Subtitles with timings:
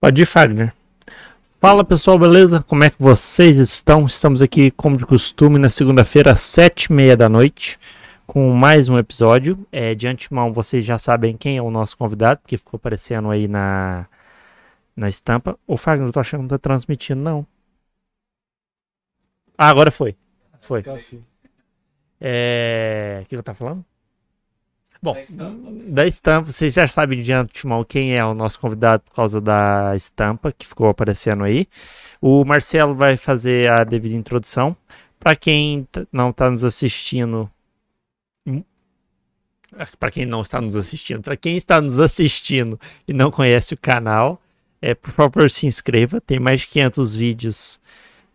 [0.00, 0.72] Pode ir, Fagner.
[1.60, 2.62] Fala pessoal, beleza?
[2.62, 4.06] Como é que vocês estão?
[4.06, 7.76] Estamos aqui, como de costume, na segunda-feira, às sete e meia da noite,
[8.24, 9.66] com mais um episódio.
[9.72, 13.48] É, de antemão, vocês já sabem quem é o nosso convidado, porque ficou aparecendo aí
[13.48, 14.06] na,
[14.94, 15.58] na estampa.
[15.66, 17.44] Ô, Fagner, eu tô achando que não tá transmitindo, não.
[19.58, 20.14] Ah, agora foi.
[20.60, 20.80] Foi.
[20.80, 21.24] Tá sim.
[22.20, 23.22] É...
[23.24, 23.84] O que eu tava falando?
[25.00, 25.14] Bom,
[25.88, 29.94] da estampa, vocês já sabem de antemão quem é o nosso convidado por causa da
[29.94, 31.68] estampa que ficou aparecendo aí.
[32.20, 34.76] O Marcelo vai fazer a devida introdução.
[35.20, 37.48] Para quem t- não está nos assistindo,
[39.98, 43.78] para quem não está nos assistindo, para quem está nos assistindo e não conhece o
[43.78, 44.40] canal,
[44.80, 46.20] é, por favor se inscreva.
[46.20, 47.80] Tem mais de 500 vídeos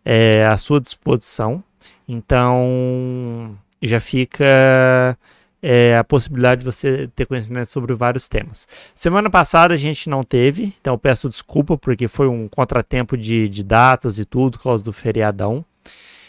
[0.04, 1.62] é, à sua disposição.
[2.08, 5.18] Então já fica
[5.66, 8.68] é, a possibilidade de você ter conhecimento sobre vários temas.
[8.94, 13.64] Semana passada a gente não teve, então peço desculpa porque foi um contratempo de, de
[13.64, 15.64] datas e tudo, por causa do feriadão.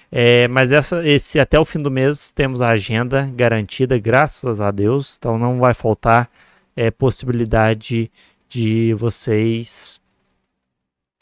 [0.09, 4.71] É, mas essa, esse até o fim do mês temos a agenda garantida, graças a
[4.71, 5.17] Deus.
[5.19, 6.29] Então não vai faltar
[6.73, 8.09] é, possibilidade
[8.47, 9.99] de vocês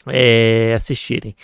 [0.06, 1.34] é, assistirem.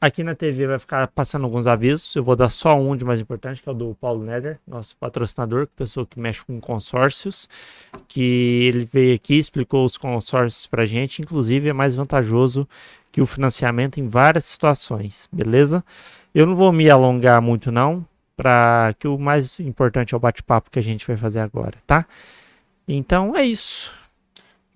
[0.00, 2.14] Aqui na TV vai ficar passando alguns avisos.
[2.14, 4.96] Eu vou dar só um de mais importante, que é o do Paulo Neder, nosso
[4.96, 7.48] patrocinador, pessoa que mexe com consórcios,
[8.06, 12.68] que ele veio aqui, explicou os consórcios pra gente, inclusive é mais vantajoso
[13.10, 15.84] que o financiamento em várias situações, beleza?
[16.32, 18.06] Eu não vou me alongar muito não,
[18.36, 22.06] para que o mais importante é o bate-papo que a gente vai fazer agora, tá?
[22.86, 23.92] Então é isso.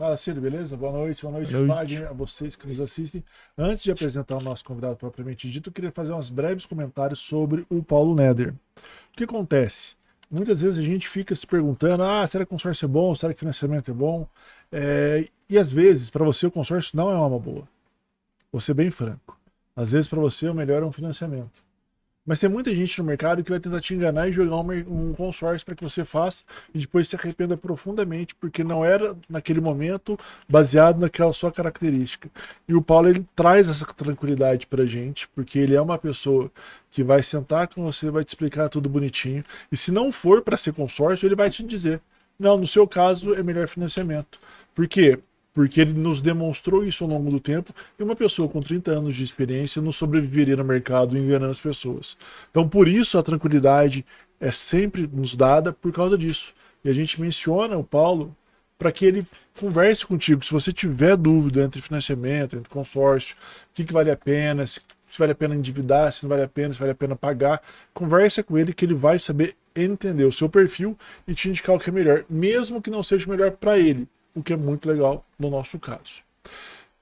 [0.02, 0.76] Fala, Ciro, beleza?
[0.76, 1.52] Boa noite, boa noite.
[1.54, 3.22] Wagner, a vocês que nos assistem.
[3.56, 7.64] Antes de apresentar o nosso convidado propriamente dito, eu queria fazer uns breves comentários sobre
[7.70, 8.52] o Paulo Neder.
[8.52, 9.94] O que acontece?
[10.28, 13.14] Muitas vezes a gente fica se perguntando: ah, será que o consórcio é bom?
[13.14, 14.26] Será que o financiamento é bom?
[14.72, 17.68] É, e às vezes, para você, o consórcio não é uma boa.
[18.50, 19.38] Vou ser bem franco.
[19.76, 21.62] Às vezes, para você, o melhor é um financiamento.
[22.24, 25.12] Mas tem muita gente no mercado que vai tentar te enganar e jogar um, um
[25.12, 30.16] consórcio para que você faça e depois se arrependa profundamente, porque não era naquele momento
[30.48, 32.30] baseado naquela sua característica.
[32.68, 36.48] E o Paulo ele traz essa tranquilidade pra gente, porque ele é uma pessoa
[36.92, 39.44] que vai sentar com você, vai te explicar tudo bonitinho.
[39.70, 42.00] E se não for para ser consórcio, ele vai te dizer:
[42.38, 44.38] "Não, no seu caso é melhor financiamento".
[44.74, 45.18] Por quê?
[45.54, 49.14] Porque ele nos demonstrou isso ao longo do tempo e uma pessoa com 30 anos
[49.14, 52.16] de experiência não sobreviveria no mercado enganando as pessoas.
[52.50, 54.04] Então, por isso, a tranquilidade
[54.40, 56.54] é sempre nos dada por causa disso.
[56.84, 58.34] E a gente menciona o Paulo
[58.78, 59.24] para que ele
[59.58, 60.44] converse contigo.
[60.44, 63.36] Se você tiver dúvida entre financiamento, entre consórcio,
[63.70, 66.42] o que, que vale a pena, se, se vale a pena endividar, se não vale
[66.42, 67.62] a pena, se vale a pena pagar,
[67.94, 70.98] conversa com ele que ele vai saber entender o seu perfil
[71.28, 74.42] e te indicar o que é melhor, mesmo que não seja melhor para ele, o
[74.42, 76.22] que é muito legal no nosso caso.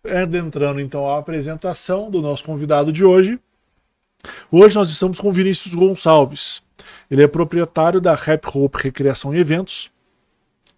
[0.05, 3.39] Adentrando então a apresentação do nosso convidado de hoje.
[4.51, 6.63] Hoje nós estamos com Vinícius Gonçalves.
[7.11, 9.91] Ele é proprietário da Rap Hope Recreação e Eventos,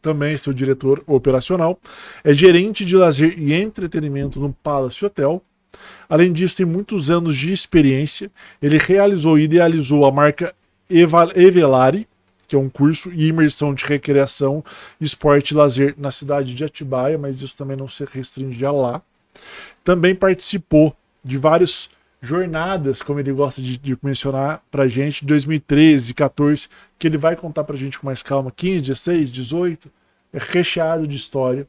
[0.02, 1.78] também é seu diretor operacional,
[2.24, 5.40] é gerente de lazer e entretenimento no Palace Hotel.
[6.08, 8.30] Além disso, tem muitos anos de experiência.
[8.60, 10.52] Ele realizou e idealizou a marca
[10.90, 12.06] Evelari,
[12.52, 14.62] que é um curso e imersão de recreação,
[15.00, 19.00] esporte e lazer na cidade de Atibaia, mas isso também não se restringe a lá.
[19.82, 20.94] Também participou
[21.24, 21.88] de várias
[22.20, 26.68] jornadas, como ele gosta de, de mencionar pra gente, 2013, 14,
[26.98, 29.90] que ele vai contar pra gente com mais calma, 15, 16, 18,
[30.34, 31.66] é recheado de história.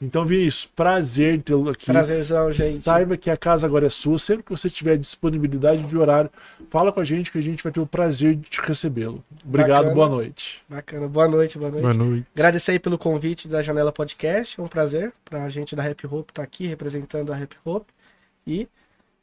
[0.00, 1.86] Então, Vinícius, prazer tê-lo aqui.
[1.86, 2.84] Prazerzão, gente.
[2.84, 4.18] Saiba que a casa agora é sua.
[4.18, 6.30] Sempre que você tiver disponibilidade de horário,
[6.68, 9.24] fala com a gente que a gente vai ter o prazer de te recebê-lo.
[9.44, 9.94] Obrigado, Bacana.
[9.94, 10.62] boa noite.
[10.68, 11.08] Bacana.
[11.08, 11.82] Boa noite, boa noite.
[11.82, 12.26] Boa noite.
[12.34, 14.60] Agradecer aí pelo convite da Janela Podcast.
[14.60, 17.86] É um prazer pra gente da Rap Hope estar aqui representando a Rap Hope.
[18.46, 18.68] E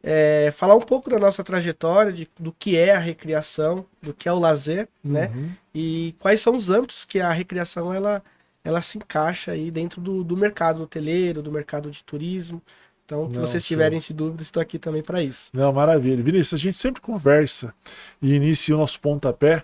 [0.04, 4.28] é, falar um pouco da nossa trajetória, de, do que é a recriação, do que
[4.28, 5.32] é o lazer, né?
[5.34, 5.52] Uhum.
[5.74, 8.22] E quais são os âmbitos que a recriação ela,
[8.64, 12.62] ela se encaixa aí dentro do, do mercado hoteleiro, do mercado de turismo.
[13.06, 15.50] Então, se vocês tiverem dúvidas, estou aqui também para isso.
[15.54, 16.24] Não, maravilha.
[16.24, 17.74] Vinícius, a gente sempre conversa
[18.22, 19.64] e inicia o nosso pontapé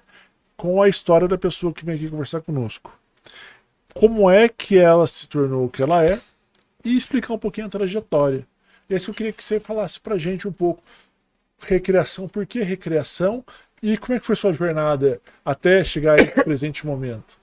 [0.58, 2.94] com a história da pessoa que vem aqui conversar conosco.
[3.94, 6.22] Como é que ela se tornou o que ela é
[6.84, 8.46] e explicar um pouquinho a trajetória.
[8.90, 10.82] E é isso que eu queria que você falasse pra gente um pouco.
[11.62, 13.44] Recreação, por que recreação?
[13.82, 17.40] E como é que foi sua jornada até chegar aí no presente momento?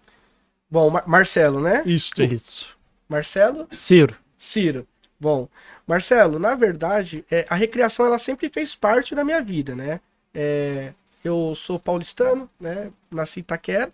[0.71, 1.83] Bom, Mar- Marcelo, né?
[1.87, 2.23] Isto.
[2.23, 2.77] Isso.
[3.09, 3.69] Marcelo?
[3.73, 4.17] Ciro.
[4.39, 4.87] Ciro.
[5.19, 5.49] Bom,
[5.87, 10.01] Marcelo, na verdade, é, a recreação ela sempre fez parte da minha vida, né?
[10.35, 10.93] É,
[11.25, 12.91] eu sou paulistano, né?
[13.11, 13.91] Nasci em Itaquera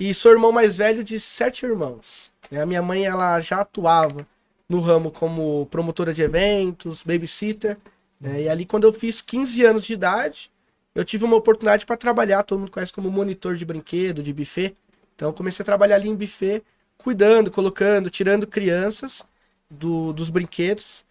[0.00, 2.30] e sou irmão mais velho de sete irmãos.
[2.50, 2.62] né?
[2.62, 4.26] A minha mãe ela já atuava
[4.68, 7.76] no ramo como promotora de eventos, babysitter.
[8.20, 8.42] Né?
[8.42, 10.50] E ali, quando eu fiz 15 anos de idade,
[10.94, 14.74] eu tive uma oportunidade para trabalhar, todo mundo conhece como monitor de brinquedo, de buffet.
[15.18, 16.62] Então, eu comecei a trabalhar ali em buffet,
[16.96, 19.26] cuidando, colocando, tirando crianças
[19.68, 21.04] do, dos brinquedos.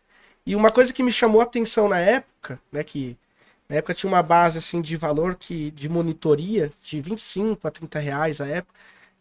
[0.46, 3.18] E uma coisa que me chamou a atenção na época, né, que
[3.68, 8.00] na época tinha uma base assim de valor que de monitoria de 25 a 30
[8.00, 8.80] reais a época.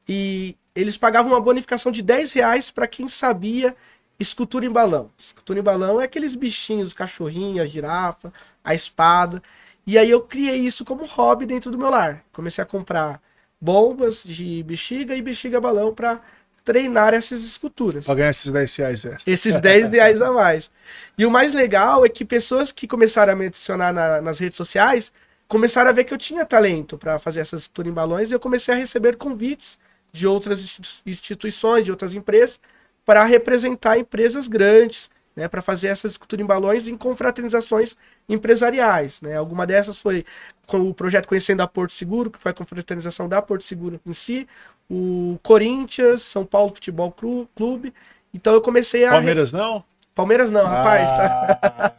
[0.09, 3.75] E eles pagavam uma bonificação de 10 reais para quem sabia
[4.21, 5.11] escultura em balão.
[5.19, 9.43] Escultura em balão é aqueles bichinhos, o cachorrinho, a girafa, a espada.
[9.85, 12.25] E aí eu criei isso como hobby dentro do meu lar.
[12.33, 13.21] Comecei a comprar
[13.67, 16.21] bombas de bexiga e bexiga balão para
[16.65, 18.05] treinar essas esculturas.
[18.05, 19.33] Pra ganhar esses 10 reais extra.
[19.33, 20.71] Esses 10 reais a mais.
[21.19, 24.57] E o mais legal é que pessoas que começaram a me adicionar na, nas redes
[24.57, 25.13] sociais
[25.49, 28.41] começaram a ver que eu tinha talento para fazer essas esculturas em balões e eu
[28.41, 29.79] comecei a receber convites
[30.13, 32.61] de outras instituições, de outras empresas,
[33.05, 37.95] para representar empresas grandes, né, para fazer essas esculturas em balões em confraternizações
[38.29, 39.21] empresariais.
[39.21, 39.37] Né?
[39.37, 40.25] Alguma dessas foi
[40.67, 44.13] com o projeto Conhecendo a Porto Seguro, que foi a confraternização da Porto Seguro em
[44.15, 44.49] si
[44.89, 47.15] o Corinthians, São Paulo Futebol
[47.55, 47.93] Clube.
[48.33, 49.11] Então eu comecei a.
[49.11, 49.85] Palmeiras não?
[50.15, 51.09] Palmeiras não, rapaz.
[51.09, 51.93] Ah.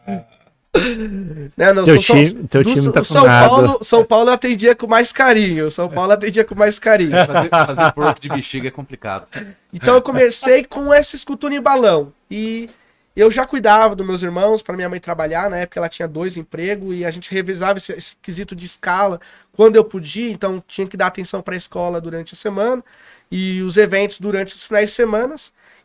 [1.58, 3.25] não, não, Teu São, time, teu do- time tá com São.
[3.25, 5.70] Paulo, São Paulo eu atendia com mais carinho.
[5.70, 7.12] São Paulo atendia com mais carinho.
[7.12, 9.27] Fazer, fazer porco de bexiga é complicado.
[9.74, 12.13] Então eu comecei com essa escultura em balão.
[12.29, 12.70] E
[13.19, 15.50] eu já cuidava dos meus irmãos para minha mãe trabalhar.
[15.50, 19.19] Na época ela tinha dois empregos e a gente revisava esse, esse quesito de escala
[19.53, 20.29] quando eu podia.
[20.29, 22.83] Então tinha que dar atenção para a escola durante a semana
[23.31, 25.36] e os eventos durante os finais de semana.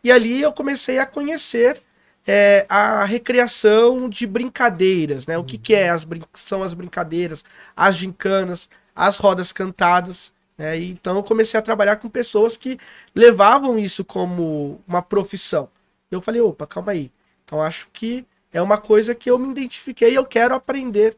[0.05, 1.81] E ali eu comecei a conhecer
[2.27, 5.39] é, a recreação de brincadeiras, né?
[5.39, 10.33] O que, que é as são as brincadeiras, as gincanas, as rodas cantadas.
[10.59, 10.79] Né?
[10.79, 12.79] E Então eu comecei a trabalhar com pessoas que
[13.15, 15.69] levavam isso como uma profissão.
[16.11, 17.11] Eu falei, opa, calma aí.
[17.53, 21.15] Então acho que é uma coisa que eu me identifiquei e eu quero aprender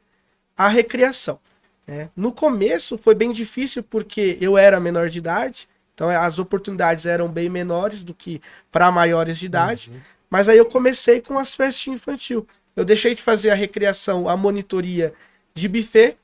[0.56, 1.38] a recreação.
[1.86, 2.10] né?
[2.16, 7.28] No começo foi bem difícil porque eu era menor de idade, então as oportunidades eram
[7.28, 9.92] bem menores do que para maiores de idade.
[10.28, 12.44] Mas aí eu comecei com as festinhas infantil.
[12.74, 15.14] Eu deixei de fazer a recreação, a monitoria
[15.54, 16.16] de buffet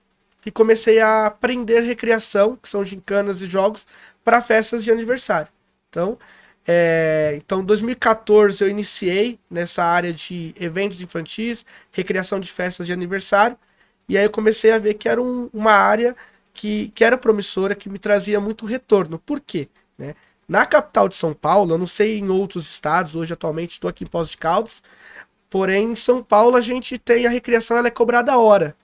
[0.45, 3.87] e comecei a aprender recreação, que são gincanas e jogos,
[4.25, 5.53] para festas de aniversário.
[5.89, 6.19] Então,
[6.67, 12.93] é, então, em 2014 eu iniciei nessa área de eventos infantis, recreação de festas de
[12.93, 13.57] aniversário,
[14.09, 16.17] e aí eu comecei a ver que era um- uma área
[16.55, 19.19] que, que era promissora, que me trazia muito retorno.
[19.19, 19.69] Por quê?
[19.99, 20.15] Né?
[20.49, 24.05] Na capital de São Paulo, eu não sei em outros estados, hoje atualmente estou aqui
[24.05, 24.83] em Pós de Caldas,
[25.51, 28.77] porém em São Paulo a gente tem a recreação, ela é cobrada a hora,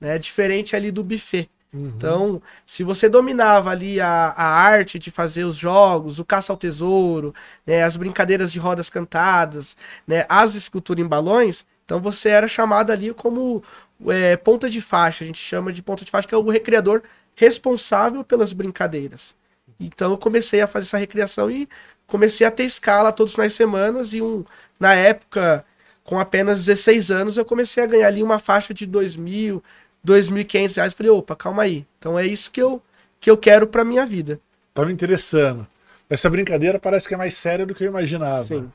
[0.00, 0.18] né?
[0.18, 1.48] Diferente ali do buffet.
[1.74, 6.56] Então, se você dominava ali a, a arte de fazer os jogos, o caça ao
[6.56, 7.34] tesouro,
[7.66, 9.76] né, as brincadeiras de rodas cantadas,
[10.06, 13.62] né, as esculturas em balões, então você era chamado ali como
[14.06, 17.02] é, ponta de faixa, a gente chama de ponta de faixa, que é o recreador
[17.34, 19.34] responsável pelas brincadeiras.
[19.78, 21.68] Então eu comecei a fazer essa recriação e
[22.06, 24.44] comecei a ter escala todos os finais de semana e um,
[24.78, 25.64] na época,
[26.04, 29.62] com apenas 16 anos, eu comecei a ganhar ali uma faixa de 2 mil,
[30.06, 30.94] 2.500 reais.
[30.94, 31.86] Falei, opa, calma aí.
[31.98, 32.82] Então é isso que eu,
[33.20, 34.40] que eu quero pra minha vida.
[34.72, 35.66] Tá me interessando.
[36.08, 38.44] Essa brincadeira parece que é mais séria do que eu imaginava.
[38.44, 38.70] Sim.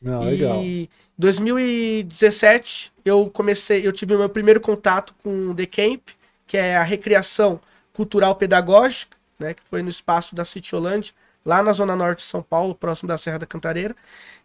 [0.00, 0.62] Não, legal.
[0.62, 6.08] E 2017 eu comecei, eu tive o meu primeiro contato com o The Camp,
[6.46, 7.60] que é a recreação
[7.92, 11.12] cultural pedagógica, né, que foi no espaço da City Holândia,
[11.44, 13.94] lá na zona norte de São Paulo, próximo da Serra da Cantareira.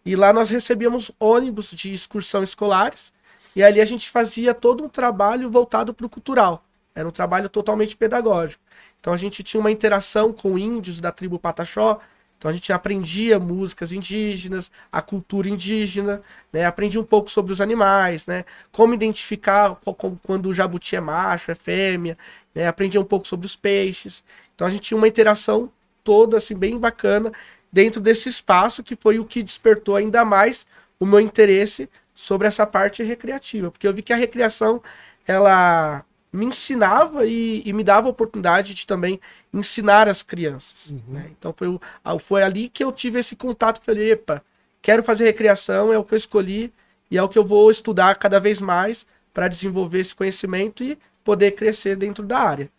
[0.05, 3.13] E lá nós recebíamos ônibus de excursão escolares,
[3.55, 6.63] e ali a gente fazia todo um trabalho voltado para o cultural.
[6.93, 8.61] Era um trabalho totalmente pedagógico.
[8.99, 11.99] Então a gente tinha uma interação com índios da tribo Pataxó,
[12.37, 16.21] então a gente aprendia músicas indígenas, a cultura indígena,
[16.53, 16.65] né?
[16.65, 18.45] Aprendia um pouco sobre os animais, né?
[18.71, 19.75] Como identificar
[20.23, 22.17] quando o jabuti é macho, é fêmea,
[22.53, 22.67] né?
[22.67, 24.23] Aprendia um pouco sobre os peixes.
[24.53, 25.71] Então a gente tinha uma interação
[26.03, 27.31] toda assim bem bacana
[27.71, 30.65] dentro desse espaço que foi o que despertou ainda mais
[30.99, 34.81] o meu interesse sobre essa parte recreativa, porque eu vi que a recreação
[35.27, 39.19] ela me ensinava e, e me dava a oportunidade de também
[39.53, 40.93] ensinar as crianças.
[41.07, 41.29] né?
[41.37, 41.79] Então foi, o-
[42.19, 43.81] foi ali que eu tive esse contato.
[43.83, 44.41] Falei, epa,
[44.81, 46.73] quero fazer recreação, é o que eu escolhi
[47.09, 50.97] e é o que eu vou estudar cada vez mais para desenvolver esse conhecimento e
[51.23, 52.69] poder crescer dentro da área.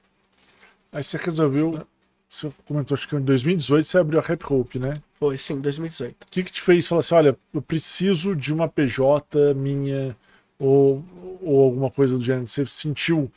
[0.93, 1.87] Aí você resolveu.
[2.29, 4.95] Você comentou, acho que em 2018 você abriu a Rap Hope, né?
[5.19, 6.15] Foi, sim, 2018.
[6.23, 10.17] O que, que te fez falar assim: olha, eu preciso de uma PJ minha
[10.59, 11.05] ou,
[11.43, 12.47] ou alguma coisa do gênero?
[12.47, 13.31] Você sentiu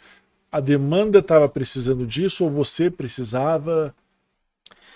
[0.52, 3.96] a demanda estava precisando disso ou você precisava?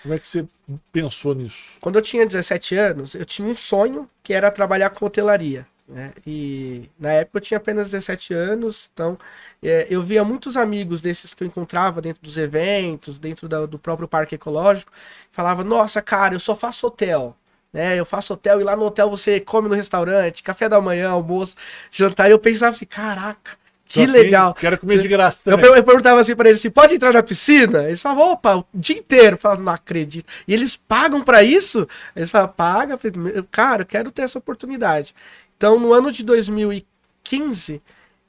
[0.02, 0.46] Como é que você
[0.92, 1.70] pensou nisso?
[1.80, 5.66] Quando eu tinha 17 anos, eu tinha um sonho que era trabalhar com hotelaria.
[5.88, 6.12] Né?
[6.26, 9.16] E na época eu tinha apenas 17 anos, então
[9.62, 13.78] é, eu via muitos amigos desses que eu encontrava dentro dos eventos, dentro da- do
[13.78, 14.90] próprio parque ecológico,
[15.30, 17.36] falava: Nossa, cara, eu só faço hotel.
[17.72, 17.96] Né?
[17.98, 21.56] Eu faço hotel e lá no hotel você come no restaurante, café da manhã, almoço,
[21.92, 22.28] jantar.
[22.28, 24.54] E eu pensava assim: Caraca, que Tô legal.
[24.54, 27.84] Quero comer de graça Eu, eu perguntava assim pra eles assim, pode entrar na piscina?
[27.84, 29.36] Eles falavam, opa, o dia inteiro.
[29.36, 30.26] Eu falava, não acredito.
[30.48, 31.86] E eles pagam pra isso?
[32.16, 32.94] Eles falavam, paga.
[32.94, 35.14] Eu falei, "Meu- Cara, eu quero ter essa oportunidade.
[35.56, 37.82] Então, no ano de 2015,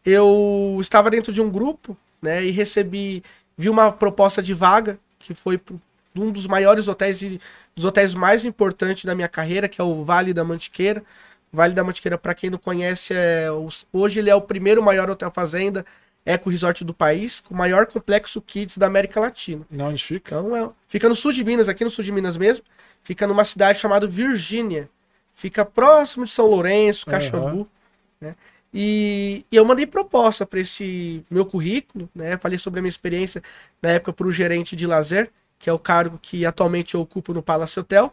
[0.05, 3.23] eu estava dentro de um grupo, né, e recebi,
[3.57, 5.57] vi uma proposta de vaga, que foi
[6.13, 7.39] de um dos maiores hotéis, de-
[7.75, 11.03] dos hotéis mais importantes da minha carreira, que é o Vale da Mantiqueira.
[11.51, 13.47] Vale da Mantiqueira, para quem não conhece, é
[13.93, 15.85] hoje ele é o primeiro maior hotel fazenda
[16.25, 19.65] eco resort do país, com o maior complexo kids da América Latina.
[19.71, 20.35] Não, onde fica?
[20.35, 22.65] Então, é, fica no sul de Minas, aqui no sul de Minas mesmo.
[23.01, 24.89] Fica numa cidade chamada Virgínia.
[25.37, 27.69] Fica próximo de São Lourenço, Caxambu.
[28.19, 28.33] né?
[28.73, 32.37] E, e eu mandei proposta para esse meu currículo, né?
[32.37, 33.43] Falei sobre a minha experiência
[33.79, 35.29] na época para o gerente de lazer,
[35.59, 38.11] que é o cargo que atualmente eu ocupo no Palace Hotel.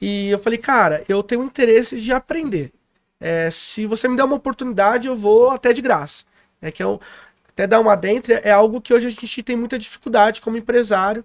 [0.00, 2.72] E eu falei, cara, eu tenho interesse de aprender.
[3.18, 6.24] É, se você me der uma oportunidade, eu vou até de graça.
[6.62, 7.00] É que eu,
[7.48, 11.24] até dar uma dentro, é algo que hoje a gente tem muita dificuldade como empresário,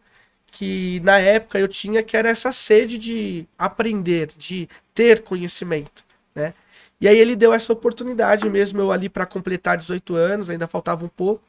[0.56, 6.02] que na época eu tinha, que era essa sede de aprender, de ter conhecimento,
[6.34, 6.54] né?
[7.00, 11.04] E aí ele deu essa oportunidade mesmo, eu ali para completar 18 anos, ainda faltava
[11.04, 11.44] um pouco,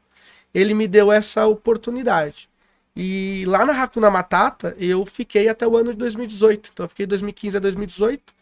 [0.53, 2.49] ele me deu essa oportunidade.
[2.93, 6.71] E lá na Hakuna Matata, eu fiquei até o ano de 2018.
[6.73, 8.33] Então eu fiquei de 2015 a 2018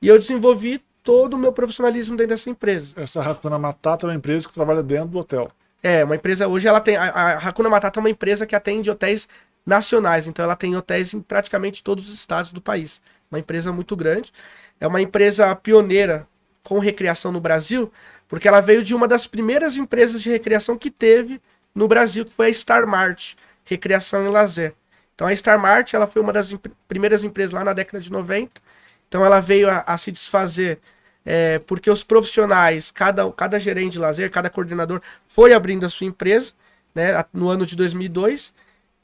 [0.00, 2.94] e eu desenvolvi todo o meu profissionalismo dentro dessa empresa.
[2.96, 5.52] Essa Hakuna Matata é uma empresa que trabalha dentro do hotel.
[5.82, 8.90] É, uma empresa hoje ela tem a, a Hakuna Matata é uma empresa que atende
[8.90, 9.28] hotéis
[9.66, 13.02] nacionais, então ela tem hotéis em praticamente todos os estados do país.
[13.30, 14.32] Uma empresa muito grande.
[14.80, 16.26] É uma empresa pioneira
[16.62, 17.92] com recreação no Brasil,
[18.28, 21.40] porque ela veio de uma das primeiras empresas de recreação que teve
[21.74, 24.74] no Brasil, que foi a Star Mart, Recreação e Lazer.
[25.14, 28.10] Então a Star Mart, ela foi uma das imp- primeiras empresas lá na década de
[28.12, 28.60] 90.
[29.08, 30.78] Então ela veio a, a se desfazer
[31.24, 36.06] é, porque os profissionais, cada, cada gerente de lazer, cada coordenador foi abrindo a sua
[36.06, 36.52] empresa,
[36.94, 38.54] né, no ano de 2002,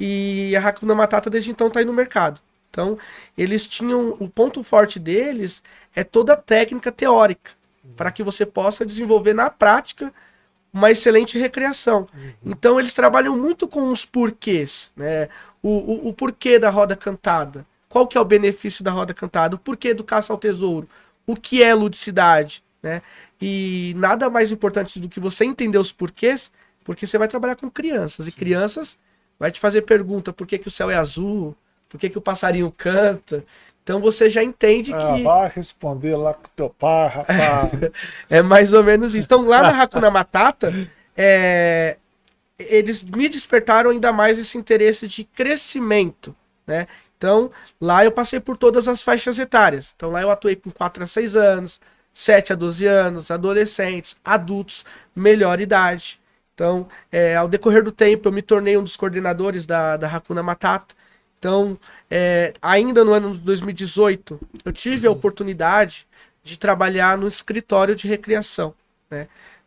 [0.05, 2.41] e a Hakuna Matata desde então está aí no mercado.
[2.69, 2.99] Então,
[3.39, 5.63] eles tinham, o ponto forte deles
[5.95, 7.53] é toda a técnica teórica,
[7.97, 10.13] para que você possa desenvolver na prática
[10.73, 12.09] uma excelente recreação.
[12.45, 15.29] Então, eles trabalham muito com os porquês, né?
[15.63, 19.55] O, o, o porquê da roda cantada, qual que é o benefício da roda cantada,
[19.55, 20.89] o porquê do caça ao tesouro,
[21.25, 23.03] o que é ludicidade, né?
[23.41, 26.51] E nada mais importante do que você entender os porquês,
[26.83, 28.99] porque você vai trabalhar com crianças, e crianças
[29.43, 31.53] vai te fazer pergunta por que, que o céu é azul,
[31.89, 33.45] por que, que o passarinho canta.
[33.83, 37.73] Então você já entende Ah, que vai responder lá com teu pai, rapaz.
[38.31, 39.27] é mais ou menos isso.
[39.27, 40.73] Então, lá na Hakuna Matata,
[41.17, 41.97] é,
[42.57, 46.33] eles me despertaram ainda mais esse interesse de crescimento,
[46.65, 46.87] né?
[47.19, 47.51] Então,
[47.81, 49.93] lá eu passei por todas as faixas etárias.
[49.97, 51.81] Então, lá eu atuei com 4 a 6 anos,
[52.15, 54.85] 7 a 12 anos, adolescentes, adultos,
[55.17, 56.22] melhor idade.
[56.63, 60.45] Então, é, ao decorrer do tempo, eu me tornei um dos coordenadores da, da Hakuna
[60.45, 60.95] Matata.
[61.37, 61.77] Então,
[62.09, 66.07] é, ainda no ano de 2018, eu tive a oportunidade
[66.41, 68.73] de trabalhar no escritório de recreação,
[69.11, 69.27] né?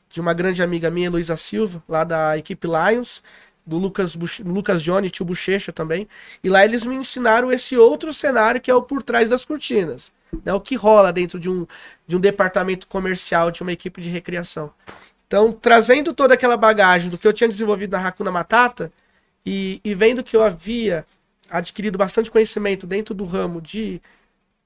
[0.09, 3.21] De uma grande amiga minha, Luísa Silva, lá da equipe Lions,
[3.67, 6.07] do Lucas, Buch- Lucas Johnny, tio Bochecha também.
[6.41, 10.13] E lá eles me ensinaram esse outro cenário que é o por trás das cortinas.
[10.45, 10.53] Né?
[10.53, 11.67] O que rola dentro de um,
[12.07, 14.71] de um departamento comercial, de uma equipe de recreação.
[15.27, 18.91] Então, trazendo toda aquela bagagem do que eu tinha desenvolvido na Hakuna Matata
[19.45, 21.05] e, e vendo que eu havia
[21.49, 24.01] adquirido bastante conhecimento dentro do ramo de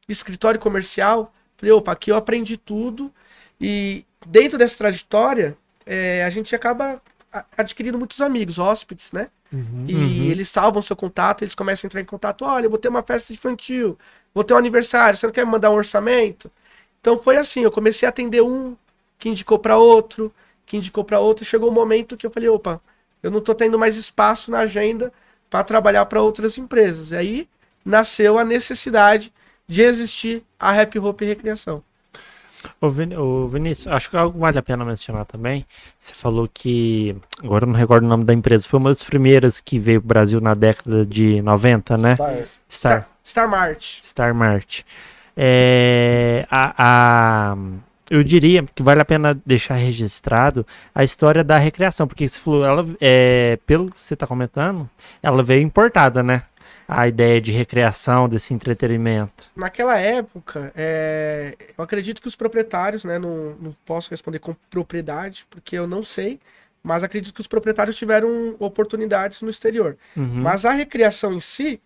[0.07, 3.13] escritório comercial, falei, opa, aqui eu aprendi tudo
[3.59, 7.01] e dentro dessa trajetória é, a gente acaba
[7.57, 9.29] adquirindo muitos amigos, hóspedes, né?
[9.87, 10.31] E Uhum.
[10.31, 13.01] eles salvam seu contato, eles começam a entrar em contato, olha, eu vou ter uma
[13.01, 13.97] festa infantil,
[14.33, 16.51] vou ter um aniversário, você não quer me mandar um orçamento?
[17.01, 18.75] Então foi assim, eu comecei a atender um,
[19.17, 20.33] que indicou para outro,
[20.69, 22.79] que indicou para outro, e chegou um momento que eu falei, opa,
[23.23, 25.11] eu não tô tendo mais espaço na agenda
[25.49, 27.11] para trabalhar para outras empresas.
[27.11, 27.49] E aí
[27.83, 29.33] nasceu a necessidade
[29.67, 31.83] de existir a Happy Hope Recreação.
[32.79, 35.65] Ô, Vin- ô, Vinícius, acho que algo vale a pena mencionar também.
[35.99, 39.59] Você falou que, agora eu não recordo o nome da empresa, foi uma das primeiras
[39.59, 42.15] que veio pro Brasil na década de 90, né?
[42.19, 42.45] É.
[42.69, 44.01] Star, Star Mart.
[44.03, 44.81] Star Mart.
[45.35, 46.73] É, a,
[47.53, 47.57] a-
[48.09, 52.65] eu diria que vale a pena deixar registrado a história da recreação, porque você falou,
[52.65, 54.89] ela, é, pelo que você está comentando,
[55.21, 56.43] ela veio importada, né?
[56.89, 59.45] a ideia de recreação, desse entretenimento?
[59.55, 65.45] Naquela época, é, eu acredito que os proprietários, né, não, não posso responder com propriedade,
[65.51, 66.39] porque eu não sei,
[66.81, 69.97] mas acredito que os proprietários tiveram oportunidades no exterior.
[70.17, 70.41] Uhum.
[70.41, 71.79] Mas a recreação em si,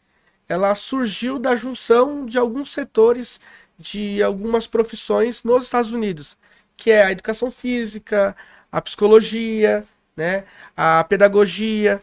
[0.48, 3.42] ela surgiu da junção de alguns setores
[3.78, 6.38] de algumas profissões nos Estados Unidos,
[6.78, 8.36] que é a educação física,
[8.72, 9.84] a psicologia,
[10.16, 12.02] né, a pedagogia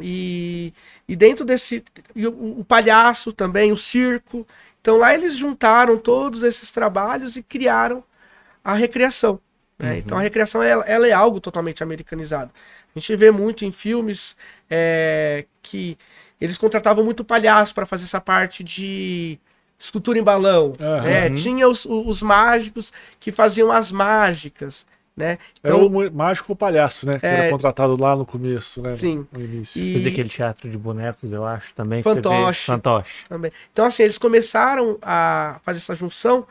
[0.00, 0.72] e,
[1.06, 4.46] e dentro desse e o, o palhaço também, o circo.
[4.80, 8.02] Então lá eles juntaram todos esses trabalhos e criaram
[8.62, 9.40] a recreação.
[9.78, 9.92] né?
[9.92, 9.98] Uhum.
[9.98, 12.50] Então a recreação ela, ela é algo totalmente americanizado.
[12.94, 14.36] A gente vê muito em filmes
[14.70, 15.98] é, que
[16.40, 19.38] eles contratavam muito palhaço para fazer essa parte de
[19.78, 20.74] escultura em balão.
[20.80, 21.02] Aham.
[21.02, 21.30] né?
[21.30, 24.84] Tinha os, os mágicos que faziam as mágicas.
[25.16, 25.36] Né?
[25.64, 27.18] Era Então, o mu- mágico palhaço, né?
[27.18, 27.34] Que É.
[27.40, 28.96] era contratado lá no começo, né?
[28.96, 29.26] Sim.
[29.32, 29.82] No início.
[29.82, 32.04] e- Fez aquele teatro de bonecos, eu acho, também.
[32.04, 32.66] Fantoche.
[32.66, 33.24] Fantoche.
[33.28, 33.50] também.
[33.72, 36.46] Então, assim, eles começaram a fazer essa junção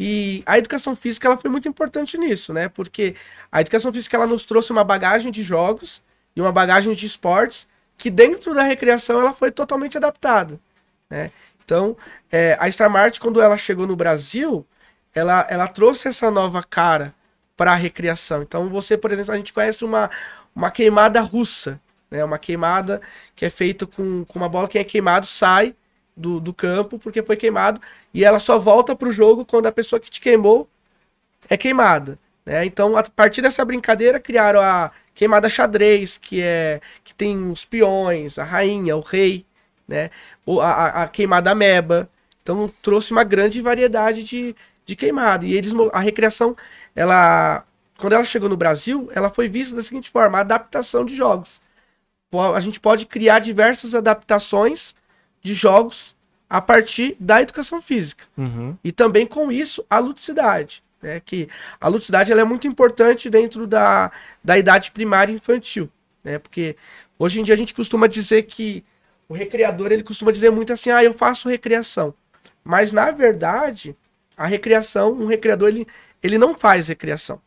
[0.00, 2.68] e a educação física ela foi muito importante nisso, né?
[2.68, 3.14] Porque
[3.52, 6.02] a educação física ela nos trouxe uma bagagem de jogos
[6.34, 10.58] e uma bagagem de esportes que dentro da recreação ela foi totalmente adaptada,
[11.08, 11.30] né?
[11.68, 11.94] Então,
[12.32, 14.66] é, a Star Mart, quando ela chegou no Brasil,
[15.14, 17.12] ela, ela trouxe essa nova cara
[17.54, 18.40] para a recreação.
[18.40, 20.10] Então, você, por exemplo, a gente conhece uma,
[20.56, 21.78] uma queimada russa,
[22.10, 22.24] né?
[22.24, 23.02] Uma queimada
[23.36, 25.74] que é feita com, com uma bola, quem é queimado sai
[26.16, 27.80] do, do campo porque foi queimado
[28.14, 30.66] e ela só volta pro jogo quando a pessoa que te queimou
[31.50, 32.18] é queimada.
[32.46, 32.64] Né?
[32.64, 38.38] Então, a partir dessa brincadeira, criaram a queimada xadrez, que é que tem os peões,
[38.38, 39.44] a rainha, o rei,
[39.88, 40.10] né?
[40.46, 42.08] O, a, a- queimada ameba.
[42.42, 44.54] Então, trouxe uma grande variedade de,
[44.86, 45.44] de queimada.
[45.44, 46.56] E eles, a recreação,
[46.94, 47.64] ela,
[47.98, 51.60] quando ela chegou no Brasil, ela foi vista da seguinte forma: a adaptação de jogos.
[52.54, 54.94] A gente pode criar diversas adaptações
[55.42, 56.14] de jogos
[56.48, 58.24] a partir da educação física.
[58.36, 58.76] Uhum.
[58.84, 60.82] E também com isso a ludicidade.
[61.02, 61.20] Né?
[61.20, 61.48] Que
[61.80, 64.10] a ludicidade ela é muito importante dentro da,
[64.44, 65.88] da idade primária e infantil.
[66.22, 66.38] Né?
[66.38, 66.76] Porque
[67.18, 68.84] hoje em dia a gente costuma dizer que
[69.28, 72.14] o recreador ele costuma dizer muito assim: ah, eu faço recreação.
[72.64, 73.94] Mas na verdade,
[74.36, 75.86] a recreação, um recreador ele,
[76.22, 77.40] ele não faz recreação.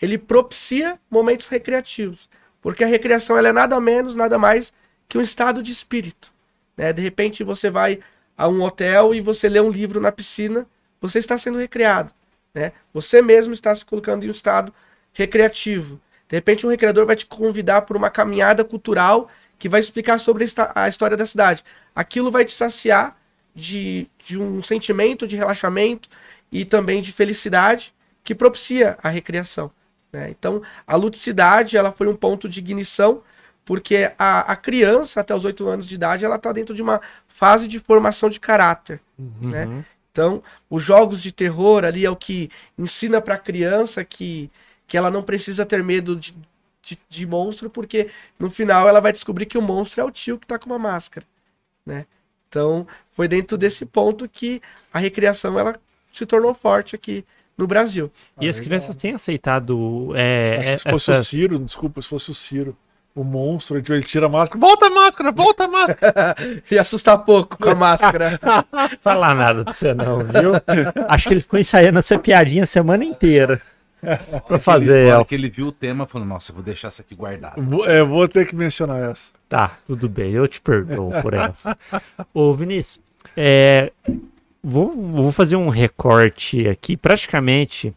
[0.00, 2.28] Ele propicia momentos recreativos.
[2.60, 4.72] Porque a recreação ela é nada menos, nada mais
[5.08, 6.32] que um estado de espírito.
[6.76, 6.92] Né?
[6.92, 8.00] De repente você vai
[8.36, 10.66] a um hotel e você lê um livro na piscina,
[11.00, 12.12] você está sendo recreado.
[12.54, 12.72] Né?
[12.92, 14.72] Você mesmo está se colocando em um estado
[15.12, 16.00] recreativo.
[16.28, 20.44] De repente, um recreador vai te convidar para uma caminhada cultural que vai explicar sobre
[20.44, 21.64] a histó- a história da cidade.
[21.94, 23.16] Aquilo vai te saciar
[23.54, 26.08] de, de um sentimento de relaxamento
[26.50, 27.92] e também de felicidade
[28.22, 29.70] que propicia a recreação.
[30.12, 30.30] né?
[30.30, 33.22] Então, a ludicidade ela foi um ponto de ignição,
[33.64, 37.00] porque a, a criança, até os 8 anos de idade, ela está dentro de uma
[37.26, 39.00] fase de formação de caráter.
[39.40, 39.66] né?
[39.66, 39.84] Uhum.
[40.10, 44.50] Então, os jogos de terror ali é o que ensina para a criança que,
[44.86, 46.34] que ela não precisa ter medo de,
[46.88, 50.38] de, de monstro, porque no final ela vai descobrir que o monstro é o tio
[50.38, 51.26] que tá com uma máscara,
[51.84, 52.06] né?
[52.48, 55.74] Então, foi dentro desse ponto que a recriação ela
[56.12, 57.24] se tornou forte aqui
[57.58, 58.10] no Brasil.
[58.40, 62.08] E as crianças têm aceitado é, que é, se fosse essas- o Ciro, desculpa, se
[62.08, 62.74] fosse o Ciro,
[63.14, 66.36] o monstro, ele ele tira a máscara, volta a máscara, volta a máscara.
[66.70, 68.38] E assustar pouco com a máscara.
[69.02, 70.52] falar nada pra você não, viu?
[71.08, 73.60] Acho que ele ficou ensaiando essa piadinha a semana inteira
[74.46, 75.24] pra fazer Na hora ela.
[75.24, 77.62] que ele viu o tema, falou, nossa, eu vou deixar isso aqui guardado.
[77.62, 79.32] Vou, é, vou ter que mencionar essa.
[79.48, 81.76] Tá, tudo bem, eu te perdoo por essa.
[82.32, 83.00] Ô, Vinícius,
[83.36, 83.92] é,
[84.62, 87.92] vou, vou fazer um recorte aqui, praticamente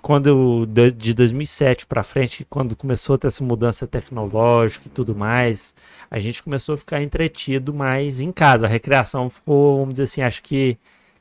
[0.00, 5.14] quando de de 2007 para frente, quando começou a ter essa mudança tecnológica e tudo
[5.14, 5.74] mais,
[6.10, 8.66] a gente começou a ficar entretido mais em casa.
[8.66, 10.76] A recreação ficou, vamos dizer assim, acho que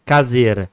[0.05, 0.69] caseira.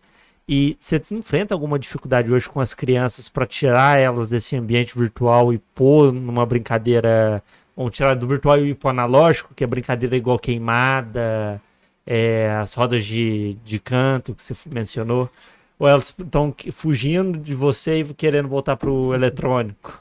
[0.48, 5.52] E você enfrenta alguma dificuldade hoje com as crianças para tirar elas desse ambiente virtual
[5.52, 7.42] e pôr numa brincadeira,
[7.76, 11.60] ou tirar do virtual e pro analógico, que é brincadeira igual queimada,
[12.06, 15.28] é, as rodas de, de canto que você mencionou?
[15.78, 20.00] Ou elas estão fugindo de você e querendo voltar pro eletrônico?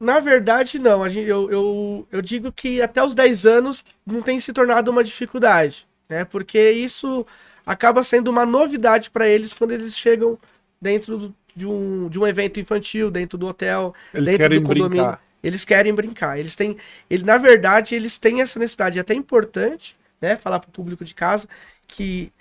[0.00, 1.04] Na verdade, não.
[1.08, 5.88] Eu, eu, eu digo que até os 10 anos não tem se tornado uma dificuldade,
[6.08, 6.24] né?
[6.24, 7.26] Porque isso
[7.66, 10.38] acaba sendo uma novidade para eles quando eles chegam
[10.80, 15.06] dentro do- de um, de um evento infantil, dentro do hotel, Eles dentro do condomínio.
[15.06, 15.20] brincar.
[15.42, 16.38] Eles querem brincar.
[16.38, 16.76] Eles têm,
[17.10, 18.98] ele, na verdade, eles têm essa necessidade.
[18.98, 21.48] É até importante, né, falar para o público de casa
[21.88, 22.32] que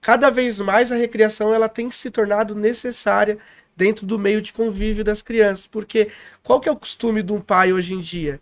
[0.00, 3.38] cada vez mais a recreação ela tem se tornado necessária
[3.76, 6.10] dentro do meio de convívio das crianças, porque
[6.42, 8.40] qual que é o costume de um pai hoje em dia?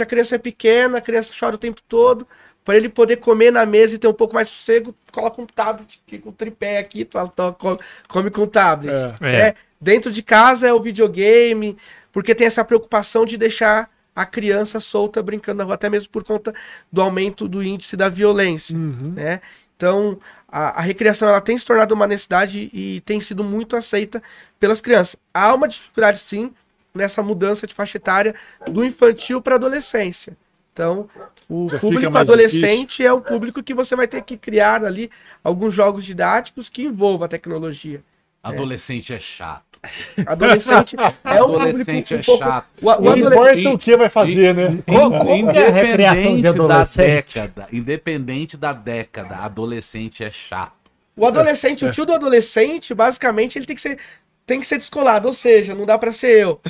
[0.00, 2.26] A criança é pequena, a criança chora o tempo todo,
[2.64, 6.00] para ele poder comer na mesa e ter um pouco mais sossego, coloca um tablet
[6.06, 8.94] aqui, com o tripé aqui, tu, tu, come, come com o tablet.
[8.94, 9.14] É.
[9.20, 9.36] É.
[9.48, 11.76] É, dentro de casa é o videogame,
[12.10, 16.24] porque tem essa preocupação de deixar a criança solta brincando na rua, até mesmo por
[16.24, 16.54] conta
[16.90, 19.12] do aumento do índice da violência, Uhum.
[19.14, 19.40] né?
[19.76, 24.22] Então, a, a recreação ela tem se tornado uma necessidade e tem sido muito aceita
[24.58, 25.16] pelas crianças.
[25.34, 26.52] Há uma dificuldade, sim,
[26.94, 28.36] nessa mudança de faixa etária
[28.70, 30.36] do infantil para adolescência.
[30.74, 31.08] Então,
[31.48, 35.08] o Já público adolescente é um público que você vai ter que criar ali
[35.42, 38.02] alguns jogos didáticos que envolvam a tecnologia.
[38.42, 39.78] Adolescente é chato.
[40.26, 42.66] Adolescente é um Adolescente público um é chato.
[42.82, 43.60] O, o Não adolescente...
[43.60, 44.78] importa o que vai fazer, né?
[44.84, 50.72] É Independente da década, independente da década, adolescente é chato.
[51.16, 53.98] O adolescente, o tio do adolescente, basicamente, ele tem que ser
[54.44, 56.60] tem que ser descolado, ou seja, não dá pra ser eu.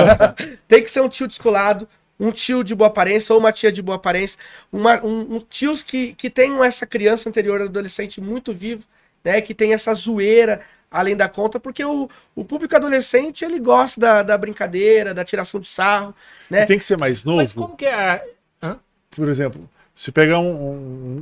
[0.68, 1.88] tem que ser um tio descolado,
[2.26, 4.38] um tio de boa aparência ou uma tia de boa aparência,
[4.72, 8.84] uma, um, um tios que, que tenham essa criança anterior adolescente muito vivo,
[9.24, 14.00] né, que tem essa zoeira além da conta, porque o, o público adolescente, ele gosta
[14.00, 16.14] da, da brincadeira, da tiração de sarro,
[16.48, 16.64] né?
[16.66, 17.38] Tem que ser mais novo.
[17.38, 18.24] Mas como que é?
[18.62, 18.76] a-
[19.10, 20.50] Por exemplo, se pegar um,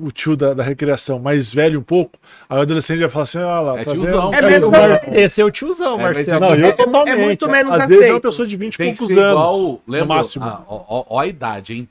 [0.01, 3.25] um- o tio da, da recreação mais velho um pouco, aí o adolescente vai falar
[3.25, 4.31] assim: olha lá, É tá tiozão.
[4.31, 4.45] vendo?
[4.45, 4.81] É mesmo, o não.
[4.89, 6.41] Mar- Esse é o tiozão, É, Marcelo.
[6.41, 7.09] Não, eu É- totalmente.
[7.21, 9.13] é muito menos Às vezes é uma pessoa de 20 e poucos anos.
[9.33, 9.81] igual.
[9.87, 10.07] Lembra?
[10.17, 10.45] máximo.
[10.45, 11.89] ah, ó, ó- a idade, hein?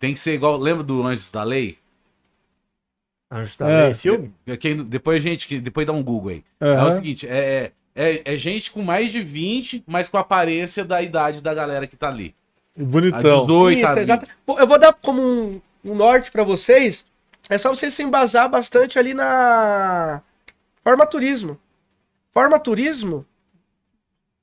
[0.00, 0.56] Tem que ser igual.
[0.58, 1.76] Lembra do Anjos da Lei?
[3.30, 3.84] Anjo da É.
[3.86, 4.32] Lei, filme?
[4.60, 6.44] Quem, depois, gente, que depois dá um Google aí.
[6.60, 6.88] É Aham.
[6.88, 11.02] o seguinte: é, é, é gente com mais de 20, mas com a aparência da
[11.02, 12.34] idade da galera que tá ali.
[12.78, 13.20] A Bonitão.
[13.46, 14.02] 18, Isso, a 20.
[14.02, 14.26] exato.
[14.46, 17.04] Pô, Eu vou dar como um, um norte pra vocês.
[17.48, 20.22] É só vocês se embasar bastante ali na
[20.82, 21.60] formaturismo.
[22.32, 23.24] Formaturismo.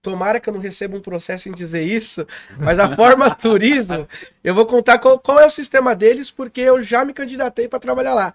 [0.02, 2.26] Tomara que eu não receba um processo em dizer isso,
[2.58, 4.08] mas a formaturismo,
[4.44, 7.80] eu vou contar qual, qual é o sistema deles, porque eu já me candidatei para
[7.80, 8.34] trabalhar lá.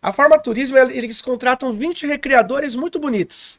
[0.00, 3.58] A formaturismo, eles contratam 20 recreadores muito bonitos.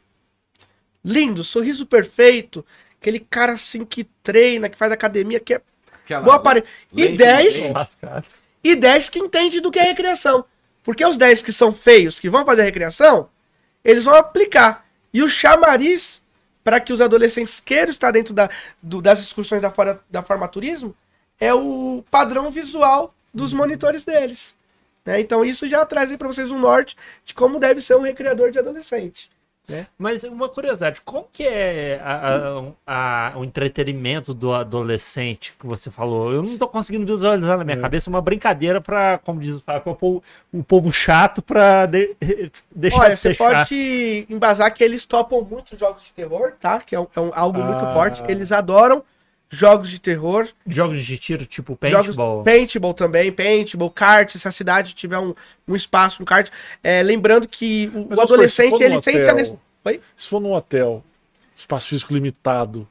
[1.04, 2.64] Lindo, sorriso perfeito,
[2.98, 5.60] aquele cara assim que treina, que faz academia, que é
[6.02, 6.64] Aquela- Boa apare...
[6.92, 7.72] E lente 10 de lente.
[7.72, 8.26] Lascado.
[8.62, 10.44] E 10 que entende do que é recreação.
[10.82, 13.28] Porque os 10 que são feios, que vão fazer recreação,
[13.84, 14.84] eles vão aplicar.
[15.12, 16.20] E o chamariz
[16.62, 18.48] para que os adolescentes queiram estar dentro da,
[18.82, 20.94] do- das excursões da, fora, da formaturismo
[21.38, 24.54] é o padrão visual dos monitores deles.
[25.06, 25.20] né?
[25.20, 28.50] Então isso já traz aí para vocês um norte de como deve ser um recreador
[28.50, 29.30] de adolescente.
[29.98, 35.90] Mas uma curiosidade, como que é a- a- a- o entretenimento do adolescente que você
[35.90, 36.32] falou?
[36.32, 37.80] Eu não tô conseguindo visualizar na minha É.
[37.80, 42.16] cabeça uma brincadeira pra, como diz o Fábio, o povo chato pra de-
[42.74, 43.68] deixar Olha, de ser você chato.
[43.68, 46.80] pode embasar que eles topam muito jogos de terror, tá?
[46.80, 47.92] Que é, um- é um- algo muito Ah.
[47.94, 48.22] forte.
[48.28, 49.02] Eles adoram
[49.50, 50.48] jogos de terror.
[50.66, 52.42] Jogos de tiro, tipo Jogos paintball.
[52.44, 55.34] paintball também, paintball, kart, se a cidade tiver um,
[55.66, 56.48] um espaço, um kart.
[56.82, 59.22] É, lembrando que o, adolescente, for ele num sempre...
[59.22, 60.00] hotel, é nesse- Oi?
[60.16, 61.02] Se for num hotel,
[61.56, 62.88] espaço físico limitado.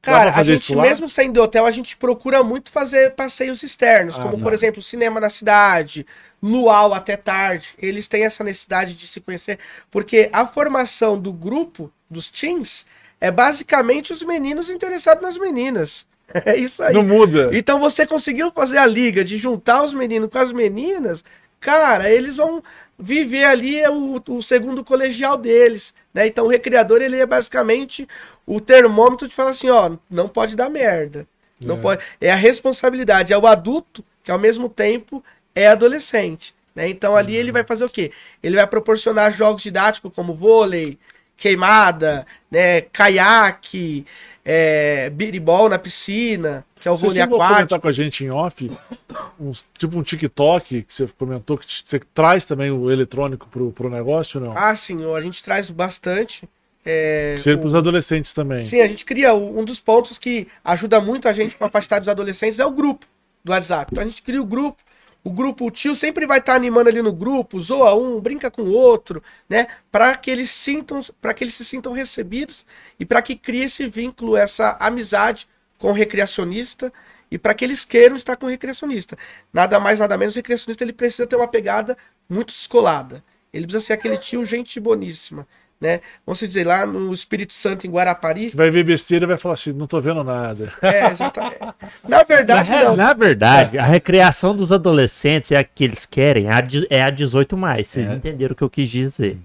[0.00, 4.22] Cara, a gente, mesmo saindo do hotel, a gente procura muito fazer passeios externos, Ah,
[4.22, 4.42] como, tá.
[4.42, 6.04] por exemplo, cinema na cidade,
[6.42, 7.68] luau até tarde.
[7.78, 9.60] Eles têm essa necessidade de se conhecer,
[9.92, 12.84] porque a formação do grupo, dos teens,
[13.22, 16.10] é basicamente os meninos interessados nas meninas.
[16.46, 16.94] É isso aí.
[16.94, 17.50] Não muda.
[17.52, 21.22] Então você conseguiu fazer a liga de juntar os meninos com as meninas,
[21.60, 22.62] cara, eles vão
[22.98, 26.26] viver ali é o, o segundo colegial deles, né?
[26.26, 28.08] Então o recreador ele é basicamente
[28.46, 31.26] o termômetro de falar assim, ó, não pode dar merda.
[31.60, 31.80] Não É.
[31.80, 32.02] pode.
[32.18, 35.22] É a responsabilidade, é o adulto que ao mesmo tempo
[35.54, 36.88] é adolescente, né?
[36.88, 38.10] Então ali ele vai fazer o quê?
[38.42, 40.98] Ele vai proporcionar jogos didáticos como vôlei,
[41.42, 44.06] queimada, né, caiaque,
[44.44, 47.80] é, biribol na piscina, que é o vôlei vão comentar aquático.
[47.80, 48.70] com a gente em off,
[49.40, 53.90] uns- tipo um TikTok, que você comentou, que você traz também o eletrônico pro, pro
[53.90, 54.56] negócio, não?
[54.56, 56.48] Ah, sim, a gente traz bastante.
[56.86, 58.64] É, Seria o- pros adolescentes também.
[58.64, 62.08] Sim, a gente cria um dos pontos que ajuda muito a gente com a dos
[62.08, 63.04] adolescentes é o grupo
[63.44, 63.88] do WhatsApp.
[63.92, 64.78] Então a gente cria o grupo.
[65.24, 68.62] O grupo, o tio sempre vai estar animando ali no grupo, zoa um, brinca com
[68.62, 69.68] o outro, né?
[69.90, 72.66] Para que eles sintam, para que eles se sintam recebidos
[72.98, 76.92] e para que crie esse vínculo, essa amizade com o recreacionista
[77.30, 79.16] e para que eles queiram estar com o recreacionista.
[79.52, 81.96] Nada mais, nada menos, o recreacionista ele precisa ter uma pegada
[82.28, 83.22] muito descolada.
[83.52, 85.46] Ele precisa ser aquele tio gente boníssima,
[85.82, 86.00] né?
[86.24, 89.72] Vamos dizer, lá no Espírito Santo, em Guarapari, vai ver besteira e vai falar assim,
[89.72, 90.72] não tô vendo nada.
[90.80, 91.58] é, exatamente.
[91.60, 91.74] Na
[92.18, 92.96] Na, verdade, re- não.
[92.96, 97.02] na verdade, a recreação dos adolescentes é a que eles querem, é a, de- é
[97.02, 97.88] a 18 mais.
[97.88, 98.14] Vocês É.
[98.14, 99.36] entenderam o que eu quis dizer.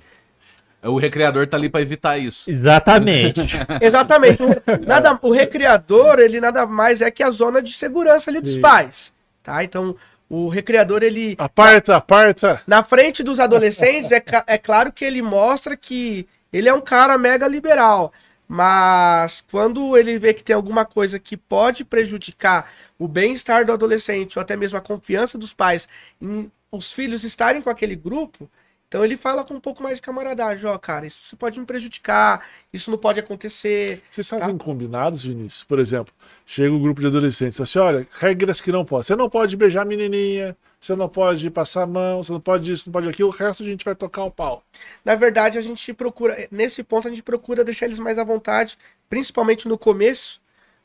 [0.84, 2.50] O recreador tá ali pra evitar isso.
[2.50, 3.42] Exatamente.
[3.82, 4.42] Exatamente.
[4.44, 4.50] O,
[4.86, 8.62] nada, o recreador, ele nada mais é que a zona de segurança ali dos Sim.
[8.62, 9.12] pais.
[9.44, 9.64] Tá?
[9.64, 9.96] Então,
[10.30, 11.36] o recreador, ele.
[11.38, 12.62] Aparta, aparta.
[12.68, 17.18] Na frente dos adolescentes, é, é claro que ele mostra que ele é um cara
[17.18, 18.12] mega liberal.
[18.48, 24.38] Mas quando ele vê que tem alguma coisa que pode prejudicar o bem-estar do adolescente,
[24.38, 25.88] ou até mesmo a confiança dos pais
[26.22, 28.50] em os filhos estarem com aquele grupo,
[28.88, 32.46] então ele fala com um pouco mais de camaradagem, ó, cara, isso pode me prejudicar,
[32.72, 34.02] isso não pode acontecer.
[34.10, 35.64] Vocês fazem combinados, Vinícius?
[35.64, 36.14] Por exemplo,
[36.46, 39.06] chega um grupo de adolescentes assim, olha, regras que não pode.
[39.06, 42.72] Você não pode beijar a menininha, você não pode passar a mão, você não pode
[42.72, 44.64] isso, não pode aquilo, o resto a gente vai tocar o pau.
[45.04, 48.78] Na verdade, a gente procura, nesse ponto, a gente procura deixar eles mais à vontade,
[49.10, 50.40] principalmente no começo,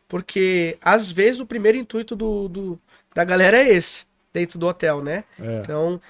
[0.09, 2.79] porque às vezes o primeiro intuito do, do-
[3.15, 5.25] da galera é esse, dentro do hotel, né?
[5.41, 5.61] É.
[5.61, 6.01] Então,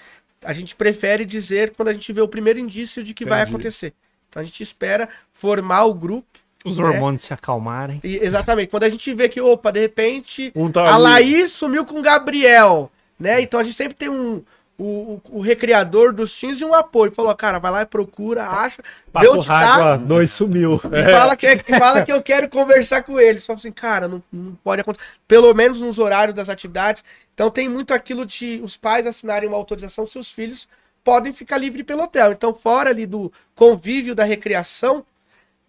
[0.44, 3.55] a gente prefere dizer quando a gente vê o primeiro indício de que vai Entendi.
[3.55, 3.94] acontecer.
[4.28, 6.26] Então, a gente espera formar o grupo.
[6.64, 6.85] Os né?
[6.85, 8.00] hormônios se acalmarem.
[8.02, 8.70] E, exatamente.
[8.70, 10.96] Quando a gente vê que, opa, de repente, Um tá a.
[10.96, 13.40] Laís sumiu com o Gabriel, né?
[13.40, 14.42] Então a gente sempre tem um.
[14.78, 17.12] O, o, o recreador dos teams e um apoio.
[17.12, 20.80] Falou, cara, vai lá e procura, acha, vê Passa o onde rádio, tá dois sumiu.
[20.90, 23.46] e fala, que, e fala que eu quero conversar com eles.
[23.46, 25.06] Fala assim, cara, não, não pode acontecer.
[25.28, 27.04] Pelo menos nos horários das atividades.
[27.32, 30.66] Então tem muito aquilo de os pais assinarem uma autorização, seus filhos
[31.04, 32.32] podem ficar livres pelo hotel.
[32.32, 35.04] Então, fora ali do convívio da recreação,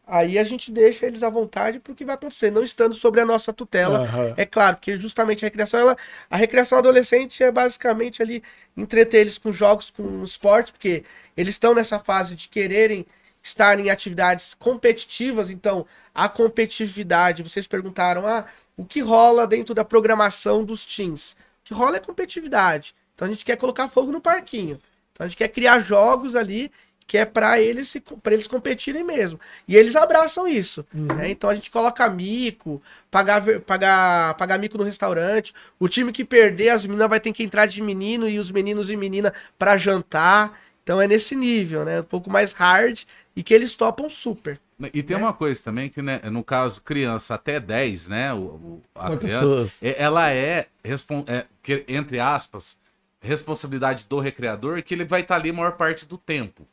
[0.06, 3.26] aí a gente deixa eles à vontade pro que vai acontecer, não estando sobre a
[3.26, 4.00] nossa tutela.
[4.00, 4.34] Aham.
[4.38, 5.98] É claro que justamente a recreação, ela,
[6.30, 8.44] a recreação adolescente é basicamente ali
[8.76, 11.04] entreter eles com jogos, com esportes, porque
[11.36, 13.06] eles estão nessa fase de quererem
[13.42, 18.46] estar em atividades competitivas, então a competitividade, vocês perguntaram, ah,
[18.78, 21.34] o que rola dentro da programação dos teams?
[21.34, 22.96] O que rola é competitividade.
[23.14, 24.80] Então a gente quer colocar fogo no parquinho.
[25.12, 26.72] Então a gente quer criar jogos ali
[27.08, 29.40] que é para eles se para eles competirem mesmo.
[29.68, 30.86] E eles abraçam isso.
[30.94, 31.30] né?
[31.30, 35.54] Então a gente coloca mico, pagar, pagar, pagar mico no restaurante.
[35.80, 38.90] O time que perder, as meninas vai ter que entrar de menino e os meninos
[38.90, 40.60] e menina para jantar.
[40.84, 42.02] Então é nesse nível, né?
[42.02, 43.02] Um pouco mais hard
[43.36, 44.60] e que eles topam super.
[44.94, 48.34] E tem uma coisa também que, né, no caso, criança até 10, né?
[48.34, 49.46] O, o- a criança,
[49.82, 52.78] é- ela é, é, que, entre aspas,
[53.22, 56.64] responsabilidade do recreador, que ele vai estar ali a maior parte do tempo.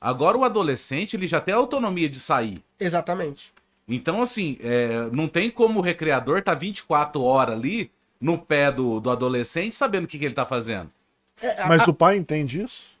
[0.00, 2.62] Agora o adolescente, ele já tem a autonomia de sair.
[2.78, 3.50] Exatamente.
[3.88, 9.00] Então, assim, é, não tem como o recreador tá 24 horas ali no pé do,
[9.00, 10.88] do adolescente sabendo o que, que ele tá fazendo.
[11.40, 12.97] É, a- Mas o pai entende isso?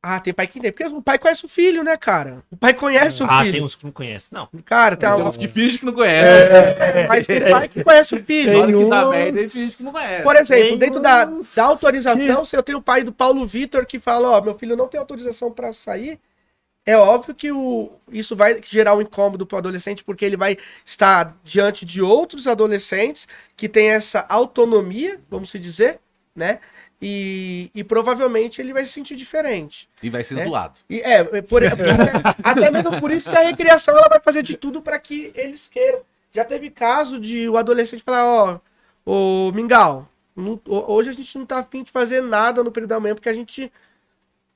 [0.00, 0.72] Ah, tem pai que entende.
[0.72, 2.42] Porque o pai conhece o filho, né, cara?
[2.52, 3.52] O pai conhece o Ah, filho.
[3.52, 4.28] tem uns que não conhecem.
[4.38, 4.48] Não.
[4.64, 6.28] Cara, tem Tem uns que fingem que não conhecem.
[6.32, 8.52] É, mas tem pai que conhece o filho.
[8.52, 10.22] Na hora que dá uns- merda, ele finge que não conhece.
[10.22, 13.44] Por exemplo, Tem dentro da, uns da autorização, se eu tenho o pai do Paulo
[13.44, 16.20] Vitor que fala, ó, meu filho não tem autorização pra sair,
[16.86, 20.56] é óbvio que o, isso vai gerar um incômodo pro adolescente, porque ele vai
[20.86, 25.98] estar diante de outros adolescentes que têm essa autonomia, vamos se dizer,
[26.36, 26.60] né?
[27.00, 29.88] E, e provavelmente ele vai se sentir diferente.
[30.02, 30.44] E vai ser É.
[30.46, 30.74] zoado.
[30.90, 31.62] E é, é por,
[32.42, 35.68] até mesmo por isso que a recriação ela vai fazer de tudo para que eles
[35.68, 36.00] queiram.
[36.34, 38.58] Já teve caso de o adolescente falar, ó,
[39.06, 42.90] ô Mingau, não- ho- hoje a gente não tá afim de fazer nada no período
[42.90, 43.72] da manhã porque a gente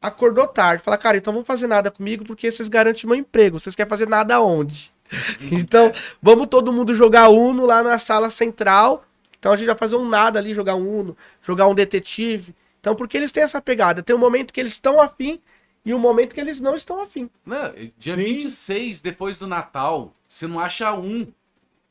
[0.01, 0.83] acordou tarde.
[0.83, 3.59] Fala, cara, então vamos fazer nada comigo porque vocês garantem meu emprego.
[3.59, 4.91] Vocês querem fazer nada onde?
[5.53, 9.05] Então, vamos todo mundo jogar Uno lá na sala central.
[9.43, 12.55] Então a gente vai fazer um nada ali, jogar um Uno, jogar um detetive.
[12.79, 14.01] Então, porque eles têm essa pegada.
[14.01, 15.41] Tem um momento que eles estão afim
[15.85, 17.29] e um momento que eles não estão afim.
[17.45, 18.23] Não, dia Sim.
[18.23, 21.27] 26, depois do Natal, você não acha um.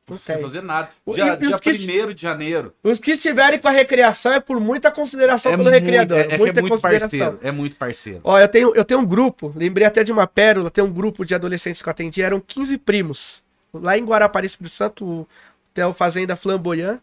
[0.09, 0.43] Não Sem tem.
[0.43, 0.91] fazer nada.
[1.13, 2.73] Dia, e- e os dia que- 1 de janeiro.
[2.81, 6.17] Os que estiverem com a recreação é por muita consideração pelo muito- recreador.
[6.19, 7.09] é, é é muita muito consideração.
[7.19, 7.39] parceiro.
[7.43, 8.21] É muito parceiro.
[8.23, 11.25] Ó, eu tenho, eu tenho um grupo, lembrei até de uma pérola, tem um grupo
[11.25, 13.43] de adolescentes que eu atendi, eram 15 primos.
[13.73, 15.27] Lá em Guarapari, Espírito Santo, o
[15.71, 16.99] Hotel Fazenda Flamboyant.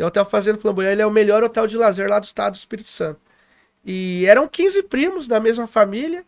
[0.00, 2.54] E o Hotel Fazenda Flamboyant ele é o melhor hotel de lazer lá do estado
[2.54, 3.20] do Espírito Santo.
[3.84, 6.24] E eram 15 primos da mesma família.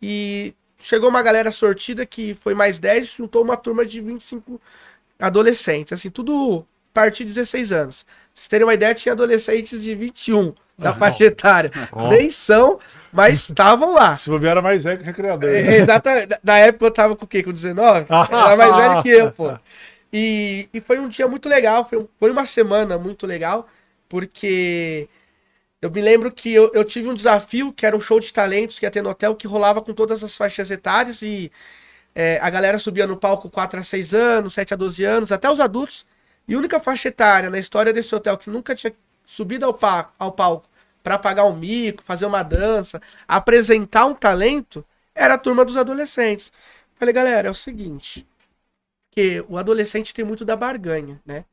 [0.00, 4.60] E chegou uma galera sortida que foi mais 10, juntou uma turma de 25
[5.18, 5.92] adolescentes.
[5.92, 8.04] Assim, tudo a partir de 16 anos.
[8.04, 11.72] Pra vocês terem uma ideia, tinha adolescentes de 21 da faixa etária.
[12.08, 12.78] Nem são,
[13.12, 14.14] mas estavam lá.
[14.16, 15.50] Se bobear era mais velho que o recreador.
[15.50, 16.38] É, Exatamente.
[16.44, 17.42] Na época eu tava com o quê?
[17.42, 18.06] Com 19?
[18.30, 19.58] Era mais velho que eu, pô.
[20.18, 23.68] E, e foi um dia muito legal, foi, foi uma semana muito legal,
[24.08, 25.08] porque
[25.82, 28.78] eu me lembro que eu, eu tive um desafio, que era um show de talentos
[28.78, 31.52] que ia ter no hotel, que rolava com todas as faixas etárias e
[32.14, 35.50] é, a galera subia no palco 4 a 6 anos, 7 a 12 anos, até
[35.50, 36.06] os adultos.
[36.48, 38.92] E a única faixa etária na história desse hotel que nunca tinha
[39.26, 40.68] subido ao, pa- ao palco
[41.02, 46.52] para pagar um mico, fazer uma dança, apresentar um talento, era a turma dos adolescentes.
[46.96, 48.26] Falei, galera, é o seguinte,
[49.16, 51.44] que o adolescente tem muito da barganha, né?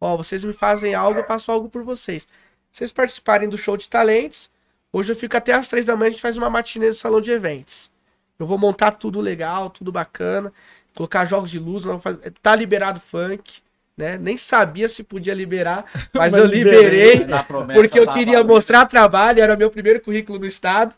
[0.00, 2.26] Ó, vocês me fazem algo, eu faço algo por vocês.
[2.72, 4.50] vocês participarem do show de talentos.
[4.92, 7.20] Hoje eu fico até às três da manhã, a gente faz uma matinê no salão
[7.20, 7.90] de eventos.
[8.38, 10.52] Eu vou montar tudo legal, tudo bacana,
[10.94, 12.18] colocar jogos de luz, não faz...
[12.42, 13.62] tá liberado funk,
[13.96, 14.18] né?
[14.18, 17.12] Nem sabia se podia liberar, mas, Mas eu liberei.
[17.18, 17.26] liberei,
[17.72, 20.94] porque eu queria mostrar trabalho, era meu primeiro currículo no estado.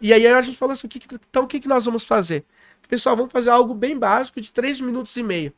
[0.00, 2.02] E aí a gente falou assim, o que que- então o que, que nós vamos
[2.02, 2.44] fazer?
[2.92, 5.50] Pessoal, vamos fazer algo bem básico de três minutos e meio.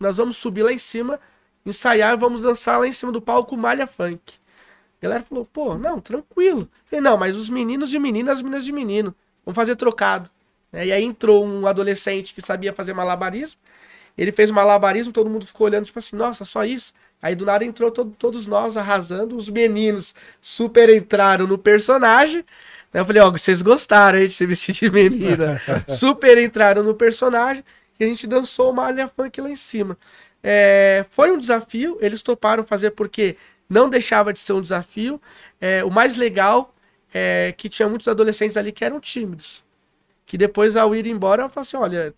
[0.00, 1.20] Nós vamos subir lá em cima,
[1.64, 4.34] ensaiar, vamos dançar lá em cima do palco malha funk.
[5.00, 6.68] A galera falou, pô, não, tranquilo.
[6.86, 9.14] Falei, não, mas os meninos de menina, as meninas de menino.
[9.46, 10.28] Vamos fazer trocado.
[10.72, 10.86] né?
[10.88, 13.60] E aí entrou um adolescente que sabia fazer malabarismo.
[14.18, 16.92] Ele fez malabarismo, todo mundo ficou olhando, tipo assim, nossa, só isso.
[17.22, 22.44] Aí do nada entrou to- todos nós arrasando, os meninos super entraram no personagem.
[22.92, 25.60] Eu falei, ó, vocês gostaram de se vestir de menina.
[25.88, 27.64] super entraram no personagem
[27.98, 29.96] e a gente dançou uma malha funk lá em cima.
[30.42, 33.36] É, foi um desafio, eles toparam fazer porque
[33.68, 35.20] não deixava de ser um desafio.
[35.60, 36.74] É, o mais legal
[37.14, 39.64] é que tinha muitos adolescentes ali que eram tímidos.
[40.26, 42.14] Que depois, ao ir embora, eu falei assim: olha,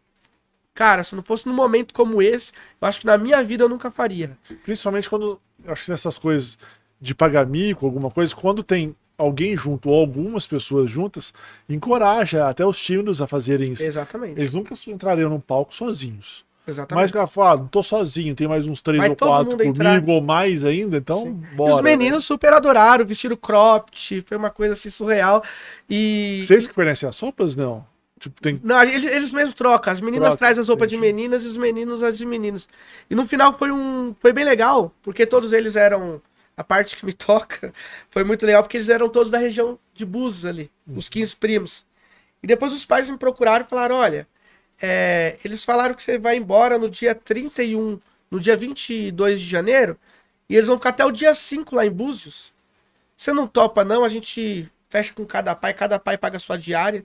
[0.75, 3.68] cara, se não fosse num momento como esse, eu acho que na minha vida eu
[3.68, 4.37] nunca faria.
[4.64, 6.59] Principalmente quando, eu acho que nessas coisas
[7.01, 11.33] de pagar mico, alguma coisa, quando tem alguém junto ou algumas pessoas juntas,
[11.69, 13.85] encoraja até os tímidos a fazerem isso.
[13.85, 14.41] Exatamente.
[14.41, 16.45] Eles nunca entrariam num palco sozinhos.
[16.67, 17.11] Mas Exatamente.
[17.11, 20.03] o cara fala, não tô sozinho, tem mais uns três Vai ou quatro comigo entrar.
[20.09, 21.43] ou mais ainda, então Sim.
[21.53, 21.77] E bora.
[21.77, 25.45] os meninos super adoraram, vestiram cropped, foi uma coisa assim surreal.
[25.91, 26.39] E.
[26.41, 26.47] né?
[26.47, 27.55] Vocês que fornecem as sopas?
[27.55, 27.85] Não.
[28.19, 28.59] Tipo, tem.
[28.65, 29.93] Não, eles, eles mesmos trocam.
[29.93, 31.12] As meninas Troca, trazem as roupas de entendi.
[31.12, 32.67] meninas e os meninos as de meninos.
[33.11, 34.15] E no final foi um.
[34.19, 36.19] Foi bem legal, porque todos eles eram.
[36.57, 37.72] A parte que me toca
[38.11, 41.86] foi muito legal, porque eles eram todos da região de Búzios ali, os 15 primos.
[42.42, 44.28] E depois os pais me procuraram e falaram: olha,
[44.80, 47.98] é, eles falaram que você vai embora no dia 31,
[48.30, 49.98] no dia 22 de janeiro,
[50.48, 52.52] e eles vão ficar até o dia 5 lá em Búzios.
[53.16, 54.05] Você não topa, não?
[54.05, 57.05] A gente fecha com cada pai, cada pai paga a sua diária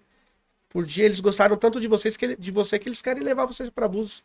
[0.70, 1.06] por dia.
[1.06, 4.24] Eles gostaram tanto de vocês que de você que eles querem levar vocês para Búzios.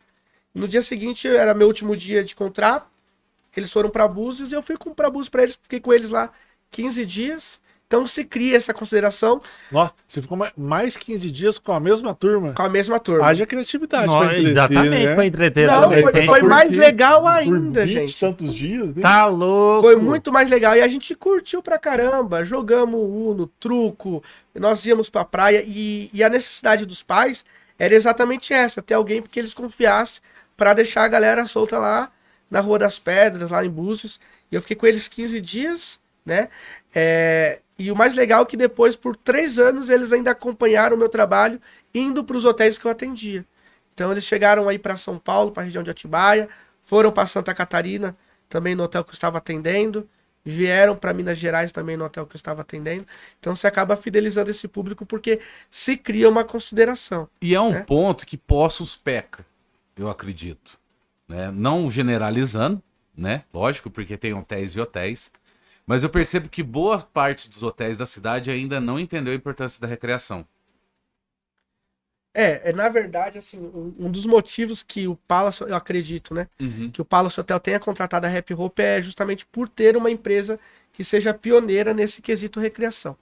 [0.53, 2.87] No dia seguinte era meu último dia de contrato.
[3.55, 6.09] Eles foram para Búzios e eu fui com para Búzios para eles, fiquei com eles
[6.09, 6.29] lá
[6.71, 7.63] 15 dias.
[7.87, 9.39] Então se cria essa consideração
[9.71, 12.53] Nossa, você ficou ma- mais 15 dias com a mesma turma.
[12.53, 13.27] com a mesma turma.
[13.27, 15.13] Haja criatividade pra entreter, exatamente, né?
[15.15, 15.67] pra entreter.
[15.67, 16.01] Não, também.
[16.01, 18.19] foi, foi mais Por legal Por ainda, 20 e gente.
[18.19, 18.87] tantos dias.
[18.95, 19.03] né?
[19.03, 19.83] Tá louco.
[19.83, 20.75] Foi muito mais legal.
[20.75, 22.43] E a gente curtiu pra caramba.
[22.43, 24.23] Jogamos Uno, truco.
[24.55, 25.63] Nós íamos pra praia.
[25.65, 27.45] E, e a necessidade dos pais
[27.77, 30.23] era exatamente essa: ter alguém que eles confiassem
[30.57, 32.09] pra deixar a galera solta lá
[32.49, 34.19] na Rua das Pedras, lá em Búzios.
[34.51, 36.49] E eu fiquei com eles 15 dias, né?
[36.93, 40.99] É, e o mais legal é que depois, por três anos, eles ainda acompanharam o
[40.99, 41.59] meu trabalho
[41.93, 43.45] indo para os hotéis que eu atendia.
[43.93, 46.49] Então eles chegaram aí para São Paulo, para a região de Atibaia,
[46.81, 48.15] foram para Santa Catarina,
[48.49, 50.07] também no hotel que eu estava atendendo,
[50.43, 53.05] vieram para Minas Gerais também no hotel que eu estava atendendo.
[53.39, 55.39] Então você acaba fidelizando esse público porque
[55.71, 57.27] se cria uma consideração.
[57.41, 57.83] E é um né?
[57.83, 59.45] ponto que Poços peca,
[59.97, 60.77] eu acredito.
[61.27, 61.51] Né?
[61.51, 62.81] Não generalizando,
[63.15, 63.43] né?
[63.53, 65.31] Lógico, porque tem hotéis e hotéis.
[65.85, 69.79] Mas eu percebo que boa parte dos hotéis da cidade ainda não entendeu a importância
[69.79, 70.45] da recreação.
[72.33, 76.49] É, é na verdade, assim, um, um dos motivos que o Palace, eu acredito, né?
[76.91, 80.59] que o Palace Hotel tenha contratado a Happy Hope é justamente por ter uma empresa
[80.91, 83.17] que seja pioneira nesse quesito recreação.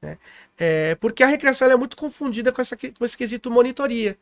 [0.00, 0.16] Né?
[0.56, 4.16] É, porque a recreação é muito confundida com, essa, com esse quesito monitoria.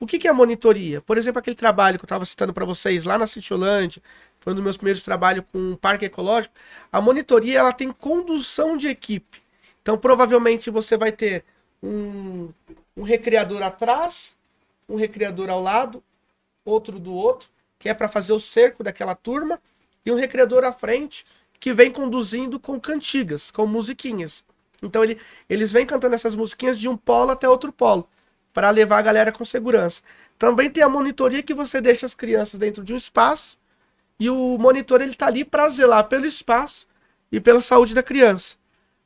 [0.00, 1.00] O que, que é monitoria?
[1.00, 4.02] Por exemplo, aquele trabalho que eu estava citando para vocês lá na Citiolândia,
[4.40, 6.54] foi um dos meus primeiros trabalhos com um parque ecológico.
[6.90, 9.40] A monitoria ela tem condução de equipe.
[9.80, 11.44] Então, provavelmente, você vai ter
[11.82, 12.48] um,
[12.96, 14.36] um recreador atrás,
[14.88, 16.02] um recreador ao lado,
[16.64, 17.48] outro do outro,
[17.78, 19.60] que é para fazer o cerco daquela turma,
[20.04, 21.24] e um recreador à frente,
[21.58, 24.44] que vem conduzindo com cantigas, com musiquinhas.
[24.82, 25.18] Então ele,
[25.48, 28.08] eles vêm cantando essas musiquinhas de um polo até outro polo,
[28.52, 30.02] para levar a galera com segurança.
[30.38, 33.56] Também tem a monitoria que você deixa as crianças dentro de um espaço,
[34.18, 36.86] e o monitor ele tá ali para zelar pelo espaço
[37.30, 38.56] e pela saúde da criança.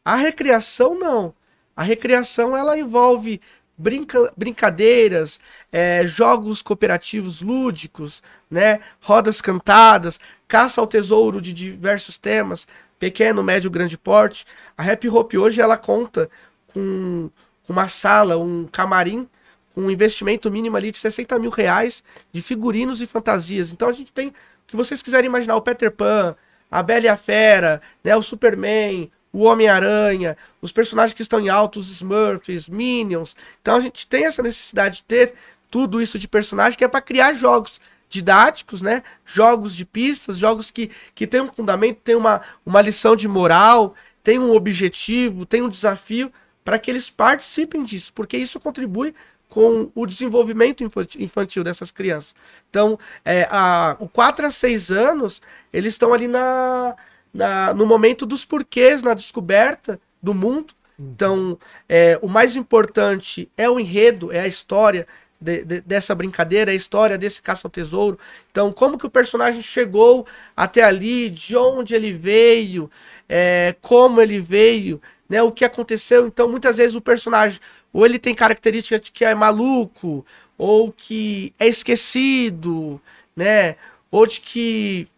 [0.04, 1.34] A recreação não.
[1.76, 3.40] A recreação ela envolve
[3.76, 5.38] brinca- brincadeiras,
[5.70, 8.80] é, jogos cooperativos lúdicos, né?
[9.00, 10.18] rodas cantadas,
[10.48, 12.66] caça ao tesouro de diversos temas,
[12.99, 14.44] pequeno, médio, grande porte.
[14.76, 16.28] A Happy Hope hoje ela conta
[16.72, 17.30] com
[17.68, 19.28] uma sala, um camarim,
[19.74, 23.72] com um investimento mínimo ali de 60 mil reais de figurinos e fantasias.
[23.72, 24.32] Então a gente tem o
[24.66, 26.34] que vocês quiserem imaginar, o Peter Pan,
[26.70, 31.49] a Bela e a Fera, né, o Superman, o Homem-Aranha, os personagens que estão em
[31.49, 33.36] alto, os Smurfs, Minions.
[33.61, 35.34] Então a gente tem essa necessidade de ter
[35.70, 39.02] tudo isso de personagem que é para criar jogos didáticos, né?
[39.24, 43.94] Jogos de pistas, jogos que, que tem um fundamento, tem uma, uma lição de moral.
[44.22, 46.32] tem um objetivo, tem um desafio
[46.64, 49.14] para que eles participem disso, porque isso contribui
[49.48, 50.82] com o desenvolvimento
[51.18, 52.34] infantil dessas crianças.
[52.68, 55.40] Então, é, a, o 4 a 6 anos,
[55.72, 56.96] eles estão ali na,
[57.32, 60.74] na, no momento dos porquês, na descoberta do mundo.
[60.98, 65.07] Então, é, o mais importante é o enredo, é a história
[65.41, 68.18] de, de, dessa brincadeira, a história desse caça ao tesouro.
[68.51, 70.26] Então, como que o personagem chegou
[70.57, 72.91] até ali, de onde ele veio,
[73.28, 76.26] é, como ele veio, né, o que aconteceu.
[76.26, 77.61] Então, muitas vezes o personagem
[77.97, 80.24] ou ele tem características de que é maluco,
[80.59, 83.01] ou que é esquecido,
[83.34, 83.76] né?
[84.11, 85.09] Ou de que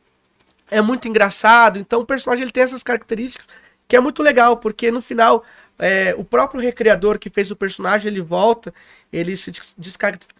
[0.70, 1.80] é muito engraçado.
[1.80, 3.48] Então o personagem ele tem essas características
[3.88, 5.44] que é muito legal, porque no final
[5.78, 8.74] é, o próprio recriador que fez o personagem ele volta,
[9.12, 9.52] ele se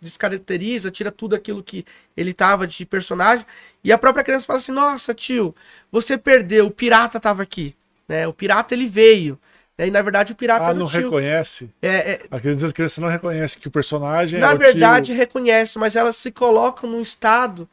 [0.01, 1.87] descaracteriza, tira tudo aquilo que
[2.17, 3.47] ele tava de personagem
[3.85, 5.55] e a própria criança fala assim: Nossa, tio,
[5.91, 7.75] você perdeu, o pirata tava aqui,
[8.09, 8.27] né?
[8.27, 9.39] O pirata ele veio.
[9.79, 11.03] E na verdade o pirata ah, não tio.
[11.03, 11.71] reconhece.
[11.81, 12.21] É, é...
[12.31, 15.15] Às criança não reconhece que o personagem Na é verdade tio...
[15.15, 17.69] reconhece, mas elas se colocam num estado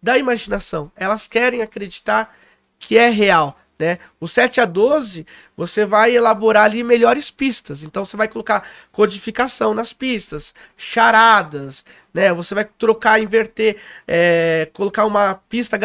[0.00, 0.92] da imaginação.
[0.94, 2.32] Elas querem acreditar
[2.78, 3.58] que é real.
[3.78, 3.98] Né?
[4.18, 5.24] O 7 a 12,
[5.56, 7.84] você vai elaborar ali melhores pistas.
[7.84, 12.32] Então você vai colocar codificação nas pistas, charadas, né?
[12.32, 13.76] Você vai trocar, inverter,
[14.06, 15.78] é, colocar uma pista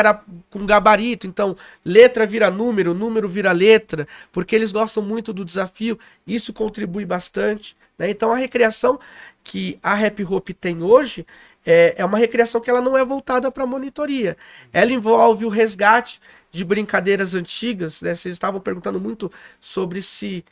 [0.49, 1.27] com gabarito.
[1.27, 5.99] Então, letra vira número, número vira letra, porque eles gostam muito do desafio.
[6.25, 7.75] Isso contribui bastante.
[7.97, 8.09] Né?
[8.09, 8.99] Então a recreação
[9.43, 11.27] que a Rap Hop tem hoje
[11.65, 14.37] é, é uma recreação que ela não é voltada para monitoria.
[14.71, 16.19] Ela envolve o resgate
[16.53, 18.13] de brincadeiras antigas, né?
[18.13, 19.29] Vocês estavam perguntando muito
[19.59, 20.45] sobre se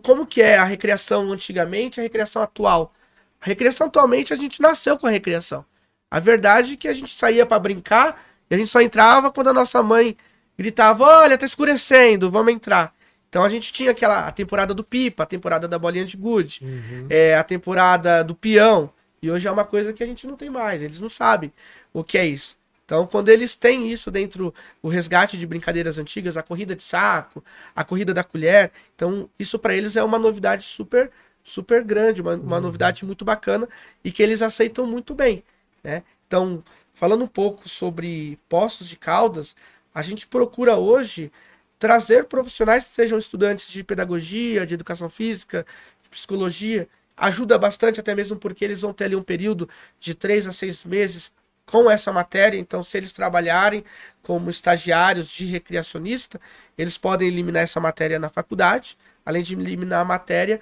[0.00, 2.94] como que é a recreação antigamente, a recreação atual.
[3.40, 5.64] A recreação atualmente a gente nasceu com a recreação.
[6.08, 9.48] A verdade é que a gente saía para brincar e a gente só entrava quando
[9.48, 10.16] a nossa mãe
[10.56, 12.94] gritava: "Olha, tá escurecendo, vamos entrar".
[13.28, 16.60] Então a gente tinha aquela a temporada do pipa, a temporada da bolinha de gude,
[16.62, 17.06] uhum.
[17.10, 18.88] é, a temporada do peão.
[19.20, 20.80] E hoje é uma coisa que a gente não tem mais.
[20.80, 21.52] Eles não sabem
[21.92, 22.56] o que é isso.
[22.92, 27.42] Então, quando eles têm isso dentro o resgate de brincadeiras antigas, a corrida de saco,
[27.74, 31.10] a corrida da colher, então isso para eles é uma novidade super
[31.42, 32.62] super grande, uma, uma uhum.
[32.64, 33.66] novidade muito bacana
[34.04, 35.42] e que eles aceitam muito bem,
[35.82, 36.02] né?
[36.26, 36.62] Então,
[36.92, 39.56] falando um pouco sobre Poços de Caldas,
[39.94, 41.32] a gente procura hoje
[41.78, 45.64] trazer profissionais que sejam estudantes de pedagogia, de educação física,
[46.02, 46.86] de psicologia,
[47.16, 49.66] ajuda bastante até mesmo porque eles vão ter ali um período
[49.98, 51.32] de três a seis meses
[51.66, 52.58] com essa matéria.
[52.58, 53.84] Então, se eles trabalharem
[54.22, 56.40] como estagiários de recreacionista,
[56.76, 58.96] eles podem eliminar essa matéria na faculdade.
[59.24, 60.60] Além de eliminar a matéria,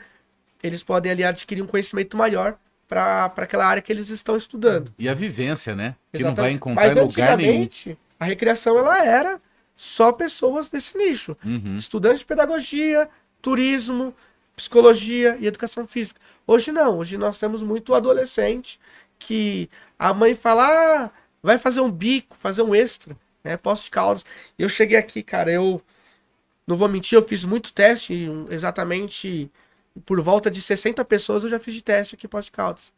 [0.63, 2.57] eles podem ali adquirir um conhecimento maior
[2.89, 4.93] para aquela área que eles estão estudando.
[4.99, 5.95] E a vivência, né?
[6.11, 6.37] Que Exatamente.
[6.37, 7.69] não vai encontrar Mas, em lugar nenhum.
[8.19, 9.39] A recreação ela era
[9.77, 11.37] só pessoas desse nicho.
[11.45, 11.77] Uhum.
[11.79, 13.09] Estudantes de pedagogia,
[13.41, 14.15] turismo,
[14.57, 16.21] psicologia e educação física.
[16.47, 18.79] Hoje não, hoje nós temos muito adolescente
[19.21, 21.11] que a mãe fala, ah,
[21.41, 23.57] vai fazer um bico, fazer um extra, né?
[23.57, 24.25] Posso de Caldas.
[24.59, 25.81] Eu cheguei aqui, cara, eu
[26.67, 29.49] não vou mentir, eu fiz muito teste, exatamente
[30.07, 32.93] por volta de 60 pessoas eu já fiz de teste aqui em Posto de Caldas.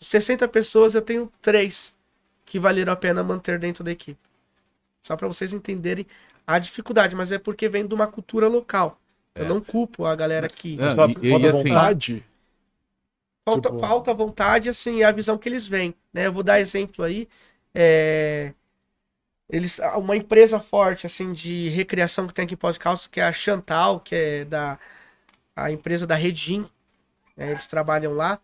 [0.00, 1.92] 60 pessoas eu tenho três
[2.46, 4.18] que valeram a pena manter dentro da equipe.
[5.02, 6.06] Só para vocês entenderem
[6.46, 8.98] a dificuldade, mas é porque vem de uma cultura local.
[9.34, 9.48] Eu é.
[9.48, 10.78] não culpo a galera aqui.
[10.80, 10.84] É,
[11.22, 12.24] e, e, assim, vontade.
[13.52, 13.80] Falta, tipo...
[13.80, 15.94] falta vontade, assim, é a visão que eles veem.
[16.12, 16.26] Né?
[16.26, 17.28] Eu vou dar exemplo aí.
[17.74, 18.52] É...
[19.50, 23.24] Eles, uma empresa forte assim de recreação que tem aqui em Pós Calças, que é
[23.24, 24.78] a Chantal, que é da
[25.56, 26.68] a empresa da Redim.
[27.36, 27.50] Né?
[27.52, 28.38] Eles trabalham lá.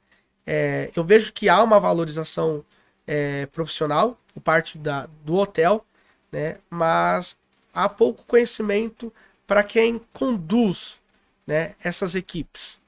[0.47, 0.91] É...
[0.97, 2.65] eu vejo que há uma valorização
[3.07, 5.85] é, profissional por parte da, do hotel,
[6.33, 6.57] né?
[6.71, 7.37] mas
[7.73, 9.13] há pouco conhecimento
[9.47, 10.99] para quem conduz
[11.47, 12.81] né, essas equipes.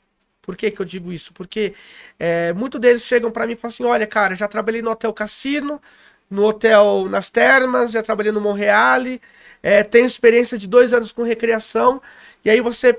[0.46, 1.32] Por que, que eu digo isso?
[1.32, 1.74] Porque
[2.18, 5.12] é, muitos deles chegam para mim e falam assim: olha, cara, já trabalhei no Hotel
[5.12, 5.82] Cassino,
[6.30, 9.20] no Hotel Nas Termas, já trabalhei no Monreale,
[9.60, 12.00] é, tenho experiência de dois anos com recreação,
[12.44, 12.98] e aí você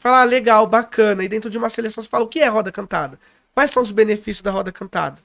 [0.00, 2.72] fala, ah, legal, bacana, e dentro de uma seleção você fala: o que é roda
[2.72, 3.18] cantada?
[3.54, 5.18] Quais são os benefícios da roda cantada?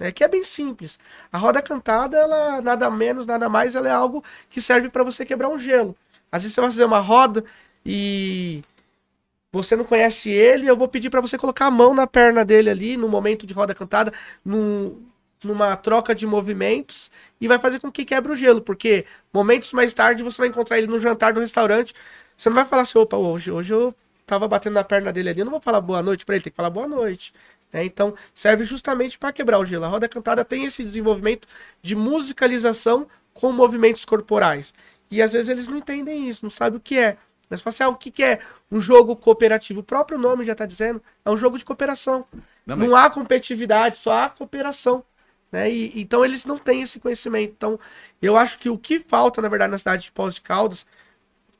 [0.00, 0.98] É que é bem simples.
[1.32, 5.24] A roda cantada, ela nada menos, nada mais, ela é algo que serve para você
[5.24, 5.96] quebrar um gelo.
[6.32, 7.44] Às vezes você vai fazer uma roda
[7.86, 8.64] e
[9.62, 12.70] você não conhece ele, eu vou pedir para você colocar a mão na perna dele
[12.70, 14.12] ali, no momento de roda cantada,
[14.44, 15.00] num,
[15.44, 19.92] numa troca de movimentos, e vai fazer com que quebre o gelo, porque momentos mais
[19.94, 21.94] tarde você vai encontrar ele no jantar do restaurante.
[22.36, 23.94] Você não vai falar assim, opa, hoje, hoje eu
[24.26, 26.50] tava batendo na perna dele ali, eu não vou falar boa noite para ele, tem
[26.50, 27.32] que falar boa noite.
[27.72, 29.84] É, então, serve justamente para quebrar o gelo.
[29.84, 31.48] A roda cantada tem esse desenvolvimento
[31.82, 34.72] de musicalização com movimentos corporais.
[35.10, 37.16] E às vezes eles não entendem isso, não sabem o que é.
[37.48, 38.40] Mas você fala assim, ah, o que, que é
[38.70, 39.80] um jogo cooperativo?
[39.80, 42.24] O próprio nome já está dizendo, é um jogo de cooperação.
[42.66, 45.04] Não, Não, mas- há competitividade, só há cooperação.
[45.52, 45.70] Né?
[45.70, 47.52] E, então eles não têm esse conhecimento.
[47.56, 47.78] Então,
[48.20, 50.86] eu acho que o que falta, na verdade, na cidade de Pós de Caldas,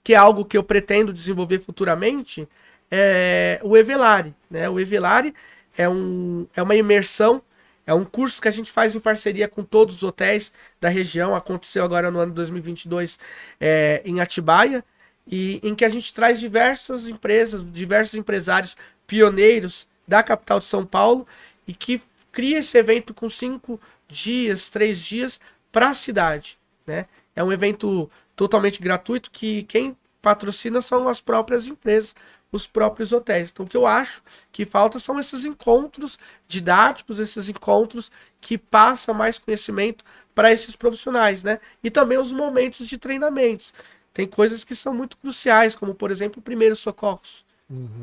[0.02, 2.48] que é algo que eu pretendo desenvolver futuramente,
[2.90, 4.34] é o Evelari.
[4.50, 4.68] Né?
[4.68, 5.34] O Evelari
[5.76, 7.42] é, um, é uma imersão,
[7.86, 11.34] é um curso que a gente faz em parceria com todos os hotéis da região.
[11.34, 13.18] Aconteceu agora no ano 2022
[13.60, 14.84] é, em Atibaia,
[15.26, 20.84] e em que a gente traz diversas empresas, diversos empresários pioneiros da capital de São
[20.84, 21.26] Paulo
[21.66, 22.00] e que
[22.30, 25.40] cria esse evento com cinco dias, três dias
[25.72, 26.58] para a cidade.
[26.86, 27.06] Né?
[27.34, 32.14] É um evento totalmente gratuito que quem patrocina são as próprias empresas,
[32.50, 33.50] os próprios hotéis.
[33.50, 34.22] Então, o que eu acho
[34.52, 38.10] que falta são esses encontros didáticos, esses encontros
[38.40, 40.04] que passam mais conhecimento
[40.34, 41.60] para esses profissionais, né?
[41.82, 43.72] E também os momentos de treinamentos.
[44.14, 47.44] Tem coisas que são muito cruciais, como, por exemplo, primeiros socorros.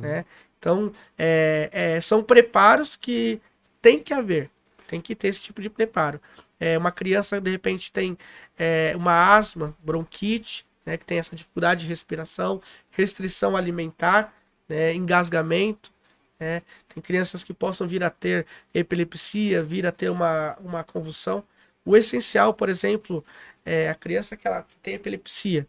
[0.01, 0.25] Né?
[0.59, 3.41] Então, é, é, são preparos que
[3.81, 4.49] tem que haver.
[4.87, 6.21] Tem que ter esse tipo de preparo.
[6.59, 8.17] É, uma criança, de repente, tem
[8.59, 14.33] é, uma asma, bronquite, né, que tem essa dificuldade de respiração, restrição alimentar,
[14.67, 15.91] né, engasgamento.
[16.39, 16.61] né?
[16.93, 21.43] Tem crianças que possam vir a ter epilepsia, vir a ter uma, uma convulsão.
[21.85, 23.23] O essencial, por exemplo,
[23.65, 25.65] é a criança que, ela, que tem epilepsia.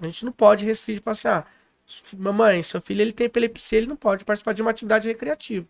[0.00, 1.44] A gente não pode restringir para assim, ah,
[2.16, 5.66] mamãe, seu filho ele tem epilepsia, ele não pode participar de uma atividade recreativa.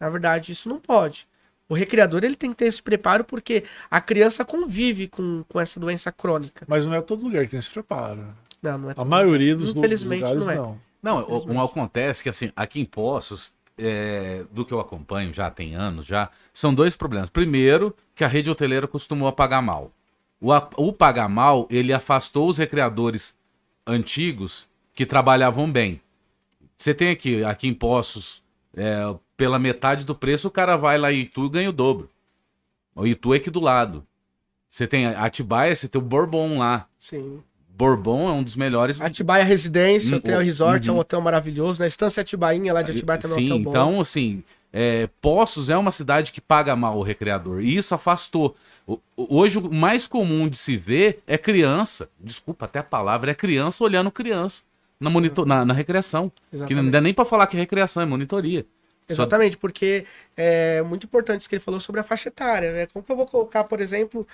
[0.00, 1.26] Na verdade, isso não pode.
[1.68, 5.78] O recreador ele tem que ter esse preparo porque a criança convive com, com essa
[5.78, 6.64] doença crônica.
[6.68, 8.24] Mas não é todo lugar que tem esse preparo.
[8.62, 10.54] Não, não é A todo- maioria dos Infelizmente, lugares não é.
[10.54, 10.80] não.
[11.00, 15.50] Não, o, o acontece que assim, aqui em Poços, é, do que eu acompanho já
[15.50, 17.28] tem anos já, são dois problemas.
[17.30, 19.92] Primeiro, que a rede hoteleira costumou pagar mal.
[20.40, 23.36] O, o pagar mal, ele afastou os recreadores
[23.88, 26.00] antigos que trabalhavam bem.
[26.76, 28.42] Você tem aqui, aqui em Poços,
[28.76, 32.08] é, pela metade do preço, o cara vai lá em Itu e ganha o dobro.
[32.94, 34.06] O Itu é aqui do lado.
[34.68, 36.86] Você tem Atibaia, você tem o Bourbon lá.
[36.98, 37.42] Sim.
[37.68, 41.00] Bourbon é um dos melhores Atibaia Residência, Hum, Hotel Resort, é um uhum.
[41.00, 41.80] hotel maravilhoso.
[41.80, 43.70] Na Estância Atibainha, lá de Atibaia também é um Sim, hotel bom.
[43.70, 44.42] então, assim,
[44.72, 47.60] é, Poços é uma cidade que paga mal o recreador.
[47.62, 48.54] E isso afastou.
[48.86, 52.08] O- Hoje, o mais comum de se ver é criança.
[52.18, 54.62] Desculpa até a palavra, é criança olhando criança
[55.00, 56.30] na, monitor, na, na recreação.
[56.50, 56.90] Que não Exatamente.
[56.90, 58.64] dá nem pra falar que é recreação, é monitoria.
[59.06, 60.04] Só- Exatamente, porque
[60.36, 62.72] é muito importante isso que ele falou sobre a faixa etária.
[62.72, 62.86] Né?
[62.86, 64.26] Como que eu vou colocar, por exemplo,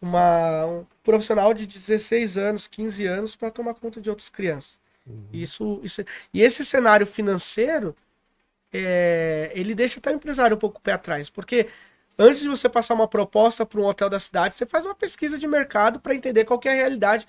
[0.00, 4.78] uma, um profissional de 16 anos, 15 anos para tomar conta de outras crianças?
[5.32, 6.02] Isso, isso,
[6.32, 7.94] e esse cenário financeiro,
[8.74, 11.68] é, ele deixa até o empresário um pouco o pé atrás, porque
[12.18, 15.38] antes de você passar uma proposta para um hotel da cidade, você faz uma pesquisa
[15.38, 17.26] de mercado para entender qual é a realidade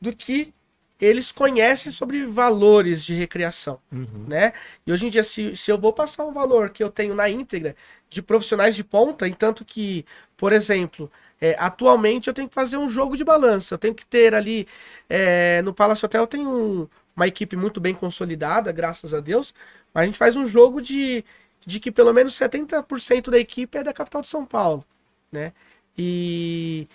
[0.00, 0.52] do que
[1.00, 3.80] eles conhecem sobre valores de recreação,
[4.26, 4.52] né?
[4.84, 7.28] E hoje em dia, se, se eu vou passar um valor que eu tenho na
[7.30, 7.76] íntegra
[8.10, 10.04] de profissionais de ponta, entanto que,
[10.36, 14.04] por exemplo, é, atualmente eu tenho que fazer um jogo de balança, eu tenho que
[14.04, 14.66] ter ali,
[15.08, 19.54] é, no Palace Hotel tem um- uma equipe muito bem consolidada, graças a Deus,
[19.92, 21.24] mas a gente faz um jogo de,
[21.64, 24.84] de que pelo menos 70% da equipe é da capital de São Paulo,
[25.30, 25.52] né?
[25.96, 26.86] E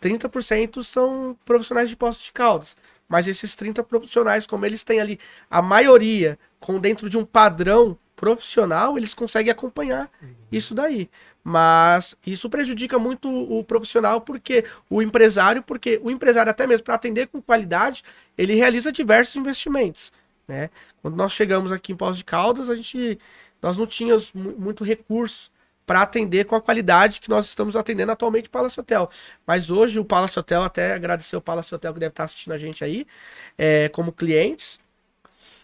[0.00, 2.76] 30% são profissionais de Poços de Caldas.
[3.08, 5.18] Mas esses 30 profissionais, como eles têm ali
[5.50, 10.10] a maioria com dentro de um padrão profissional, eles conseguem acompanhar
[10.52, 11.08] isso daí.
[11.42, 16.96] Mas isso prejudica muito o profissional, porque o empresário, porque o empresário, até mesmo para
[16.96, 18.04] atender com qualidade,
[18.36, 20.12] ele realiza diversos investimentos.
[20.48, 20.70] Né?
[21.02, 23.18] Quando nós chegamos aqui em Poços de Caldas, a gente
[23.62, 25.50] nós não tínhamos mu- muito recurso
[25.86, 29.10] para atender com a qualidade que nós estamos atendendo atualmente o Palace Hotel.
[29.46, 32.58] Mas hoje o Palace Hotel, até agradecer o Palace Hotel que deve estar assistindo a
[32.58, 33.06] gente aí,
[33.58, 34.80] é, como clientes.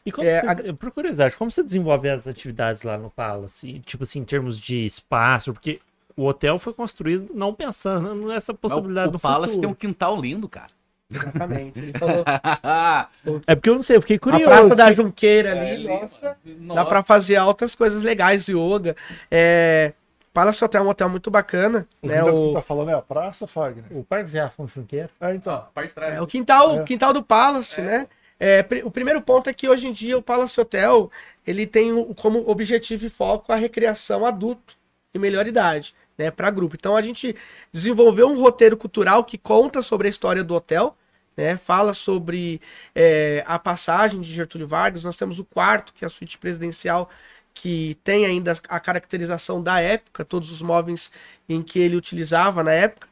[0.04, 3.80] E como É, você, por curiosidade, como você desenvolve as atividades lá no Palace?
[3.80, 5.80] Tipo assim, em termos de espaço, porque
[6.16, 9.74] o hotel foi construído não pensando nessa possibilidade o, do o Palace tem um futuro.
[9.74, 10.70] quintal lindo, cara.
[11.14, 11.78] Exatamente.
[11.78, 12.24] Ele falou,
[13.46, 14.44] É porque eu não sei, eu fiquei a curioso.
[14.44, 16.74] Praça da Junqueira ali, É, nossa, Nossa.
[16.80, 18.96] dá para fazer altas coisas legais, yoga.
[19.30, 19.92] É,
[20.32, 22.16] Palace Hotel é um hotel muito bacana, O né?
[22.18, 23.84] que você O, tá falando é a praça, Fagner?
[23.90, 25.08] O Parque de Afonso Junqueiro.
[25.20, 25.54] É, então.
[25.54, 26.14] Ó, parte trás.
[26.14, 26.82] É, o quintal, É.
[26.82, 28.08] o quintal do Palace, né?
[28.40, 31.08] É, o primeiro ponto é que hoje em dia o Palace Hotel
[31.46, 34.74] ele tem o- como objetivo e foco a recreação adulto
[35.14, 36.74] e melhor idade, né, para grupo.
[36.74, 37.36] Então a gente
[37.72, 40.96] desenvolveu um roteiro cultural que conta sobre a história do hotel,
[41.36, 41.56] né?
[41.56, 42.60] Fala sobre
[42.94, 45.04] é, a passagem de Getúlio Vargas.
[45.04, 47.10] Nós temos o quarto, que é a suíte presidencial,
[47.52, 51.10] que tem ainda a caracterização da época, todos os móveis
[51.48, 53.08] em que ele utilizava na época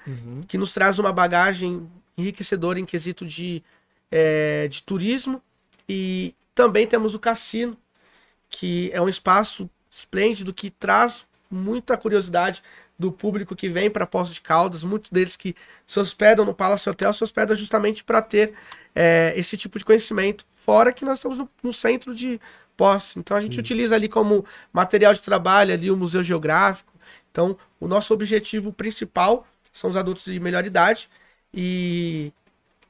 [0.49, 3.63] que nos traz uma bagagem enriquecedora em quesito de,
[4.11, 5.43] é, de turismo
[5.89, 7.77] E também temos o cassino,
[8.51, 12.63] que é um espaço esplêndido que traz muita curiosidade
[13.03, 16.89] do público que vem para Poços de Caldas, muitos deles que se hospedam no Palace
[16.89, 18.55] Hotel se hospedam justamente para ter
[18.95, 20.47] é, esse tipo de conhecimento.
[20.65, 22.41] Fora que nós estamos no, no centro de
[22.77, 23.61] Poços, então a gente Sim.
[23.61, 26.93] utiliza ali como material de trabalho ali o Museu Geográfico.
[27.31, 31.09] Então, o nosso objetivo principal são os adultos de melhor idade
[31.53, 32.33] e,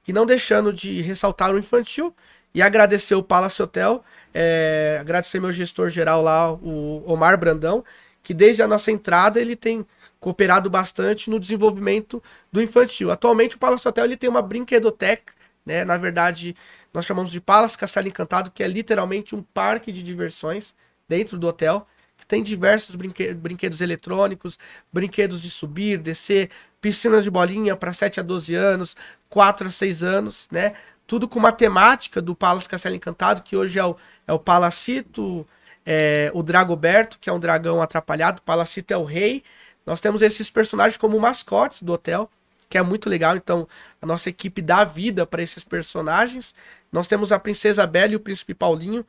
[0.06, 2.14] e não deixando de ressaltar o infantil
[2.54, 4.04] e agradecer o Palace Hotel,
[4.34, 7.82] é, agradecer meu gestor geral lá, o Omar Brandão,
[8.22, 9.84] que desde a nossa entrada ele tem
[10.22, 13.10] cooperado bastante no desenvolvimento do infantil.
[13.10, 15.32] Atualmente o Palace Hotel ele tem uma brinquedoteca,
[15.66, 15.84] né?
[15.84, 16.54] Na verdade,
[16.94, 20.72] nós chamamos de Palace Castelo Encantado, que é literalmente um parque de diversões
[21.08, 21.84] dentro do hotel,
[22.16, 24.60] que tem diversos brinque brinquedos eletrônicos,
[24.92, 26.50] brinquedos de subir, descer,
[26.80, 28.96] piscinas de bolinha para 7 a 12 anos,
[29.28, 30.74] 4 a 6 anos, né?
[31.04, 35.44] Tudo com matemática do Palace Castelo Encantado, que hoje é o, é o Palacito,
[35.84, 39.42] é, o Dragoberto, que é um dragão atrapalhado, o Palacito é o rei,
[39.87, 42.30] nós temos esses personagens como mascotes do hotel,
[42.68, 43.37] que é muito legal.
[43.37, 43.68] Então,
[44.01, 46.55] a nossa equipe dá vida para esses personagens.
[46.91, 49.05] Nós temos a Princesa Bela e o Príncipe Paulinho.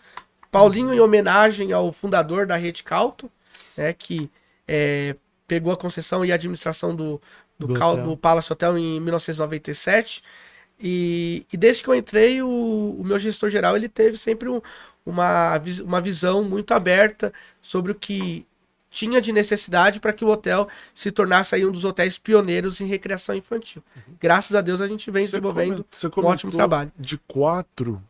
[0.51, 3.31] Paulinho em homenagem ao fundador da Rede Calto,
[3.75, 4.29] né, que
[4.67, 5.15] é,
[5.47, 7.21] pegou a concessão e a administração do,
[7.57, 10.23] do, do, Cal, do Palace Hotel em 1997.
[10.79, 14.61] E, e desde que eu entrei, o, o meu gestor geral ele teve sempre um,
[15.05, 15.53] uma,
[15.83, 18.45] uma visão muito aberta sobre o que
[18.93, 22.85] tinha de necessidade para que o hotel se tornasse aí um dos hotéis pioneiros em
[22.85, 23.83] recreação infantil.
[23.95, 24.13] Uhum.
[24.21, 25.83] Graças a Deus a gente vem você desenvolvendo
[26.15, 26.91] um ótimo trabalho.
[26.97, 28.01] De quatro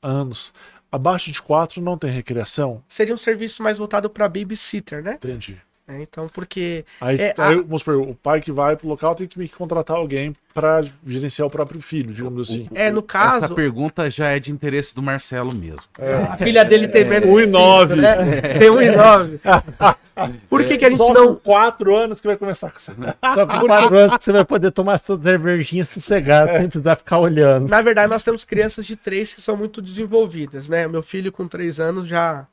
[0.00, 0.54] anos,
[0.90, 2.82] abaixo de quatro não tem recreação?
[2.88, 5.14] Seria um serviço mais voltado para babysitter, né?
[5.14, 5.60] Entendi.
[5.90, 6.84] É, então, porque.
[7.00, 7.56] Aí, é, aí a...
[7.56, 11.50] vamos supor, o pai que vai pro local tem que contratar alguém para gerenciar o
[11.50, 12.68] próprio filho, digamos assim.
[12.74, 13.44] É, no caso.
[13.44, 15.82] Essa pergunta já é de interesse do Marcelo mesmo.
[15.98, 16.14] É.
[16.14, 17.28] A filha dele tem menos.
[17.28, 17.96] 1,9.
[17.96, 18.40] Né?
[18.58, 19.96] Tem 1,9.
[20.48, 21.34] Por que, que a gente Só não.
[21.34, 22.92] Com 4 anos que vai começar com isso.
[22.92, 26.58] Só com 4 anos que você vai poder tomar suas cervejinhas sossegadas, é.
[26.58, 27.68] sem precisar ficar olhando.
[27.68, 30.86] Na verdade, nós temos crianças de 3 que são muito desenvolvidas, né?
[30.86, 32.46] Meu filho com 3 anos já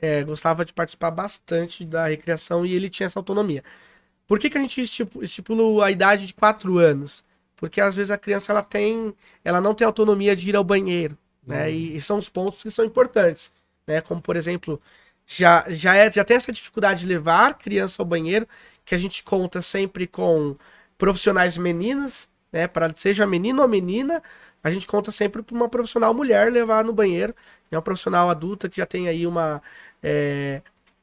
[0.00, 3.62] é, gostava de participar bastante da recreação e ele tinha essa autonomia.
[4.26, 4.80] Por que, que a gente
[5.22, 7.24] estipula a idade de 4 anos?
[7.56, 11.16] Porque às vezes a criança ela tem, ela não tem autonomia de ir ao banheiro,
[11.46, 11.64] né?
[11.64, 11.70] Uhum.
[11.70, 13.50] E, e, são os pontos que são importantes,
[13.86, 14.00] né?
[14.00, 14.80] Como por exemplo,
[15.26, 18.46] já já é já tem essa dificuldade de levar criança ao banheiro,
[18.84, 20.56] que a gente conta sempre com
[20.96, 22.68] profissionais meninas, né?
[22.68, 24.22] Para seja menino ou menina,
[24.62, 27.34] a gente conta sempre para uma profissional mulher levar no banheiro.
[27.70, 29.62] É uma profissional adulta que já tem aí uma
[30.02, 30.62] é,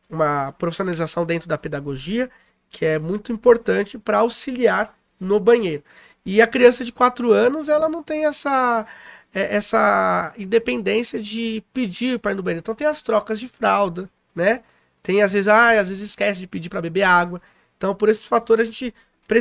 [0.09, 2.29] uma profissionalização dentro da pedagogia,
[2.69, 5.83] que é muito importante para auxiliar no banheiro.
[6.25, 8.85] E a criança de 4 anos, ela não tem essa,
[9.33, 12.59] é, essa independência de pedir para ir no banheiro.
[12.59, 14.61] Então tem as trocas de fralda, né?
[15.03, 17.41] Tem às vezes, ah, às vezes esquece de pedir para beber água.
[17.77, 18.93] Então por esse fator a gente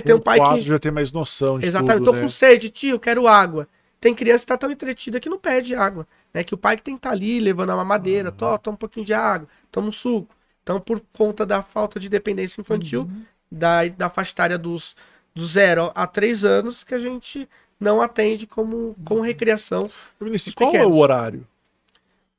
[0.05, 2.23] tem um pai que já tem mais noção de Exatamente, tudo, tô né?
[2.23, 3.67] com sede, tio, quero água.
[4.01, 6.43] Tem criança que tá tão entretida que não pede água né?
[6.43, 8.37] Que o pai tem que estar tá ali levando a mamadeira, uhum.
[8.37, 10.35] toma, toma um pouquinho de água, toma um suco.
[10.63, 13.23] Então, por conta da falta de dependência infantil, uhum.
[13.51, 14.97] da, da faixa etária dos
[15.35, 19.91] do zero a três anos, que a gente não atende como, como recreação.
[20.21, 20.93] Vinícius, qual pequenos.
[20.93, 21.47] é o horário?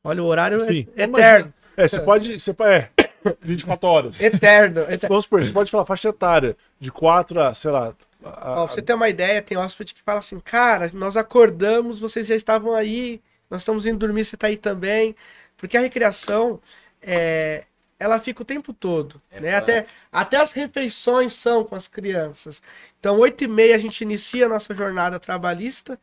[0.03, 1.53] Olha, o horário é Enfim, é eterno.
[1.75, 2.39] É, você pode.
[2.39, 2.89] Você, é,
[3.41, 4.21] 24 horas.
[4.21, 4.81] Eterno.
[4.81, 5.09] eterno.
[5.09, 7.93] Vamos supor, você pode falar faixa etária de 4 a, sei lá.
[8.23, 11.99] A, Ó, pra você ter uma ideia, tem hóspede que fala assim, cara, nós acordamos,
[11.99, 15.15] vocês já estavam aí nós estamos indo dormir, você está aí também.
[15.57, 16.59] Porque a recreação,
[17.01, 17.63] é,
[17.99, 19.21] ela fica o tempo todo.
[19.31, 19.55] É né?
[19.55, 22.61] até, até as refeições são com as crianças.
[22.99, 25.99] Então, 8 e meia a gente inicia a nossa jornada trabalhista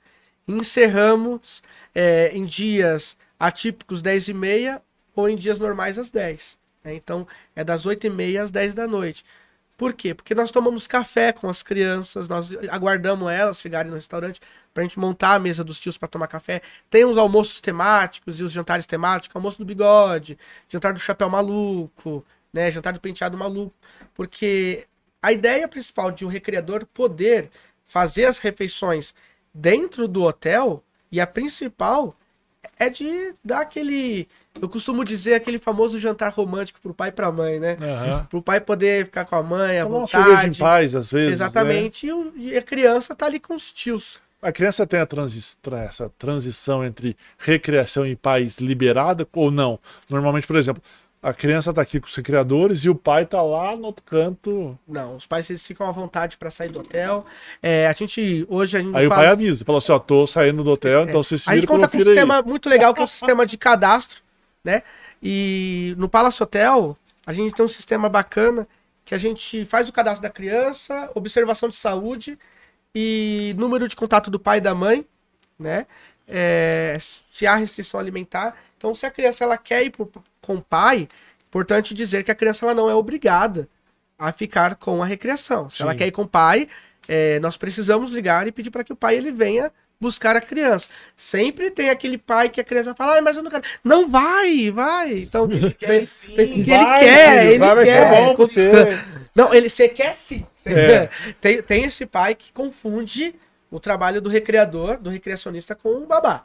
[0.46, 1.62] encerramos
[1.94, 4.82] é, em dias atípicos 10 e meia
[5.14, 6.58] ou em dias normais às 10.
[6.84, 6.94] Né?
[6.94, 9.24] Então, é das 8 e meia às 10 da noite.
[9.76, 10.14] Por quê?
[10.14, 14.40] Porque nós tomamos café com as crianças, nós aguardamos elas chegarem no restaurante
[14.72, 16.62] pra gente montar a mesa dos tios para tomar café.
[16.88, 22.24] Tem os almoços temáticos e os jantares temáticos, almoço do bigode, jantar do chapéu maluco,
[22.52, 23.74] né, jantar do penteado maluco,
[24.14, 24.86] porque
[25.20, 27.50] a ideia principal de um recreador poder
[27.86, 29.14] fazer as refeições
[29.54, 32.16] dentro do hotel e a principal
[32.78, 34.28] é de dar aquele.
[34.60, 37.76] Eu costumo dizer aquele famoso jantar romântico pro pai e pra mãe, né?
[37.80, 38.24] Uhum.
[38.26, 40.56] Pro pai poder ficar com a mãe à Tomar vontade.
[40.56, 41.32] em paz, às vezes.
[41.32, 42.06] Exatamente.
[42.06, 42.32] Né?
[42.36, 44.20] E, a criança tá ali com os tios.
[44.40, 45.56] A criança tem a transi
[45.88, 49.78] essa transição entre recreação e paz liberada ou não?
[50.10, 50.82] Normalmente, por exemplo,
[51.22, 54.76] a criança tá aqui com os criadores e o pai tá lá no outro canto.
[54.88, 57.24] Não, os pais eles ficam à vontade para sair do hotel.
[57.62, 60.26] É, a gente hoje a gente Aí o faz- pai avisa, falou assim, ó, tô
[60.26, 61.52] saindo do hotel, então você se É.
[61.52, 62.06] a gente o conta com um aí.
[62.06, 64.20] sistema muito legal que é o sistema de cadastro,
[64.64, 64.82] né?
[65.22, 68.66] E no Palace Hotel a gente tem um sistema bacana
[69.04, 72.36] que a gente faz o cadastro da criança, observação de saúde
[72.94, 75.06] e número de contato do pai e da mãe,
[75.58, 75.86] né?
[76.26, 76.96] É,
[77.30, 78.56] se há restrição alimentar.
[78.76, 79.90] Então, se a criança ela quer ir
[80.42, 81.08] com o pai,
[81.48, 83.66] importante dizer que a criança ela não é obrigada
[84.18, 85.70] a ficar com a recreação.
[85.70, 85.98] Se ela Sim.
[85.98, 86.68] quer ir com o pai,
[87.08, 90.88] é, nós precisamos ligar e pedir para que o pai ele venha buscar a criança.
[91.16, 93.62] Sempre tem aquele pai que a criança fala, ah, mas eu não quero.
[93.84, 95.12] Não vai, vai.
[95.20, 96.34] Então, tem- sim.
[96.34, 98.10] tem- que ele Vai, quer, ele vai, vai quer.
[98.10, 98.70] bom pra você.
[99.34, 100.44] Não, ele você quer sim.
[100.56, 101.10] Você- É.
[101.40, 103.34] tem, tem esse pai que confunde
[103.70, 106.44] o trabalho do recreador, do recreacionista com o babá.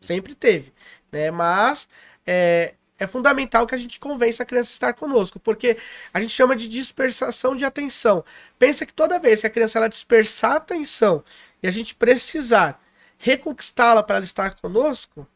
[0.00, 0.72] Sempre teve.
[1.10, 1.30] Né?
[1.32, 1.88] Mas
[2.24, 5.78] é, é fundamental que a gente convença a criança a estar conosco, porque
[6.12, 8.22] a gente chama de dispersação de atenção.
[8.58, 11.24] Pensa que toda vez que a criança ela dispersar a atenção
[11.62, 12.78] e a gente precisar
[13.16, 15.26] reconquistá-la para ela estar conosco,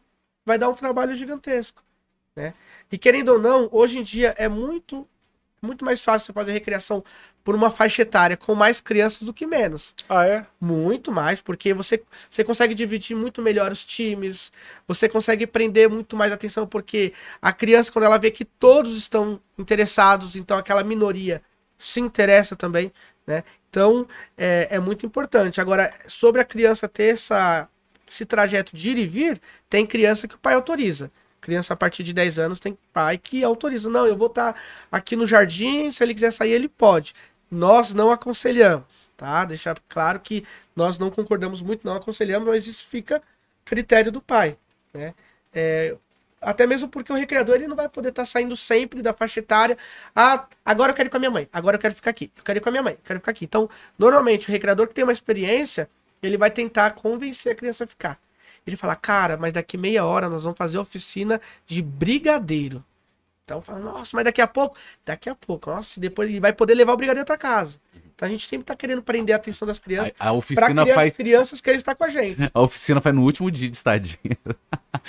[0.45, 1.83] vai dar um trabalho gigantesco.
[2.37, 2.53] Né?
[2.93, 5.09] E querendo ou não, hoje em dia é muito,
[5.65, 7.03] muito mais fácil você fazer recreação
[7.45, 9.95] por uma faixa etária com mais crianças do que menos.
[10.09, 10.47] Ah, é?
[10.59, 14.51] Muito mais, porque você, você consegue dividir muito melhor os times,
[14.89, 17.12] você consegue prender muito mais atenção, porque
[17.43, 21.43] a criança, quando ela vê que todos estão interessados, então aquela minoria
[21.79, 22.91] se interessa também,
[23.27, 23.45] né?
[23.69, 24.07] Então
[24.39, 25.61] é, é muito importante.
[25.61, 27.69] Agora, sobre a criança ter essa,
[28.09, 31.11] esse trajeto de ir e vir, tem criança que o pai autoriza.
[31.45, 33.90] Criança a partir de 10 anos tem pai que autoriza.
[33.90, 34.59] Não, eu vou estar
[34.90, 37.14] aqui no jardim, se ele quiser sair, ele pode.
[37.51, 39.45] Nós não aconselhamos, tá?
[39.45, 43.20] Deixar claro que nós não concordamos muito, não aconselhamos, mas isso fica
[43.62, 44.57] critério do pai,
[44.95, 45.12] né?
[45.53, 45.95] É,
[46.40, 49.76] até mesmo porque o recreador ele não vai poder estar saindo sempre da faixa etária.
[50.16, 52.42] Ah, agora eu quero ir com a minha mãe, agora eu quero ficar aqui, eu
[52.42, 53.45] quero ir com a minha mãe, quero ficar aqui.
[53.45, 53.68] Então,
[53.99, 55.88] normalmente, o recreador que tem uma experiência,
[56.22, 58.18] ele vai tentar convencer a criança a ficar.
[58.67, 62.83] Ele fala, cara, mas daqui meia hora nós vamos fazer oficina de brigadeiro.
[63.45, 64.77] Então fala, nossa, mas daqui a pouco?
[65.05, 67.79] Daqui a pouco, nossa, e depois ele vai poder levar o brigadeiro para casa.
[68.15, 70.12] Então a gente sempre tá querendo prender a atenção das crianças.
[70.19, 71.17] A, a oficina crianças, faz.
[71.17, 72.39] crianças querem estar com a gente.
[72.55, 74.17] A oficina faz no último dia de estadia.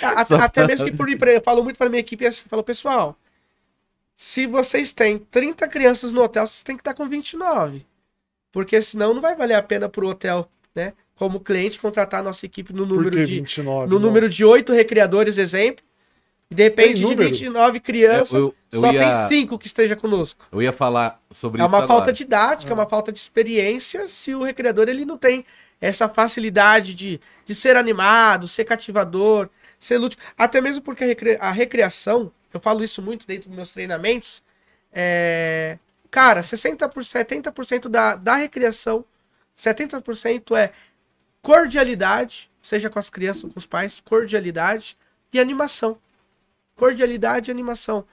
[0.02, 3.16] A- até pra- mesmo que por eu falo muito para minha equipe assim, falo, pessoal,
[4.14, 7.86] se vocês têm 30 crianças no hotel, vocês têm que estar com 29.
[8.52, 10.92] Porque senão não vai valer a pena pro hotel, né?
[11.16, 13.88] Como cliente, contratar a nossa equipe no número de 29?
[13.90, 14.06] no não?
[14.06, 15.84] número de 8 recreadores, exemplo.
[16.50, 17.30] E de repente de número?
[17.30, 20.46] 29 crianças, Eu- eu- eu só ia- tem 5 que esteja conosco.
[20.52, 21.88] Eu ia falar sobre É isso uma agora.
[21.98, 25.44] falta didática, é uma falta de experiência se o recreador ele não tem
[25.80, 29.48] essa facilidade de, de ser animado, ser cativador,
[29.80, 30.22] ser lúdico.
[30.38, 34.42] Até mesmo porque a, recre- a recreação, eu falo isso muito dentro dos meus treinamentos,
[34.92, 35.78] é...
[36.10, 39.04] Cara, 60%, 70% da, da recreação,
[39.54, 40.70] 70% é
[41.46, 44.96] cordialidade, seja com as crianças ou com os pais, cordialidade
[45.32, 45.96] e animação.
[46.74, 48.04] Cordialidade e animação.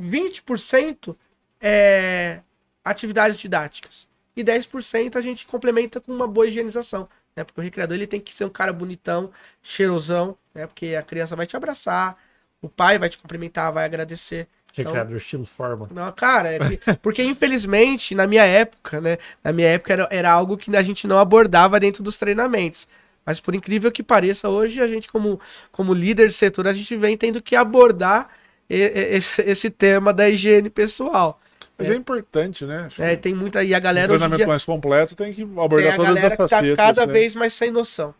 [0.00, 1.14] 20%
[1.60, 2.40] é
[2.82, 4.08] atividades didáticas.
[4.34, 7.06] E 10% a gente complementa com uma boa higienização.
[7.36, 7.44] Né?
[7.44, 9.30] Porque o recreador ele tem que ser um cara bonitão,
[9.62, 10.66] cheirosão, né?
[10.66, 12.16] Porque a criança vai te abraçar,
[12.62, 14.48] o pai vai te cumprimentar, vai agradecer.
[14.78, 15.88] Então, Recreador estilo forma.
[15.90, 19.18] não, cara, é que- porque infelizmente, na minha época, né?
[19.42, 22.86] Na minha época era, era algo que a gente não abordava dentro dos treinamentos.
[23.24, 25.40] Mas por incrível que pareça, hoje a gente, como,
[25.72, 28.28] como líder de setor, a gente vem tendo que abordar
[28.68, 31.40] e- e- esse, esse tema da higiene pessoal.
[31.78, 32.84] Mas é, importante, né?
[32.86, 33.62] Acho É, tem muita.
[33.64, 36.14] E a galera hoje em treinamento dia, mais completo tem que tem abordar a todas
[36.14, 36.76] galera as que tá facetas.
[36.76, 37.12] cada né?
[37.12, 38.14] vez mais sem noção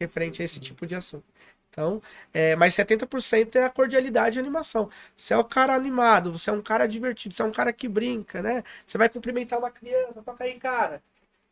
[0.00, 1.24] referente a esse tipo de assunto.
[1.74, 2.00] Então,
[2.32, 4.88] é, mas 70% é a cordialidade e animação.
[5.16, 7.88] Você é o cara animado, você é um cara divertido, você é um cara que
[7.88, 8.62] brinca, né?
[8.86, 11.02] Você vai cumprimentar uma criança, toca aí, cara.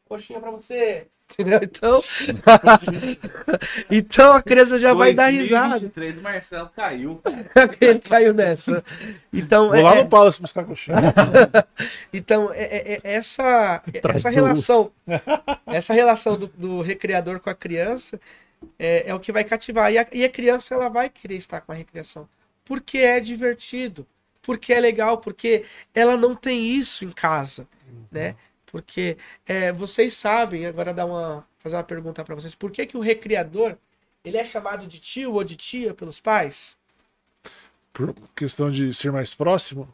[0.08, 1.06] Coxinha pra você.
[1.32, 1.60] Entendeu?
[1.62, 1.98] Então,
[3.90, 5.70] então a criança já vai dar risada.
[5.70, 7.20] 2023, o Marcelo caiu.
[7.80, 8.84] Ele caiu nessa.
[9.32, 10.98] Então, Vou lá é, no Palace buscar coxinha.
[12.12, 14.92] Então, é- é- é- essa, Traz essa relação,
[15.66, 18.20] essa relação do, do recreador com a criança
[18.78, 19.92] é, é o que vai cativar.
[19.92, 22.28] E a, e a criança ela vai querer estar com a recreação.
[22.64, 24.06] Porque é divertido,
[24.40, 27.66] porque é legal, porque ela não tem isso em casa,
[28.10, 28.36] né?
[28.66, 32.96] Porque é, vocês sabem, agora dar uma, fazer uma pergunta para vocês, por que, que
[32.96, 33.76] o recreador
[34.24, 36.76] ele é chamado de tio ou de tia pelos pais?
[37.92, 39.92] Por questão de ser mais próximo,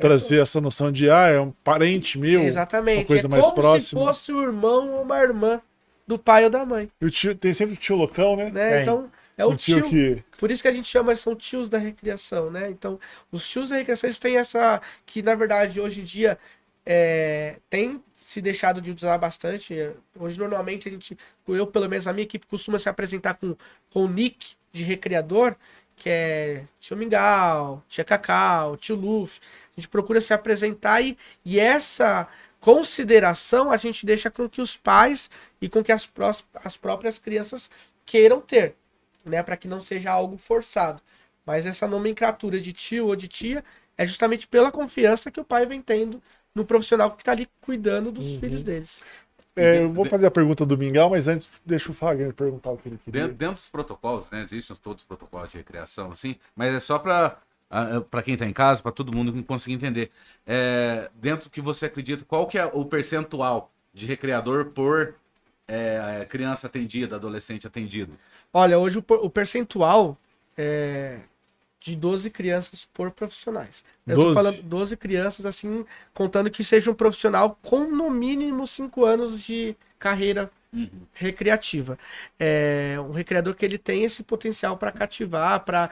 [0.00, 2.42] trazer essa noção de, ah, é um parente meu.
[2.42, 3.00] Exatamente.
[3.00, 4.00] uma coisa é mais como próxima.
[4.00, 5.60] se fosse o irmão ou uma irmã
[6.08, 6.90] do pai ou da mãe.
[7.00, 8.50] O tio, tem sempre o tio loucão, né?
[8.50, 8.70] né?
[8.70, 8.82] Tem.
[8.82, 9.90] Então, É o Um tio tio.
[9.90, 10.24] que.
[10.38, 12.70] Por isso que a gente chama, são tios da recreação, né?
[12.70, 12.98] Então,
[13.30, 14.80] os tios da recreação, eles têm essa.
[15.06, 16.38] Que na verdade, hoje em dia,
[16.84, 19.74] é, tem se deixado de usar bastante.
[20.18, 21.16] Hoje, normalmente, a gente.
[21.46, 23.54] Eu, pelo menos, a minha equipe costuma se apresentar com,
[23.92, 25.54] com o nick de recreador,
[25.96, 29.40] que é tio Mingau, tia Cacau, tio Luffy.
[29.76, 32.26] A gente procura se apresentar e, e essa
[32.60, 35.30] consideração a gente deixa com que os pais
[35.60, 37.70] e com que as, prós- as próprias crianças
[38.04, 38.74] queiram ter,
[39.24, 41.00] né, para que não seja algo forçado.
[41.44, 43.64] Mas essa nomenclatura de tio ou de tia
[43.96, 46.22] é justamente pela confiança que o pai vem tendo
[46.54, 48.38] no profissional que está ali cuidando dos Uhum.
[48.38, 49.02] filhos deles.
[49.56, 52.76] É, eu vou fazer a pergunta do Mingau, mas antes deixa o Fagner perguntar o
[52.76, 53.22] que ele queria.
[53.22, 54.42] Dentro, dentro dos protocolos, né?
[54.44, 57.36] Existem todos os protocolos de recreação, assim, mas é só para
[58.10, 60.10] para quem está em casa, para todo mundo conseguir entender.
[60.46, 65.14] É, dentro do que você acredita, qual que é o percentual de recreador por
[65.66, 68.12] é, criança atendida, adolescente atendido?
[68.52, 70.16] Olha, hoje o, o percentual
[70.56, 71.18] é
[71.80, 73.84] de 12 crianças por profissionais.
[74.06, 74.28] Eu 12?
[74.28, 79.40] tô falando 12 crianças, assim, contando que seja um profissional com no mínimo 5 anos
[79.42, 80.50] de carreira
[81.14, 81.98] recreativa.
[82.38, 85.90] É um recreador que ele tem esse potencial para cativar, para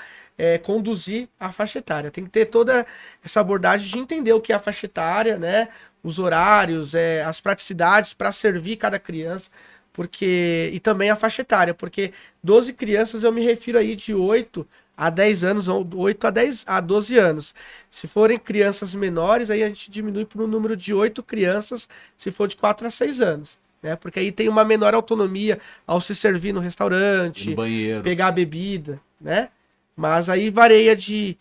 [0.63, 2.11] conduzir a faixa etária.
[2.11, 2.87] Tem que ter toda
[3.25, 5.69] essa abordagem de entender o que é a faixa etária, né?
[6.03, 9.51] Os horários, é, as praticidades para servir cada criança,
[9.93, 12.13] porque e também a faixa etária, porque
[12.45, 14.67] 12 crianças eu me refiro aí de 8
[14.97, 17.55] a 10 anos ou 8 a 10 a 12 anos.
[17.91, 22.31] Se forem crianças menores, aí a gente diminui para um número de 8 crianças, se
[22.31, 23.97] for de 4 a 6 anos, né?
[23.97, 28.03] Porque aí tem uma menor autonomia ao se servir no restaurante, No banheiro.
[28.03, 29.49] pegar a bebida, né?
[29.97, 31.37] Mas aí varia de,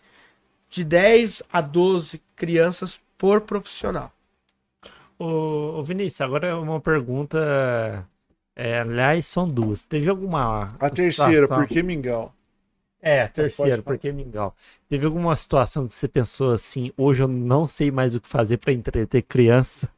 [0.70, 4.12] de 10 a 12 crianças por profissional.
[5.18, 8.06] Ô, ô Vinícius, agora é uma pergunta.
[8.54, 9.82] é, aliás, são duas.
[9.82, 10.68] Teve alguma.
[10.78, 12.32] A terceira, situação- por que Mingau?
[13.02, 13.96] É, a pode terceira, falar.
[13.96, 14.54] porque Mingau.
[14.88, 18.56] Teve alguma situação que você pensou assim, hoje eu não sei mais o que fazer
[18.56, 19.88] pra entreter criança?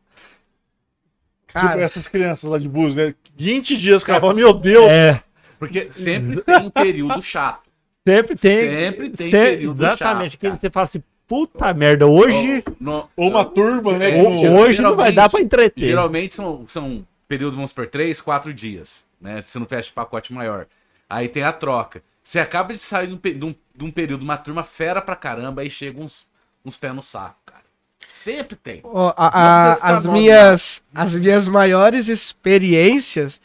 [1.49, 3.15] Tipo Cara, essas crianças lá de Búzios, né?
[3.37, 4.21] 20 dias, cara.
[4.21, 4.87] fala, Meu Deus!
[4.91, 5.23] É,
[5.59, 7.69] Porque sempre tem um período chato.
[8.07, 8.71] sempre tem.
[8.71, 13.29] Sempre tem sempre- período Exatamente, chato, que você fala assim, puta merda, hoje, No- Ou
[13.31, 14.19] uma turma, né?
[14.19, 15.85] É, hoje não vai dar pra entreter.
[15.85, 19.43] Geralmente são, são períodos, vamos por três, quatro dias, né?
[19.43, 20.67] Se não fecha pacote maior.
[21.09, 22.03] Aí tem a troca.
[22.23, 25.17] Você acaba de sair de um, de um- de um período, uma turma fera pra
[25.17, 26.27] caramba, aí chega uns,
[26.65, 27.63] uns pés no saco, cara.
[28.09, 28.81] Sempre tem.
[28.85, 33.39] Ó, a- as, nome, minhas, as minhas maiores experiências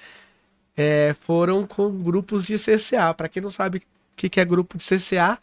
[0.76, 3.14] é, foram com grupos de CCA.
[3.14, 3.82] Para quem não sabe o
[4.16, 5.38] que, que é grupo de CCA,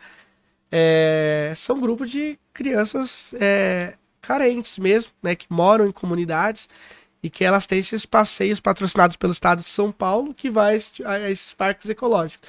[0.73, 6.67] é, são grupos de crianças é, carentes mesmo, né, que moram em comunidades
[7.23, 11.31] e que elas têm esses passeios patrocinados pelo Estado de São Paulo que vai a
[11.31, 12.49] esses parques ecológicos.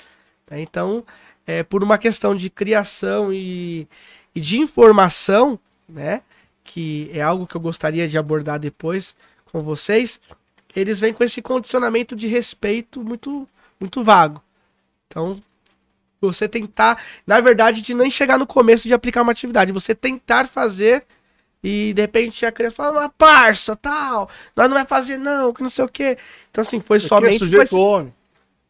[0.50, 0.62] né?
[0.62, 1.04] Então,
[1.46, 3.88] é, por uma questão de criação e,
[4.34, 5.60] e de informação,
[5.90, 6.22] né,
[6.64, 9.16] que é algo que eu gostaria de abordar depois
[9.52, 10.20] com vocês,
[10.76, 13.48] eles vêm com esse condicionamento de respeito muito,
[13.80, 14.42] muito vago.
[15.08, 15.40] Então,
[16.22, 20.48] você tentar, na verdade, de nem chegar no começo de aplicar uma atividade, você tentar
[20.48, 21.04] fazer
[21.64, 25.62] e de repente a criança fala, mas parça, tal, nós não vai fazer não, que
[25.62, 26.18] não sei o quê.
[26.50, 28.14] Então, assim, foi Aqui é somente com sujeito esse, homem.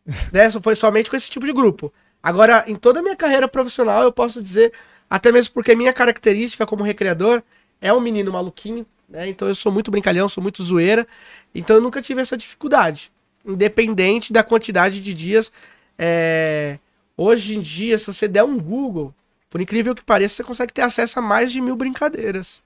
[0.32, 1.94] né, só foi somente com esse tipo de grupo.
[2.22, 4.74] Agora, em toda a minha carreira profissional, eu posso dizer,
[5.10, 7.42] até mesmo porque minha característica como recreador
[7.82, 9.28] é um menino maluquinho, né?
[9.28, 11.08] Então eu sou muito brincalhão, sou muito zoeira.
[11.54, 13.12] Então eu nunca tive essa dificuldade.
[13.46, 15.52] Independente da quantidade de dias.
[15.98, 16.78] é,
[17.18, 19.14] Hoje em dia, se você der um Google,
[19.50, 22.64] por incrível que pareça, você consegue ter acesso a mais de mil brincadeiras.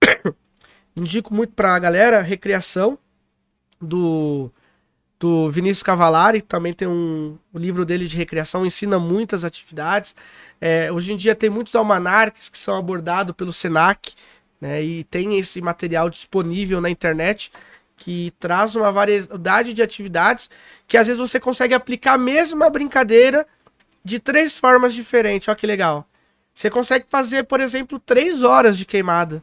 [0.94, 2.98] Indico muito pra galera Recreação,
[3.80, 4.50] do,
[5.18, 10.14] do Vinícius Cavalari, também tem um, o livro dele de recreação, ensina muitas atividades.
[10.60, 14.14] É, hoje em dia tem muitos almanacs que são abordados pelo Senac,
[14.60, 17.52] né, e tem esse material disponível na internet
[17.96, 20.50] que traz uma variedade de atividades
[20.86, 23.46] que às vezes você consegue aplicar a mesma brincadeira
[24.04, 25.48] de três formas diferentes.
[25.48, 26.06] Olha que legal.
[26.54, 29.42] Você consegue fazer, por exemplo, três horas de queimada,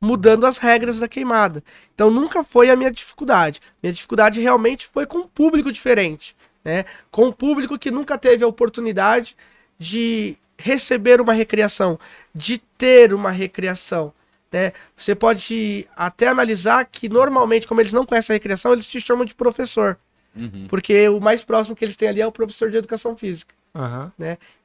[0.00, 1.62] mudando as regras da queimada.
[1.94, 3.60] Então nunca foi a minha dificuldade.
[3.82, 6.84] Minha dificuldade realmente foi com um público diferente, né?
[7.10, 9.36] Com um público que nunca teve a oportunidade
[9.78, 11.98] de receber uma recreação,
[12.34, 14.12] de ter uma recreação.
[14.50, 14.72] Né?
[14.96, 19.24] Você pode até analisar que normalmente, como eles não conhecem a recreação, eles te chamam
[19.24, 19.98] de professor.
[20.34, 20.66] Uhum.
[20.68, 23.54] Porque o mais próximo que eles têm ali é o professor de educação física.
[23.74, 24.12] Aham.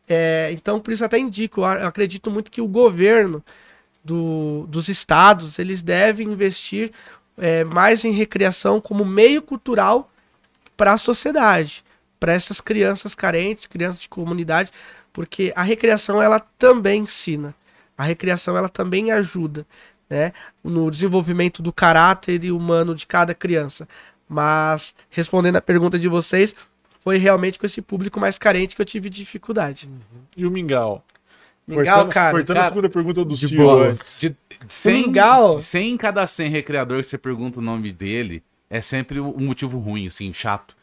[0.07, 3.43] É, então, por isso até indico, eu acredito muito que o governo
[4.03, 6.91] do- dos estados, eles devem investir
[7.37, 10.11] é, mais em recreação como meio cultural
[10.77, 11.83] para a sociedade.
[12.19, 14.71] para essas crianças carentes, crianças de comunidade,
[15.13, 17.53] porque a recreação ela também ensina.
[17.97, 19.65] A recreação ela também ajuda,
[20.09, 20.33] né,
[20.63, 23.87] no desenvolvimento do caráter humano de cada criança.
[24.27, 26.55] Mas respondendo a pergunta de vocês,
[27.01, 29.89] foi realmente com esse público mais carente que eu tive dificuldade.
[30.37, 31.03] E o Mingau?
[31.67, 32.31] Mingau, cortando, cara.
[32.31, 33.97] Cortando cara, a segunda pergunta do de boa.
[34.69, 35.59] 100, Mingau.
[35.59, 39.79] 100 em cada 100 recreador que você pergunta o nome dele, é sempre um motivo
[39.79, 40.75] ruim, assim, chato.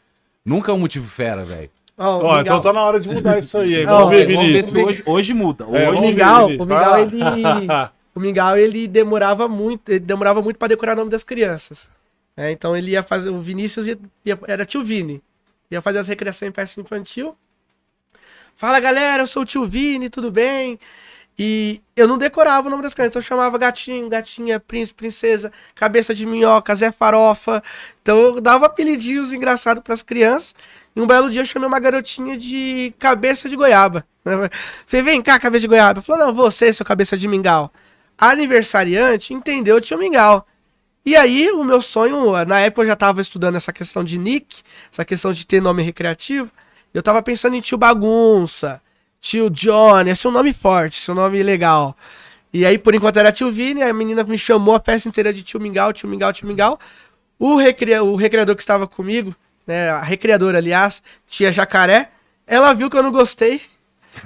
[0.45, 1.69] Nunca é um motivo fera, velho.
[1.99, 3.85] Ó, o Ó, Mingau- então tá na hora de mudar isso aí, hein?
[3.85, 4.71] Vamos ver, vamos ver Vinícius.
[4.79, 5.65] se- Hoje, hoje muda.
[5.65, 7.67] É, Hoje vamos o ver, Mingau, Vinícius, o Mingau, ele,
[8.15, 11.89] o Mingau, ele demorava muito, ele demorava muito para decorar o nome das crianças.
[12.35, 12.51] né?
[12.51, 15.21] então ele ia fazer, o Vinícius ia, ia- era tio Vini,
[15.69, 17.35] ia fazer as recreações em festa infantil.
[18.55, 20.79] Fala galera, eu sou o tio Vini, tudo bem?
[21.41, 25.53] E eu não decorava o nome das crianças, então eu chamava gatinho, gatinha, príncipe, princesa,
[25.73, 27.63] cabeça de minhoca, Zé Farofa.
[28.01, 30.53] Então eu dava apelidinhos engraçados para as crianças.
[30.95, 34.05] E um belo dia eu chamei uma garotinha de cabeça de goiaba.
[34.85, 36.01] Falei, vem cá, cabeça de goiaba.
[36.01, 37.71] Falou, não, você, seu cabeça de mingau.
[38.17, 40.45] Aniversariante entendeu tio mingau.
[41.05, 44.61] E aí, o meu sonho, na época eu já tava estudando essa questão de nick,
[44.91, 46.51] essa questão de ter nome recreativo.
[46.93, 48.81] Eu tava pensando em tio Bagunça,
[49.19, 51.95] tio Johnny, esse é um nome forte, esse é um nome legal.
[52.51, 55.43] E aí, por enquanto, era tio Vini, a menina me chamou a peça inteira de
[55.43, 56.79] tio Mingau, tio Mingau, tio Mingau.
[57.37, 58.03] O, recria...
[58.03, 59.35] o recreador que estava comigo,
[59.69, 62.09] né, a recreadora, aliás, tia Jacaré,
[62.47, 63.61] ela viu que eu não gostei.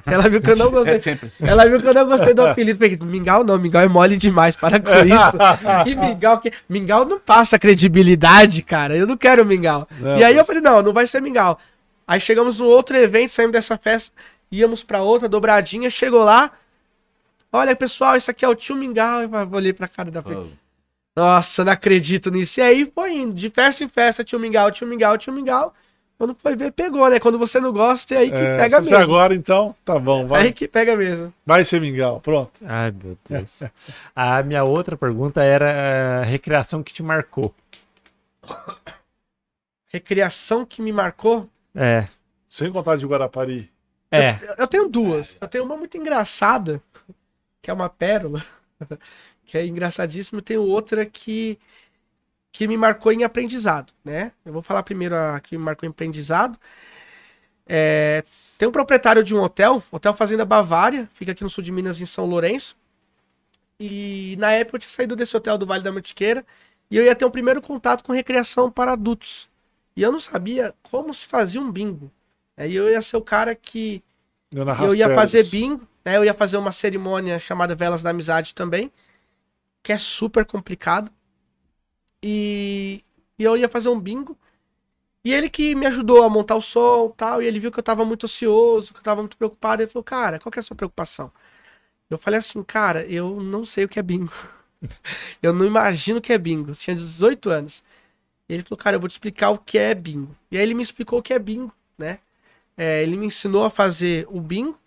[0.06, 0.96] Ela viu que eu não gostei.
[0.96, 1.46] É sempre assim.
[1.46, 2.80] Ela viu que eu não gostei do apelido.
[2.80, 5.86] Peguei, mingau não, mingau é mole demais, para com isso.
[5.86, 6.50] E mingau, que...
[6.70, 8.96] mingau não passa credibilidade, cara.
[8.96, 9.86] Eu não quero mingau.
[10.00, 11.60] Não, e aí eu falei, não, não vai ser mingau.
[12.08, 14.14] Aí chegamos no outro evento, saímos dessa festa,
[14.50, 16.52] íamos pra outra, dobradinha, chegou lá.
[17.52, 19.22] Olha, pessoal, esse aqui é o tio Mingau.
[19.22, 20.58] Eu olhei pra cara da frente.
[21.16, 22.60] Nossa, não acredito nisso.
[22.60, 25.74] E aí foi indo, de festa em festa, tio Mingau, tio Mingau, tio Mingau.
[26.18, 27.20] Quando foi ver, pegou, né?
[27.20, 28.96] Quando você não gosta, é aí que É, pega mesmo.
[28.96, 30.42] agora, então, tá bom, É vai.
[30.44, 31.34] aí que pega mesmo.
[31.46, 32.52] Vai ser Mingau, pronto.
[32.66, 33.62] Ai, meu Deus.
[34.16, 37.54] A minha outra pergunta era a recreação que te marcou.
[39.88, 41.50] Recriação que me marcou.
[41.76, 42.08] É.
[42.48, 43.70] Sem contar de Guarapari.
[44.12, 44.38] É.
[44.58, 45.36] Eu tenho duas.
[45.42, 46.82] Eu tenho uma muito engraçada,
[47.62, 48.44] que é uma pérola,
[49.46, 50.40] que é engraçadíssima.
[50.40, 51.58] Eu tenho outra que,
[52.52, 54.32] que me marcou em aprendizado, né?
[54.46, 56.58] Eu vou falar primeiro a que me marcou em aprendizado.
[57.66, 58.24] É,
[58.58, 62.02] tem um proprietário de um hotel, Hotel Fazenda Bavária, fica aqui no sul de Minas,
[62.02, 62.76] em São Lourenço.
[63.80, 66.46] E na época eu tinha saído desse hotel do Vale da Mantiqueira
[66.90, 69.50] e eu ia ter um primeiro contato com recreação para adultos.
[69.96, 72.12] E eu não sabia como se fazia um bingo.
[72.56, 74.04] Aí eu ia ser o cara que
[74.86, 76.18] Eu, ia fazer bingo, né?
[76.18, 78.92] Eu ia fazer uma cerimônia chamada Velas da Amizade também,
[79.84, 81.12] que é super complicado.
[82.24, 83.04] E,
[83.38, 84.38] e eu ia fazer um bingo.
[85.26, 87.80] E ele que me ajudou a montar o som e tal, e ele viu que
[87.80, 90.62] eu tava muito ansioso, que eu tava muito preocupado, ele falou, cara, qual que é
[90.62, 91.32] a sua preocupação?
[92.10, 94.34] Eu falei assim, cara, eu não sei o que é bingo.
[95.42, 96.72] eu não imagino o que é bingo.
[96.72, 97.84] Eu tinha 18 anos.
[98.50, 100.36] E ele falou, cara, eu vou te explicar o que é bingo.
[100.52, 102.20] E aí ele me explicou o que é bingo, né?
[102.78, 104.78] É, ele me ensinou a fazer o bingo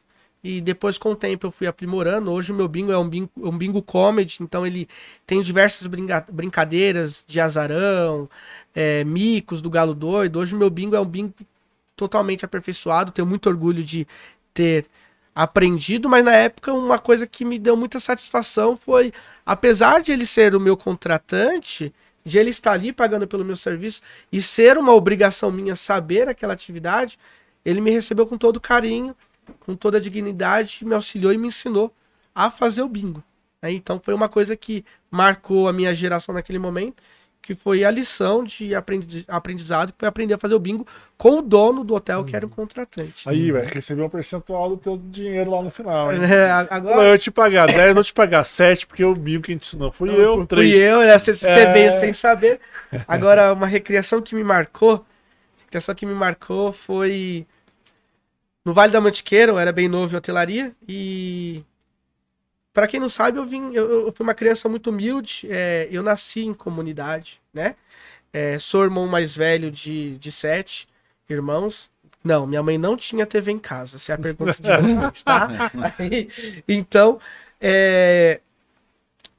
[0.47, 2.31] e depois com o tempo eu fui aprimorando.
[2.31, 4.89] Hoje o meu bingo é um bingo, um bingo comedy, então ele
[5.27, 8.29] tem diversas brinca- brincadeiras de azarão,
[8.75, 10.39] é, micos do galo doido.
[10.39, 11.35] Hoje o meu bingo é um bingo
[11.97, 13.11] totalmente aperfeiçoado.
[13.11, 14.07] Tenho muito orgulho de
[14.55, 14.87] ter
[15.35, 19.13] aprendido, mas na época uma coisa que me deu muita satisfação foi,
[19.45, 21.93] apesar de ele ser o meu contratante,
[22.25, 24.01] de ele estar ali pagando pelo meu serviço
[24.33, 27.19] e ser uma obrigação minha saber aquela atividade,
[27.65, 29.15] ele me recebeu com todo carinho,
[29.61, 31.93] com toda a dignidade, me auxiliou e me ensinou
[32.35, 33.23] a fazer o bingo.
[33.63, 33.71] né?
[33.73, 37.03] Então foi uma coisa que marcou a minha geração naquele momento,
[37.41, 40.85] que foi a lição de aprendi- aprendizado, que foi aprender a fazer o bingo
[41.17, 43.23] com o dono do hotel, que era o contratante.
[43.29, 46.19] Aí, velho, recebeu um percentual do teu dinheiro lá no final, hein?
[46.27, 49.53] É, Não, agora eu te pagar 10, vou te pagar 7, porque o bingo que
[49.53, 50.75] a gente ensinou fui eu, fui 3.
[50.75, 51.17] eu, né?
[51.17, 51.73] Você, você É.
[51.73, 52.59] veio, que saber.
[53.07, 55.07] Agora, uma recriação que me marcou,
[55.63, 57.47] recriação que me marcou foi
[58.67, 61.63] no Vale da Mantiqueira, eu era bem novo em hotelaria e
[62.75, 66.03] para quem não sabe, eu vim, eu, eu fui uma criança muito humilde, é, eu
[66.03, 67.77] nasci em comunidade, né?
[68.33, 70.89] É, sou irmão mais velho de, de sete
[71.31, 71.89] irmãos.
[72.25, 75.71] Não, minha mãe não tinha TV em casa, essa é a pergunta de vocês, tá?
[75.97, 76.29] Aí,
[76.67, 77.21] então,
[77.61, 78.41] é,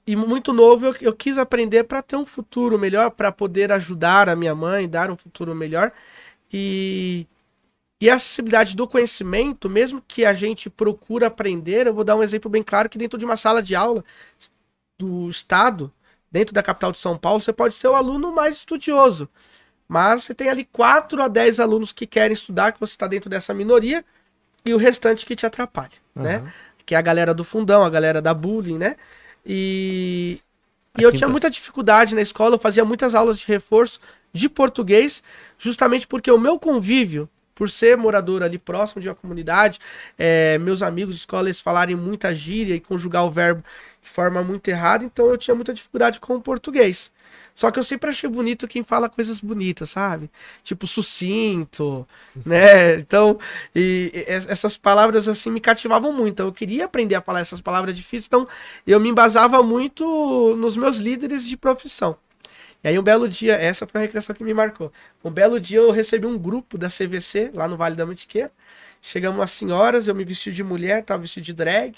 [0.07, 4.29] e muito novo eu, eu quis aprender para ter um futuro melhor, para poder ajudar
[4.29, 5.91] a minha mãe, dar um futuro melhor.
[6.51, 7.27] E,
[7.99, 12.23] e a acessibilidade do conhecimento, mesmo que a gente procura aprender, eu vou dar um
[12.23, 14.03] exemplo bem claro que dentro de uma sala de aula
[14.97, 15.91] do estado,
[16.31, 19.27] dentro da capital de São Paulo, você pode ser o aluno mais estudioso.
[19.87, 23.29] Mas você tem ali 4 a 10 alunos que querem estudar, que você está dentro
[23.29, 24.03] dessa minoria,
[24.65, 26.53] e o restante que te atrapalha, né?
[26.85, 28.95] Que é a galera do fundão, a galera da bullying, né?
[29.45, 30.41] E,
[30.97, 33.99] e eu tinha muita dificuldade na escola, eu fazia muitas aulas de reforço
[34.33, 35.23] de português,
[35.57, 39.79] justamente porque o meu convívio, por ser morador ali próximo de uma comunidade,
[40.17, 43.63] é, meus amigos de escola eles falarem muita gíria e conjugar o verbo
[44.01, 47.11] de forma muito errada, então eu tinha muita dificuldade com o português.
[47.55, 50.29] Só que eu sempre achei bonito quem fala coisas bonitas, sabe?
[50.63, 52.07] Tipo sucinto,
[52.45, 52.99] né?
[52.99, 53.39] Então,
[53.75, 56.33] e, e essas palavras assim me cativavam muito.
[56.33, 58.47] Então, eu queria aprender a falar essas palavras difíceis, então
[58.85, 62.15] eu me embasava muito nos meus líderes de profissão.
[62.83, 64.91] E aí um belo dia, essa foi a recreação que me marcou.
[65.23, 68.51] Um belo dia eu recebi um grupo da CVC lá no Vale da Mantiqueira.
[69.01, 71.95] Chegamos as senhoras, eu me vesti de mulher, tava vestido de drag.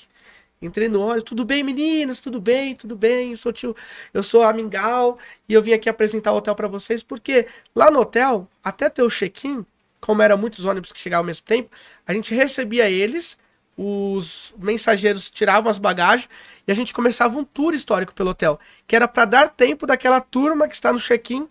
[0.61, 2.19] Entrei no ônibus, tudo bem, meninas?
[2.19, 3.31] Tudo bem, tudo bem.
[3.31, 3.75] Eu sou tio,
[4.13, 7.89] eu sou a Mingau e eu vim aqui apresentar o hotel para vocês porque lá
[7.89, 9.65] no hotel, até ter o check-in,
[10.01, 11.69] como eram muitos ônibus que chegavam ao mesmo tempo,
[12.05, 13.37] a gente recebia eles,
[13.81, 16.27] os mensageiros tiravam as bagagens
[16.67, 20.19] e a gente começava um tour histórico pelo hotel, que era para dar tempo daquela
[20.19, 21.47] turma que está no check-in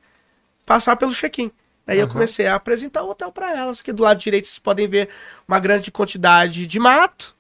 [0.67, 1.51] passar pelo check-in.
[1.87, 2.13] Aí eu Aham.
[2.13, 5.09] comecei a apresentar o hotel para elas, que do lado direito vocês podem ver
[5.49, 7.35] uma grande quantidade de mato,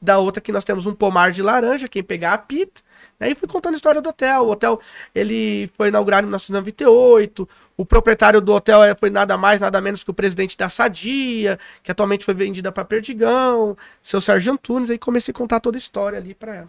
[0.00, 2.82] da outra que nós temos um pomar de laranja, quem pegar apita.
[3.20, 4.42] Aí fui contando a história do hotel.
[4.44, 4.80] O hotel
[5.14, 7.48] ele foi inaugurado em 1998.
[7.76, 11.58] O proprietário do hotel eh, foi nada mais, nada menos que o presidente da Sadia,
[11.82, 14.90] que atualmente foi vendida para Perdigão, seu Sérgio Antunes.
[14.90, 16.68] Aí comecei a contar toda a história ali para ela.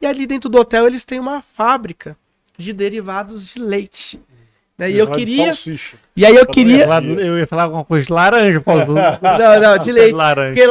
[0.00, 2.16] E ali dentro do hotel eles têm uma fábrica
[2.56, 4.20] de derivados de leite.
[4.76, 4.90] Né?
[4.90, 5.52] E eu queria.
[6.16, 6.84] E aí eu Eu ia, queria.
[6.84, 8.64] falar, eu ia falar alguma coisa de laranja, do-
[9.22, 10.14] Não, não, de leite.
[10.14, 10.54] laranja.
[10.54, 10.66] Porque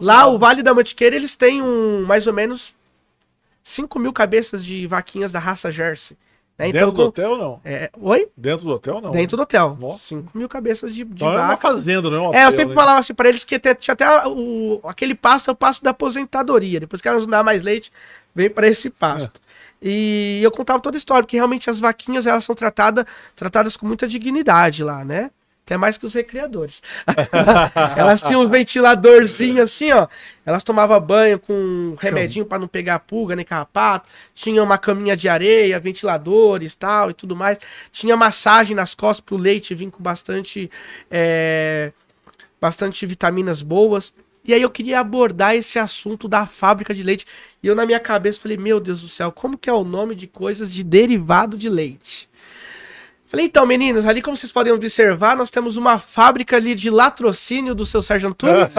[0.00, 2.72] lá, lá o Vale da Mantiqueira, eles têm um, mais ou menos
[3.62, 6.16] 5 mil cabeças de vaquinhas da raça Jersey.
[6.58, 6.68] Né?
[6.68, 7.60] Então, Dentro do com- hotel, não?
[7.64, 8.28] é, oi?
[8.36, 9.10] Dentro do hotel, não.
[9.12, 9.76] Dentro do hotel.
[9.80, 9.98] Nossa.
[10.00, 11.68] 5 mil cabeças de, de Então é uma vaca.
[11.68, 12.74] fazenda, não é um É, hotel, eu sempre né?
[12.74, 15.90] falava assim pra eles que até- tinha até o, aquele pasto é o pasto da
[15.90, 16.78] aposentadoria.
[16.80, 17.90] Depois que elas não dão mais leite,
[18.34, 19.40] vem pra esse pasto.
[19.80, 23.86] E eu contava toda a história, porque realmente as vaquinhas elas são tratadas, tratadas com
[23.86, 25.30] muita dignidade lá, né?
[25.64, 26.82] Até mais que os recreadores.
[27.96, 30.08] elas tinham uns ventiladorzinhos assim, ó.
[30.44, 34.08] Elas tomavam banho com um remedinho pra não pegar pulga nem carrapato.
[34.34, 37.58] Tinha uma caminha de areia, ventiladores tal e tudo mais.
[37.92, 40.70] Tinha massagem nas costas pro leite vir com bastante.
[41.10, 41.92] é,
[42.62, 44.14] bastante vitaminas boas.
[44.44, 47.26] E aí eu queria abordar esse assunto da fábrica de leite.
[47.60, 50.14] E eu na minha cabeça falei, meu Deus do céu, como que é o nome
[50.14, 52.28] de coisas de derivado de leite?
[53.32, 57.74] Falei, então, meninas, ali como vocês podem observar, nós temos uma fábrica ali de latrocínio
[57.74, 58.74] do seu Sérgio Antunes.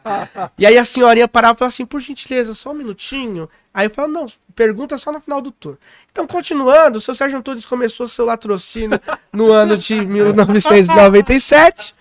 [0.56, 3.46] e aí a senhorinha parava e falava assim, por gentileza, só um minutinho.
[3.74, 5.76] Aí eu falava, não, pergunta só no final do tour.
[6.10, 8.98] Então, continuando, o seu Sérgio Antunes começou seu latrocínio
[9.30, 11.94] no ano de 1997.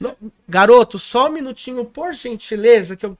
[0.00, 0.16] No-
[0.48, 3.16] Garoto, só um minutinho, por gentileza, que eu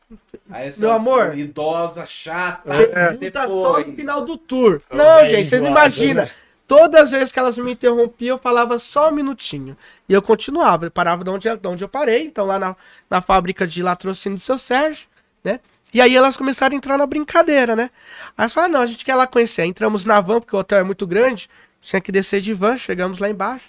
[0.79, 1.39] Meu amor.
[1.39, 2.69] Idosa, chata.
[2.69, 4.83] Pergunta só no final do tour.
[4.91, 6.27] É Não, gente, vocês não imaginam.
[6.71, 9.77] Todas as vezes que elas me interrompiam, eu falava só um minutinho.
[10.09, 12.77] E eu continuava, eu parava de onde, de onde eu parei, então lá na,
[13.11, 15.09] na fábrica de latrocínio do seu Sérgio,
[15.43, 15.59] né?
[15.93, 17.91] E aí elas começaram a entrar na brincadeira, né?
[18.39, 19.63] Aí elas falaram, não, a gente quer lá conhecer.
[19.63, 22.79] Aí entramos na van, porque o hotel é muito grande, tinha que descer de van,
[22.79, 23.65] chegamos lá embaixo.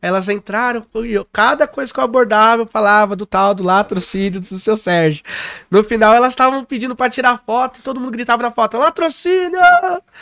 [0.00, 0.86] Elas entraram,
[1.32, 5.24] cada coisa que eu abordava, eu falava do tal, do latrocínio do seu Sérgio.
[5.70, 9.58] No final, elas estavam pedindo pra tirar foto, e todo mundo gritava na foto, latrocínio!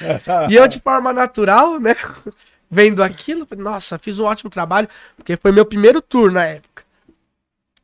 [0.48, 1.96] e eu, de forma natural, né,
[2.70, 6.84] vendo aquilo, falei, nossa, fiz um ótimo trabalho, porque foi meu primeiro tour na época.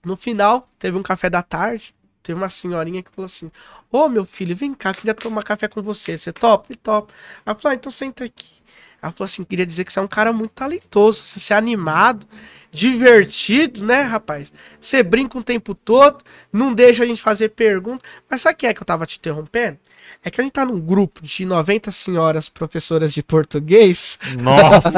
[0.05, 1.93] No final, teve um café da tarde,
[2.23, 3.51] teve uma senhorinha que falou assim,
[3.91, 6.65] ô meu filho, vem cá, queria tomar café com você, você topa?
[6.65, 7.13] Falei, topa.
[7.45, 8.60] Ela falou, ah, então senta aqui.
[9.03, 12.27] Ela falou assim, queria dizer que você é um cara muito talentoso, você é animado,
[12.71, 14.53] divertido, né, rapaz?
[14.81, 16.19] Você brinca o tempo todo,
[16.53, 18.05] não deixa a gente fazer pergunta.
[18.29, 19.79] Mas sabe o que é que eu tava te interrompendo?
[20.23, 24.91] É que a gente tá num grupo de 90 senhoras professoras de português Nossa!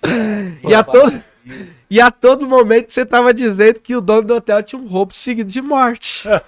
[0.66, 1.22] e a, todo,
[1.90, 5.14] e a todo momento você tava dizendo que o dono do hotel tinha um roubo
[5.14, 6.24] seguido de morte.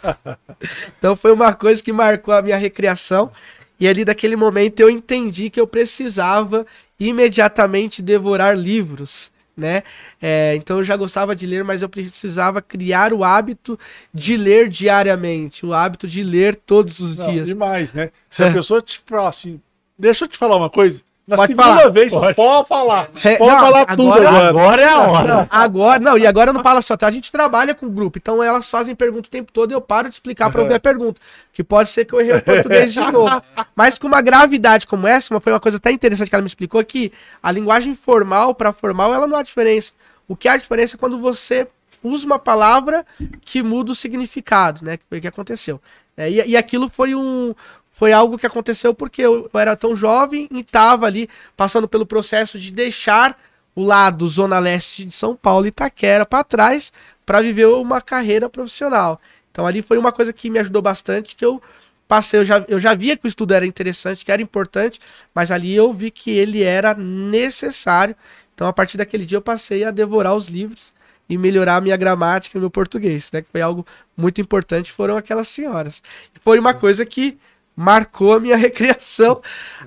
[0.98, 3.32] Então foi uma coisa que marcou a minha recriação.
[3.80, 6.66] E ali daquele momento eu entendi que eu precisava
[6.98, 9.82] imediatamente devorar livros, né?
[10.20, 13.78] É, então eu já gostava de ler, mas eu precisava criar o hábito
[14.12, 17.48] de ler diariamente, o hábito de ler todos os Não, dias.
[17.48, 18.10] demais, né?
[18.28, 18.52] Se a É.
[18.52, 19.60] pessoa te falar assim,
[19.98, 21.88] deixa eu te falar uma coisa, Na Pode segunda falar.
[21.90, 22.34] vez, Pode.
[22.34, 23.08] pode, falar.
[23.24, 24.48] É, Pode não, falar tudo agora- agora.
[24.50, 25.48] Agora é a hora.
[25.50, 27.06] Agora, não, e agora não fala só, tá?
[27.06, 30.08] A gente trabalha com grupo, então elas fazem pergunta o tempo todo e eu paro
[30.08, 31.20] de explicar pra ouvir a pergunta.
[31.52, 33.42] Que pode ser que eu errei o português de novo.
[33.76, 36.48] Mas com uma gravidade como essa, uma- foi uma coisa até interessante que ela me
[36.48, 37.12] explicou, que
[37.42, 39.92] a linguagem formal pra formal, ela não há diferença.
[40.26, 41.66] O que há diferença é quando você
[42.02, 43.04] usa uma palavra
[43.44, 44.96] que muda o significado, né?
[44.96, 45.80] Que foi o que aconteceu.
[46.16, 47.54] É, e, e aquilo foi um.
[48.00, 52.58] Foi algo que aconteceu porque eu, era tão jovem e estava ali passando pelo processo
[52.58, 53.38] de deixar
[53.74, 56.94] o lado Zona Leste de São Paulo e Itaquera para trás
[57.26, 59.20] para viver uma carreira profissional.
[59.52, 61.60] Então ali foi uma coisa que me ajudou bastante, que eu
[62.08, 64.98] passei, eu já, eu já via que o estudo era interessante, que era importante,
[65.34, 68.16] mas ali eu vi que ele era necessário.
[68.54, 70.94] Então a partir daquele dia eu passei a devorar os livros
[71.28, 73.42] e melhorar a minha gramática e meu português, né?
[73.42, 73.86] Que foi algo
[74.16, 76.02] muito importante, foram aquelas senhoras.
[76.42, 77.38] Foi uma coisa que
[77.76, 79.40] marcou a minha recriação.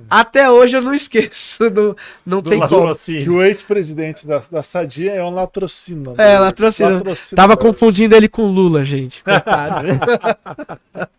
[0.10, 1.96] Até hoje eu não esqueço, não,
[2.26, 2.88] não Do tem como.
[2.88, 3.24] assim.
[3.24, 6.14] Que o ex-presidente da, da Sadia é um latrocínio.
[6.18, 6.96] É, latrocínio.
[6.96, 7.36] Latrocínio.
[7.36, 9.24] Tava confundindo ele com Lula, gente.
[9.24, 9.88] Coitado.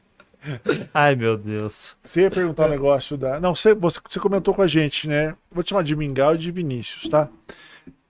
[0.92, 1.96] Ai, meu Deus.
[2.04, 3.40] Você ia perguntar um negócio da.
[3.40, 5.34] Não, você, você, você comentou com a gente, né?
[5.50, 7.28] Vou te chamar de Mingau e de Vinícius, tá?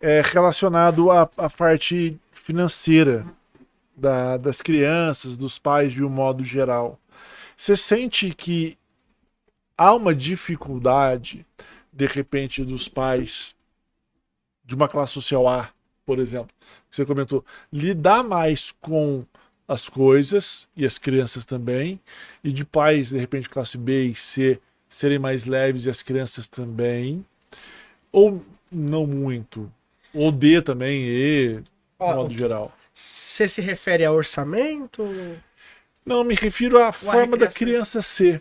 [0.01, 3.25] É relacionado à, à parte financeira
[3.97, 6.99] da- das crianças, dos pais de um modo geral.
[7.57, 8.77] Você sente que
[9.77, 11.47] há uma dificuldade,
[11.93, 13.55] de repente, dos pais
[14.65, 15.71] de uma classe social A,
[16.07, 16.51] por exemplo,
[16.91, 19.25] que você comentou, lidar mais com
[19.67, 22.01] as coisas e as crianças também,
[22.43, 26.47] e de pais, de repente, classe B e C serem mais leves e as crianças
[26.47, 27.25] também,
[28.13, 29.73] ou não muito,
[30.13, 31.63] ou D também, E,
[31.99, 32.73] de modo geral.
[32.93, 35.03] Você se refere a orçamento?
[36.05, 38.41] Não, me refiro à forma da criança ser.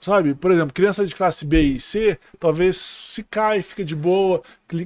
[0.00, 0.34] Sabe?
[0.34, 4.42] Por exemplo, criança de classe B e C, talvez se cai, fica de boa.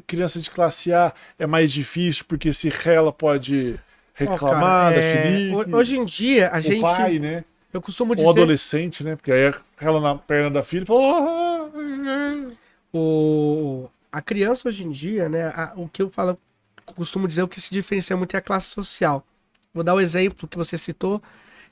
[0.06, 3.78] Criança de classe A é mais difícil, porque se rela pode
[4.14, 5.54] reclamar cara, da é, Felipe.
[5.72, 6.80] ho- Hoje em dia, a o gente.
[6.82, 7.44] pai, né?
[7.72, 8.28] Eu costumo Ou dizer.
[8.28, 9.16] adolescente, né?
[9.16, 11.70] Porque aí rela na perna da filha e fala.
[12.92, 15.46] "Oh, o, a criança hoje em dia, né?
[15.48, 16.38] a- o que eu falo,
[16.84, 19.24] costumo dizer, o que se diferencia muito é a classe social.
[19.74, 21.22] Vou dar o exemplo que você citou,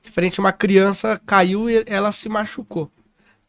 [0.04, 2.90] referente a uma criança caiu e ela se machucou.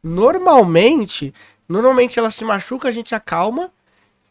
[0.02, 1.34] Normalmente,
[1.68, 3.72] normalmente ela se machuca, a gente acalma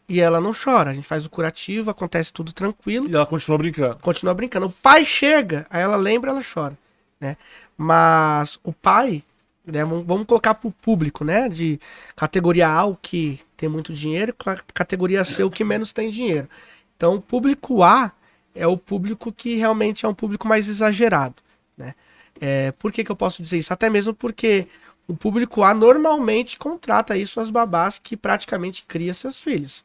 [0.07, 0.91] e ela não chora.
[0.91, 3.97] A gente faz o curativo, acontece tudo tranquilo E ela continua brincando.
[3.97, 4.65] continua brincando.
[4.67, 6.77] O pai chega, aí ela lembra, ela chora,
[7.19, 7.37] né?
[7.77, 9.21] Mas o pai,
[9.65, 11.79] né, vamos colocar pro público, né, de
[12.15, 14.33] categoria A, o que tem muito dinheiro,
[14.73, 16.47] categoria C, o que menos tem dinheiro.
[16.95, 18.11] Então, o público A
[18.53, 21.35] é o público que realmente é um público mais exagerado,
[21.77, 21.93] né?
[22.39, 23.73] É, por que, que eu posso dizer isso?
[23.73, 24.67] Até mesmo porque
[25.07, 29.83] o público A normalmente contrata aí suas babás que praticamente cria seus filhos.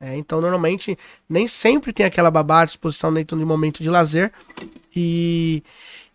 [0.00, 0.98] É, então, normalmente,
[1.28, 4.32] nem sempre tem aquela babá à disposição dentro de um momento de lazer.
[4.94, 5.62] E,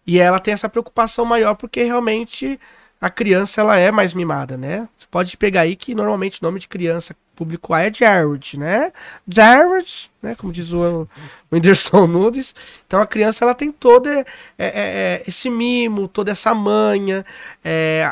[0.06, 2.60] e ela tem essa preocupação maior porque realmente
[3.00, 4.90] a criança ela é mais mimada, né?
[4.98, 8.92] Você pode pegar aí que normalmente nome de criança público A é Jared, né?
[9.28, 10.36] Jared, né?
[10.36, 11.08] Como diz o,
[11.52, 12.56] Whindersson Nunes.
[12.86, 14.26] Então a criança ela tem todo é,
[14.58, 17.26] é, é, esse mimo, toda essa manha,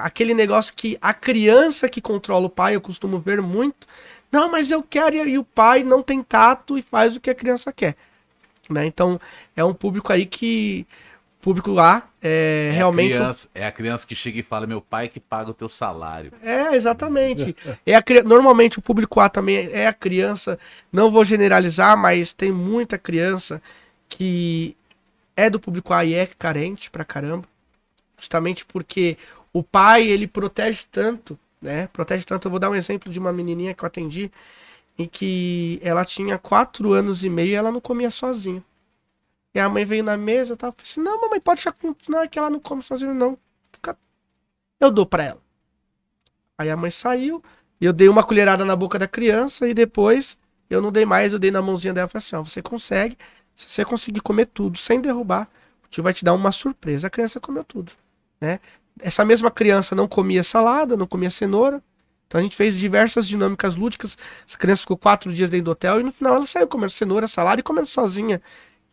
[0.04, 3.88] aquele negócio que a criança que controla o pai, eu costumo ver muito.
[4.32, 7.36] Não, mas eu quero, e o pai não tem tato e faz o que a
[7.36, 7.96] criança quer.
[8.70, 8.86] Né?
[8.86, 9.20] Então,
[9.56, 10.86] é um público aí que.
[11.46, 13.14] Público lá, é, É realmente.
[13.14, 15.70] A criança, é a criança que chega e fala: meu pai que paga o teu
[15.70, 16.34] salário.
[16.42, 17.56] É, exatamente.
[17.86, 20.58] É a, normalmente o público A também é a criança.
[20.92, 23.62] Não vou generalizar, mas tem muita criança
[24.10, 24.76] que
[25.38, 27.48] é do público A e é carente pra caramba.
[28.18, 29.16] Justamente porque
[29.54, 31.88] o pai, ele protege tanto, né?
[31.94, 32.48] Protege tanto.
[32.48, 34.32] Eu vou dar um exemplo de uma menininha que eu atendi,
[34.98, 38.64] em que ela tinha quatro anos e meio e ela não comia sozinha.
[39.56, 41.96] E a mãe veio na mesa e tal, falou assim, não, mamãe, pode com...
[42.10, 43.38] Não, é que ela não come sozinha, não.
[44.78, 45.42] Eu dou pra ela.
[46.58, 47.42] Aí a mãe saiu,
[47.80, 50.38] e eu dei uma colherada na boca da criança, e depois
[50.70, 53.18] eu não dei mais, eu dei na mãozinha dela e falei assim, ó, você consegue,
[53.56, 55.48] se você conseguir comer tudo sem derrubar,
[55.86, 57.08] o tio vai te dar uma surpresa.
[57.08, 57.94] A criança comeu tudo,
[58.42, 58.60] né?
[59.00, 61.82] Essa mesma criança não comia salada, não comia cenoura,
[62.28, 66.02] então a gente fez diversas dinâmicas lúdicas, essa criança ficou quatro dias dentro do hotel,
[66.02, 68.42] e no final ela saiu comendo cenoura, salada e comendo sozinha.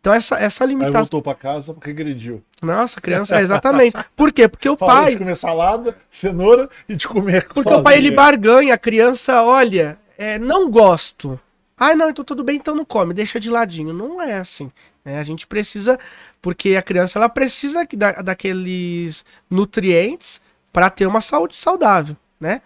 [0.03, 0.99] Então essa, essa Aí limitação...
[0.99, 2.43] voltou pra casa porque agrediu.
[2.61, 3.95] Nossa, criança, é exatamente.
[4.17, 4.49] Por quê?
[4.49, 5.11] Porque o Parou pai...
[5.11, 8.15] de comer salada, cenoura e de comer Porque o pai ele sozinha.
[8.17, 11.39] barganha, a criança, olha, é, não gosto.
[11.77, 13.93] Ah, não, então tudo bem, então não come, deixa de ladinho.
[13.93, 14.69] Não é assim.
[15.05, 15.17] né?
[15.19, 15.97] A gente precisa,
[16.41, 20.41] porque a criança ela precisa da, daqueles nutrientes
[20.73, 22.61] para ter uma saúde saudável, né?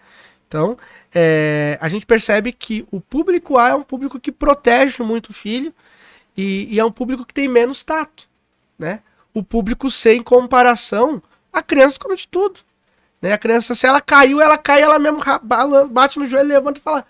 [0.48, 0.76] Então,
[1.14, 5.34] é, a gente percebe que o público A é um público que protege muito o
[5.34, 5.72] filho
[6.38, 8.28] e, e é um público que tem menos tato,
[8.78, 9.00] né?
[9.34, 11.20] O público C, em comparação,
[11.52, 12.60] a criança come de tudo.
[13.20, 13.32] Né?
[13.32, 15.20] A criança, se ela caiu, ela cai, ela mesmo
[15.90, 17.04] bate no joelho, levanta e fala: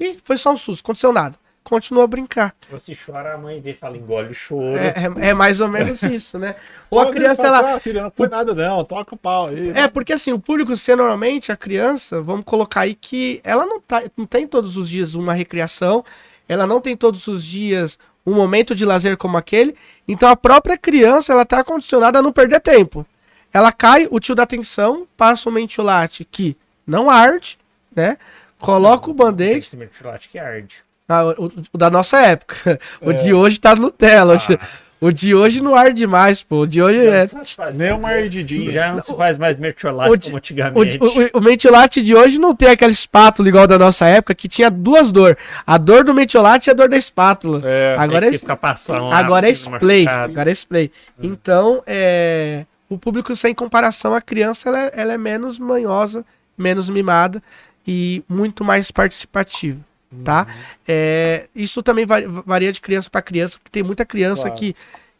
[0.00, 1.36] Ih, foi só um susto, aconteceu nada.
[1.62, 2.52] Continua a brincar.
[2.80, 4.76] Se chora, a mãe dele fala, engole o choro.
[4.76, 6.56] É, é, é mais ou menos isso, né?
[6.90, 7.76] Ou a criança, ela.
[7.76, 9.70] Ah, filha, não foi nada, não, toca o pau aí.
[9.70, 13.80] É, porque assim, o público C, normalmente, a criança, vamos colocar aí que ela não,
[13.80, 16.04] tá, não tem todos os dias uma recreação,
[16.48, 19.74] ela não tem todos os dias um momento de lazer como aquele,
[20.06, 23.06] então a própria criança, ela tá condicionada a não perder tempo.
[23.52, 27.58] Ela cai, o tio da atenção, passa o mentiolate que não arde,
[27.94, 28.16] né?
[28.58, 29.58] Coloca o band-aid.
[29.58, 30.76] Esse mentiolate que arde.
[31.08, 32.80] Ah, o, o, da nossa época.
[33.02, 33.14] O é.
[33.14, 34.36] de hoje tá Nutella.
[34.36, 34.68] Ah.
[35.02, 36.60] O de hoje não arde mais, pô.
[36.60, 37.26] O de hoje é.
[37.74, 38.70] Nem uma ardidinha.
[38.70, 40.96] Já não se faz mais metiolate como antigamente.
[41.00, 44.46] O, o, o metiolate de hoje não tem aquela espátula igual da nossa época, que
[44.46, 45.36] tinha duas dores.
[45.66, 47.60] A dor do metiolate e a dor da espátula.
[47.64, 50.06] É, agora é, ficar passando agora é spray.
[50.06, 50.92] Agora é spray.
[51.18, 51.22] Hum.
[51.24, 56.24] Então, é, o público sem comparação, a criança ela, é, ela é menos manhosa,
[56.56, 57.42] menos mimada
[57.84, 59.80] e muito mais participativa
[60.24, 60.46] tá?
[60.48, 60.62] Uhum.
[60.88, 64.56] É, isso também varia de criança para criança, porque tem muita criança claro.
[64.56, 64.76] que,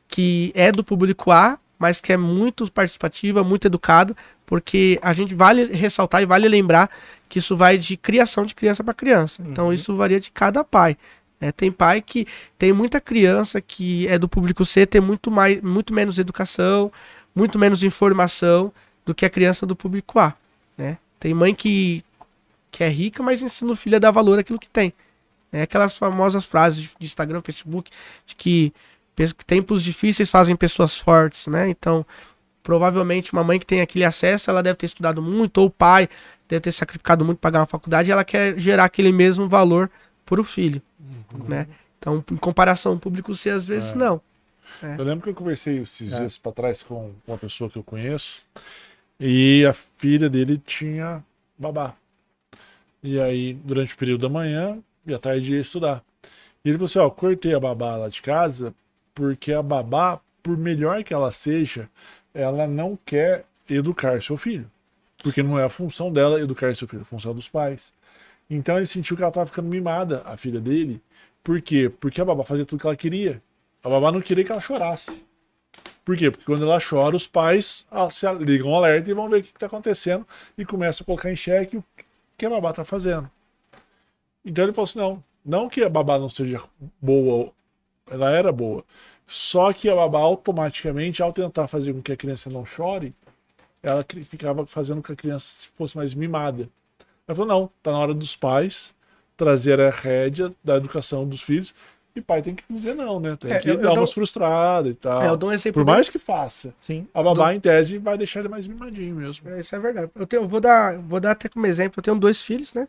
[0.09, 4.14] que é do público A, mas que é muito participativa, muito educada,
[4.47, 6.90] porque a gente vale ressaltar e vale lembrar
[7.28, 9.43] que isso vai de criação de criança para criança.
[9.47, 9.73] Então uhum.
[9.73, 10.97] isso varia de cada pai.
[11.40, 15.60] É, tem pai que tem muita criança que é do público C, tem muito, mais,
[15.60, 16.93] muito menos educação,
[17.35, 18.73] muito menos informação
[19.05, 20.35] do que a criança do público A.
[20.78, 20.98] Né?
[21.19, 22.05] Tem mãe que
[22.72, 24.92] que é rica, mas ensina o filho a dar valor àquilo que tem.
[25.52, 27.90] É aquelas famosas frases de Instagram, Facebook,
[28.24, 28.72] de que
[29.46, 31.68] tempos difíceis fazem pessoas fortes, né?
[31.68, 32.04] Então,
[32.62, 36.08] provavelmente uma mãe que tem aquele acesso, ela deve ter estudado muito, ou o pai
[36.48, 39.90] deve ter sacrificado muito para pagar uma faculdade, e ela quer gerar aquele mesmo valor
[40.24, 40.80] para o filho,
[41.34, 41.44] uhum.
[41.46, 41.68] né?
[41.98, 43.94] Então, em comparação público C, às vezes, é.
[43.94, 44.20] não.
[44.82, 44.96] É.
[44.98, 46.18] Eu lembro que eu conversei esses é.
[46.18, 48.40] dias para trás com uma pessoa que eu conheço,
[49.20, 51.22] e a filha dele tinha
[51.58, 51.94] babá.
[53.02, 56.02] E aí, durante o período da manhã e à tarde ia estudar.
[56.64, 58.74] E ele falou assim: ó, cortei a babá lá de casa,
[59.14, 61.88] porque a babá, por melhor que ela seja,
[62.32, 64.70] ela não quer educar seu filho.
[65.22, 67.92] Porque não é a função dela educar seu filho, é a função dos pais.
[68.48, 71.00] Então ele sentiu que ela estava ficando mimada, a filha dele.
[71.42, 71.90] Por quê?
[72.00, 73.40] Porque a babá fazia tudo que ela queria.
[73.82, 75.24] A babá não queria que ela chorasse.
[76.04, 76.30] Por quê?
[76.30, 79.42] Porque quando ela chora, os pais ah, se ligam um alerta e vão ver o
[79.42, 80.26] que está acontecendo
[80.58, 81.82] e começam a colocar em xeque
[82.43, 83.31] que a babá tá fazendo.
[84.44, 86.60] Então ele falou assim: não, não que a babá não seja
[87.01, 87.52] boa,
[88.10, 88.85] ela era boa.
[89.24, 93.14] Só que a babá automaticamente, ao tentar fazer com que a criança não chore,
[93.81, 96.69] ela ficava fazendo com que a criança fosse mais mimada.
[97.28, 98.93] Ela falou: não, tá na hora dos pais
[99.36, 101.73] trazer a rédea da educação dos filhos.
[102.14, 103.36] E pai tem que dizer não, né?
[103.40, 104.14] Tem é, que eu, dar eu umas dou...
[104.14, 105.22] frustradas e tal.
[105.22, 106.74] É, eu dou um exemplo Por mais que faça.
[106.78, 107.06] Sim.
[107.14, 107.52] A babá, dou...
[107.52, 109.48] em tese, vai deixar ele mais mimadinho mesmo.
[109.48, 110.10] É, isso é verdade.
[110.14, 111.94] Eu, tenho, eu vou, dar, vou dar até como exemplo.
[111.98, 112.86] Eu tenho dois filhos, né?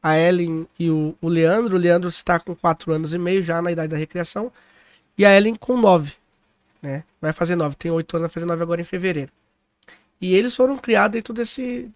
[0.00, 1.74] A Ellen e o, o Leandro.
[1.74, 4.52] O Leandro está com 4 anos e meio já na idade da recreação.
[5.18, 6.12] E a Ellen com 9.
[6.80, 7.02] Né?
[7.20, 7.74] Vai fazer 9.
[7.74, 9.32] Tem 8 anos, vai fazer 9 agora em fevereiro.
[10.20, 11.90] E eles foram criados dentro desse,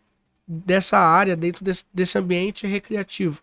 [0.46, 3.40] dessa área, dentro desse, desse ambiente recreativo.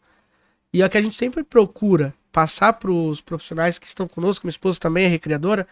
[0.74, 4.46] E é o que a gente sempre procura passar para os profissionais que estão conosco,
[4.46, 5.68] minha esposa também é recreadora,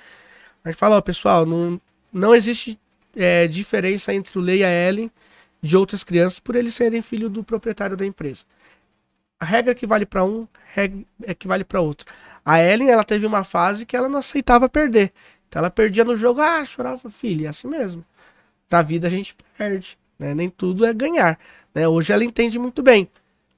[0.63, 1.79] a gente fala, ó, pessoal, não,
[2.11, 2.79] não existe
[3.15, 5.09] é, diferença entre o Lei e a Ellen
[5.61, 8.43] de outras crianças por eles serem filho do proprietário da empresa.
[9.39, 10.47] A regra que vale para um,
[11.23, 12.05] é que vale para outro.
[12.43, 15.13] A Ellen, ela teve uma fase que ela não aceitava perder.
[15.47, 18.03] Então ela perdia no jogo, ah, chorava, filha, é assim mesmo.
[18.69, 20.33] Na vida a gente perde, né?
[20.35, 21.39] Nem tudo é ganhar.
[21.73, 21.87] Né?
[21.87, 23.09] Hoje ela entende muito bem.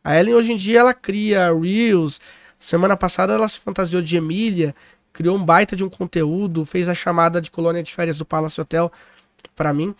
[0.04, 2.20] A Ellen hoje em dia ela cria reels,
[2.62, 4.76] Semana passada ela se fantasiou de Emília,
[5.12, 8.62] criou um baita de um conteúdo, fez a chamada de colônia de férias do Palace
[8.62, 8.92] Hotel
[9.56, 9.96] para mim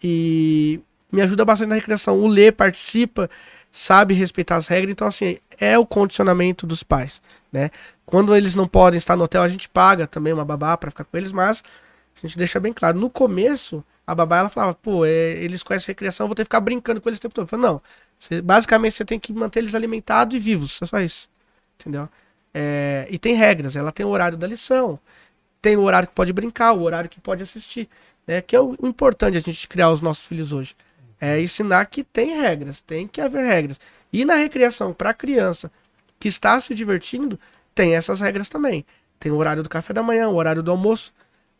[0.00, 0.80] e
[1.10, 2.20] me ajuda bastante na recreação.
[2.20, 3.28] O Lê participa,
[3.70, 7.20] sabe respeitar as regras, então assim, é o condicionamento dos pais,
[7.52, 7.72] né?
[8.06, 11.04] Quando eles não podem estar no hotel, a gente paga também uma babá para ficar
[11.04, 11.64] com eles, mas
[12.16, 12.96] a gente deixa bem claro.
[12.96, 16.46] No começo, a babá ela falava, pô, é, eles conhecem a recreação, vou ter que
[16.46, 17.44] ficar brincando com eles o tempo todo.
[17.44, 17.82] Eu falei, não,
[18.16, 21.33] você, basicamente você tem que manter eles alimentados e vivos, é só isso
[21.78, 22.08] entendeu?
[22.52, 24.98] É, e tem regras, ela tem o horário da lição,
[25.60, 27.88] tem o horário que pode brincar, o horário que pode assistir,
[28.26, 28.40] né?
[28.40, 30.76] Que é o, o importante a gente criar os nossos filhos hoje.
[31.20, 33.80] É ensinar que tem regras, tem que haver regras.
[34.12, 35.70] E na recreação, para a criança
[36.20, 37.38] que está se divertindo,
[37.74, 38.84] tem essas regras também.
[39.18, 41.12] Tem o horário do café da manhã, o horário do almoço.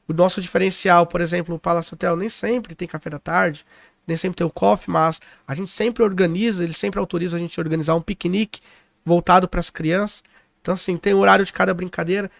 [0.07, 3.65] O nosso diferencial, por exemplo, o Palace Hotel nem sempre tem café da tarde,
[4.07, 7.59] nem sempre tem o coffee, mas a gente sempre organiza, eles sempre autorizam a gente
[7.59, 8.61] organizar um piquenique
[9.05, 10.23] voltado para as crianças.
[10.61, 12.31] Então, assim, tem horário de cada brincadeira.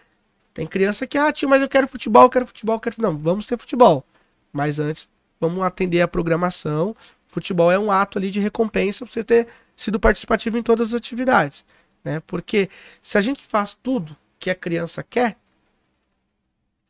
[0.53, 2.95] Tem criança que, ah, tio, mas eu quero futebol, quero futebol, quero.
[2.99, 4.03] Não, vamos ter futebol.
[4.51, 5.07] Mas antes,
[5.39, 6.95] vamos atender a programação.
[7.27, 10.93] Futebol é um ato ali de recompensa para você ter sido participativo em todas as
[10.93, 11.65] atividades.
[12.03, 12.21] Né?
[12.25, 12.69] Porque
[13.01, 15.35] se a gente faz tudo que a criança quer,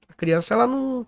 [0.08, 1.06] a criança ela não.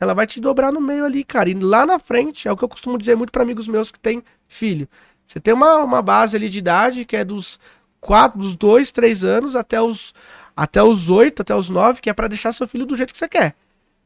[0.00, 1.48] Ela vai te dobrar no meio ali, cara.
[1.48, 3.98] E lá na frente, é o que eu costumo dizer muito para amigos meus que
[3.98, 4.88] têm filho.
[5.26, 7.58] Você tem uma, uma base ali de idade que é dos
[8.06, 10.14] quatro, dos dois, três anos até os
[10.56, 13.18] até os oito, até os nove, que é para deixar seu filho do jeito que
[13.18, 13.54] você quer.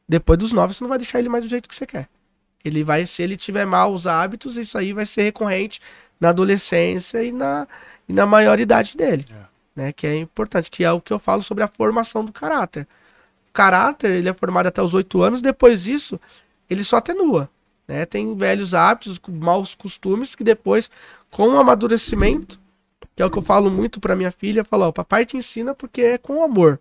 [0.08, 2.08] Depois dos nove, você não vai deixar ele mais do jeito que você quer.
[2.64, 5.80] Ele vai, se ele tiver maus hábitos, isso aí vai ser recorrente
[6.18, 7.68] na adolescência e na,
[8.08, 9.24] e na maioridade dele.
[9.30, 9.50] É.
[9.76, 12.88] Né, que é importante, que é o que eu falo sobre a formação do caráter.
[13.48, 16.20] O caráter, ele é formado até os oito anos, depois disso,
[16.68, 17.48] ele só atenua.
[17.86, 18.04] Né?
[18.04, 20.90] Tem velhos hábitos, maus costumes, que depois,
[21.30, 22.58] com o amadurecimento,
[23.14, 25.74] que é o que eu falo muito para minha filha, falo, o papai te ensina
[25.74, 26.80] porque é com amor.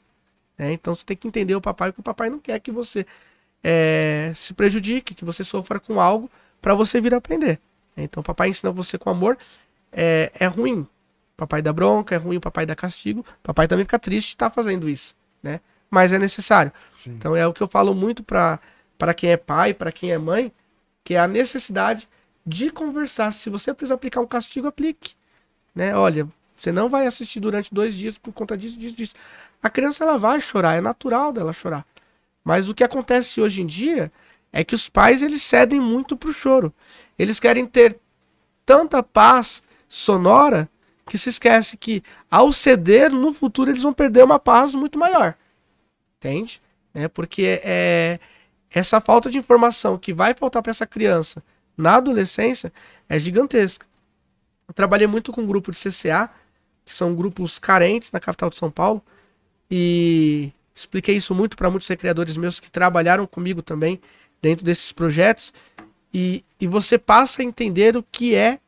[0.57, 0.73] Né?
[0.73, 3.05] Então você tem que entender o papai, que o papai não quer que você
[3.63, 6.29] é, se prejudique, que você sofra com algo
[6.61, 7.59] para você vir aprender.
[7.95, 9.37] Então o papai ensina você com amor,
[9.91, 10.87] é, é ruim.
[11.35, 13.25] Papai dá bronca, é ruim o papai dá castigo.
[13.41, 15.61] Papai também fica triste de estar tá fazendo isso, né?
[15.89, 16.71] Mas é necessário.
[16.95, 17.11] Sim.
[17.11, 18.59] Então é o que eu falo muito para
[19.15, 20.51] quem é pai, para quem é mãe,
[21.03, 22.07] que é a necessidade
[22.45, 23.31] de conversar.
[23.31, 25.13] Se você precisa aplicar um castigo, aplique
[25.79, 25.95] né?
[25.95, 26.27] Olha,
[26.59, 29.15] você não vai assistir durante dois dias por conta disso, disso, disso.
[29.63, 31.85] A criança ela vai chorar, é natural dela chorar.
[32.43, 34.11] Mas o que acontece hoje em dia
[34.51, 36.73] é que os pais eles cedem muito pro choro.
[37.17, 37.97] Eles querem ter
[38.65, 40.69] tanta paz sonora
[41.05, 45.33] que se esquece que ao ceder no futuro eles vão perder uma paz muito maior.
[46.17, 46.61] Entende?
[46.93, 48.19] É porque é
[48.69, 51.41] essa falta de informação que vai faltar para essa criança
[51.77, 52.71] na adolescência
[53.07, 53.85] é gigantesca.
[54.69, 56.29] Eu trabalhei muito com um grupo de CCA,
[56.85, 59.03] que são grupos carentes na capital de São Paulo,
[59.69, 63.99] e expliquei isso muito para muitos recreadores meus que trabalharam comigo também
[64.39, 65.51] dentro desses projetos.
[66.13, 68.59] E, e você passa a entender o que é,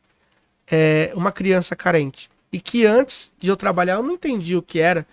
[0.66, 2.32] é uma criança carente.
[2.52, 5.06] E que antes de eu trabalhar eu não entendi o que era.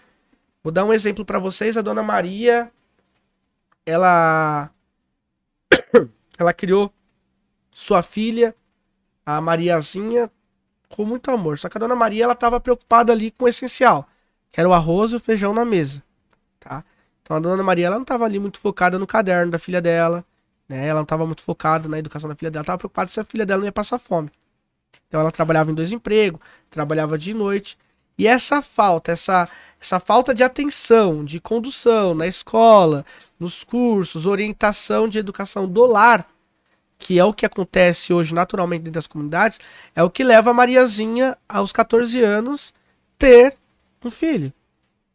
[0.64, 1.76] Vou dar um exemplo para vocês.
[1.76, 2.72] A dona Maria,
[3.84, 4.70] ela,
[6.38, 6.90] ela criou
[7.70, 8.54] sua filha,
[9.24, 10.30] a Mariazinha,
[10.88, 11.58] com muito amor.
[11.58, 14.08] Só que a dona Maria ela estava preocupada ali com o essencial,
[14.50, 16.02] que era o arroz e o feijão na mesa,
[16.60, 16.84] tá?
[17.22, 20.24] Então a dona Maria ela não estava ali muito focada no caderno da filha dela,
[20.68, 20.86] né?
[20.86, 23.44] Ela não estava muito focada na educação da filha dela, estava preocupada se a filha
[23.44, 24.30] dela não ia passar fome.
[25.06, 26.40] Então ela trabalhava em dois empregos,
[26.70, 27.78] trabalhava de noite.
[28.16, 29.48] E essa falta, essa
[29.80, 33.06] essa falta de atenção, de condução na escola,
[33.38, 36.28] nos cursos, orientação de educação do lar,
[36.98, 39.58] que é o que acontece hoje naturalmente dentro das comunidades,
[39.94, 42.74] é o que leva a Mariazinha, aos 14 anos,
[43.16, 43.54] ter
[44.04, 44.52] um filho.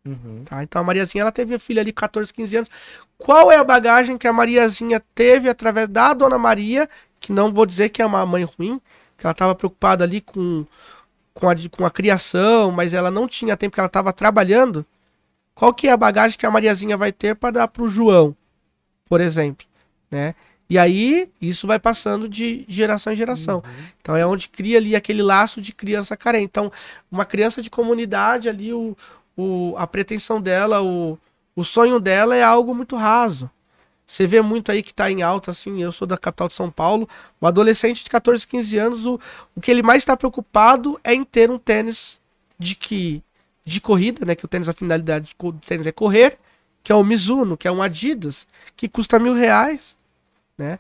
[0.05, 0.43] Uhum.
[0.45, 0.64] Tá?
[0.64, 2.72] Então a Mariazinha ela teve a filha ali 14, 15 anos.
[3.18, 6.89] Qual é a bagagem que a Mariazinha teve através da Dona Maria,
[7.19, 8.81] que não vou dizer que é uma mãe ruim,
[9.18, 10.65] que ela estava preocupada ali com,
[11.34, 14.85] com, a, com a criação, mas ela não tinha tempo que ela estava trabalhando.
[15.55, 18.35] Qual que é a bagagem que a Mariazinha vai ter para dar para o João,
[19.05, 19.65] por exemplo,
[20.10, 20.34] né?
[20.74, 23.58] E aí, isso vai passando de geração em geração.
[23.58, 23.86] Uhum.
[24.02, 26.45] Então, é onde cria ali aquele laço de criança carente.
[26.45, 26.72] Então,
[27.12, 28.98] uma criança de comunidade ali, o,
[29.38, 31.16] o, a pretensão dela, o,
[31.56, 33.48] o sonho dela é algo muito raso.
[34.08, 36.72] Você vê muito aí que está em alta, assim, eu sou da capital de São
[36.72, 37.08] Paulo,
[37.40, 39.20] o adolescente de 14, 15 anos, o,
[39.56, 42.20] o que ele mais está preocupado é em ter um tênis
[42.58, 43.22] de que
[43.64, 44.34] de corrida, né?
[44.34, 46.36] Que o tênis, a finalidade do tênis é correr,
[46.84, 50.02] que é o Mizuno, que é um Adidas, que custa mil reais
[50.57, 50.80] né?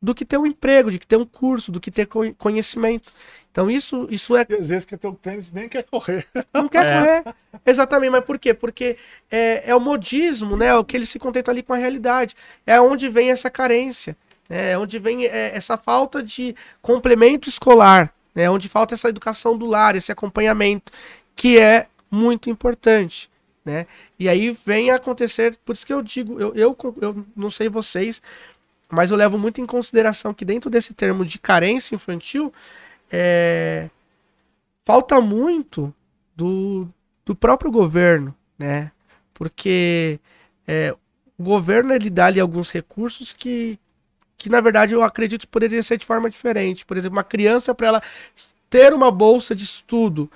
[0.00, 2.06] Do que ter um emprego, de que ter um curso, do que ter
[2.38, 3.12] conhecimento.
[3.50, 4.42] Então isso, isso é.
[4.42, 6.26] às vezes quer ter um tênis nem quer correr.
[6.52, 7.22] Não quer é.
[7.22, 7.34] correr.
[7.64, 8.52] Exatamente, mas por quê?
[8.52, 8.98] Porque
[9.30, 10.74] é, é o modismo, né?
[10.74, 12.36] O que ele se contenta ali com a realidade.
[12.66, 14.14] É onde vem essa carência.
[14.46, 14.72] Né?
[14.72, 18.12] É onde vem é, essa falta de complemento escolar.
[18.34, 18.50] Né?
[18.50, 20.92] Onde falta essa educação do lar, esse acompanhamento,
[21.34, 23.30] que é muito importante.
[23.64, 23.86] Né?
[24.18, 27.68] E aí vem a acontecer, por isso que eu digo, eu, eu, eu não sei
[27.68, 28.22] vocês,
[28.90, 32.52] mas eu levo muito em consideração que dentro desse termo de carência infantil,
[33.10, 33.88] é,
[34.84, 35.92] falta muito
[36.34, 36.88] do,
[37.24, 38.92] do próprio governo, né?
[39.34, 40.20] Porque
[40.66, 40.94] é,
[41.38, 43.78] o governo ele dá ali alguns recursos que,
[44.38, 46.86] que na verdade eu acredito que poderia ser de forma diferente.
[46.86, 48.02] Por exemplo, uma criança para ela
[48.70, 50.30] ter uma bolsa de estudo,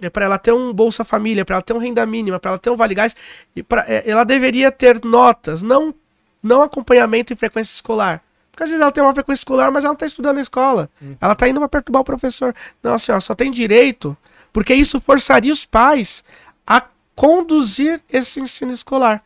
[0.00, 2.58] é para ela ter um bolsa família, para ela ter um renda mínima, para ela
[2.58, 3.14] ter um vale gás,
[3.54, 5.94] e pra, é, ela deveria ter notas, não
[6.42, 9.92] não acompanhamento em frequência escolar, Porque às vezes ela tem uma frequência escolar, mas ela
[9.92, 10.88] não tá estudando na escola.
[11.20, 12.54] Ela tá indo pra perturbar o professor.
[12.82, 14.16] Não, assim, ó, só tem direito,
[14.52, 16.24] porque isso forçaria os pais
[16.66, 16.82] a
[17.14, 19.22] conduzir esse ensino escolar.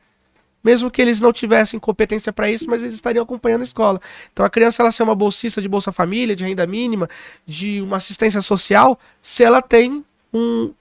[0.62, 4.00] Mesmo que eles não tivessem competência para isso, mas eles estariam acompanhando a escola.
[4.32, 7.08] Então a criança ela ser uma bolsista de Bolsa Família, de renda mínima,
[7.46, 10.72] de uma assistência social, se ela tem um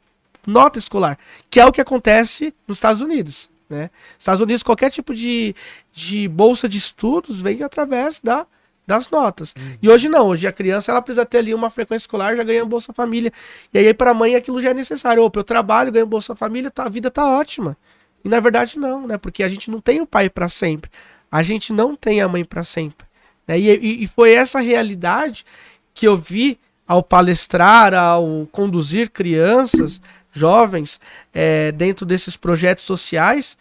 [0.46, 1.18] nota escolar,
[1.50, 3.50] que é o que acontece nos Estados Unidos.
[3.74, 3.90] Né?
[4.18, 5.56] Estados Unidos, qualquer tipo de,
[5.92, 8.46] de bolsa de estudos vem através da,
[8.86, 9.56] das notas.
[9.82, 12.64] E hoje não, hoje a criança ela precisa ter ali uma frequência escolar, já ganha
[12.66, 13.32] Bolsa Família.
[13.74, 15.24] E aí para a mãe aquilo já é necessário.
[15.24, 17.76] Opa, eu trabalho, ganho Bolsa Família, tá, a vida tá ótima.
[18.24, 19.18] E na verdade não, né?
[19.18, 20.90] Porque a gente não tem o pai para sempre.
[21.32, 23.08] A gente não tem a mãe para sempre.
[23.48, 23.60] Né?
[23.60, 25.46] E, e, e foi essa realidade
[25.94, 30.02] que eu vi ao palestrar, ao conduzir crianças,
[30.34, 31.00] jovens,
[31.34, 33.58] é, dentro desses projetos sociais,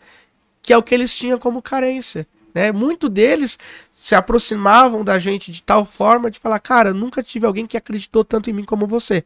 [0.63, 2.27] que é o que eles tinham como carência.
[2.55, 2.73] Né?
[2.73, 3.59] Muito deles
[3.95, 8.25] se aproximavam da gente de tal forma de falar, cara, nunca tive alguém que acreditou
[8.25, 9.25] tanto em mim como você.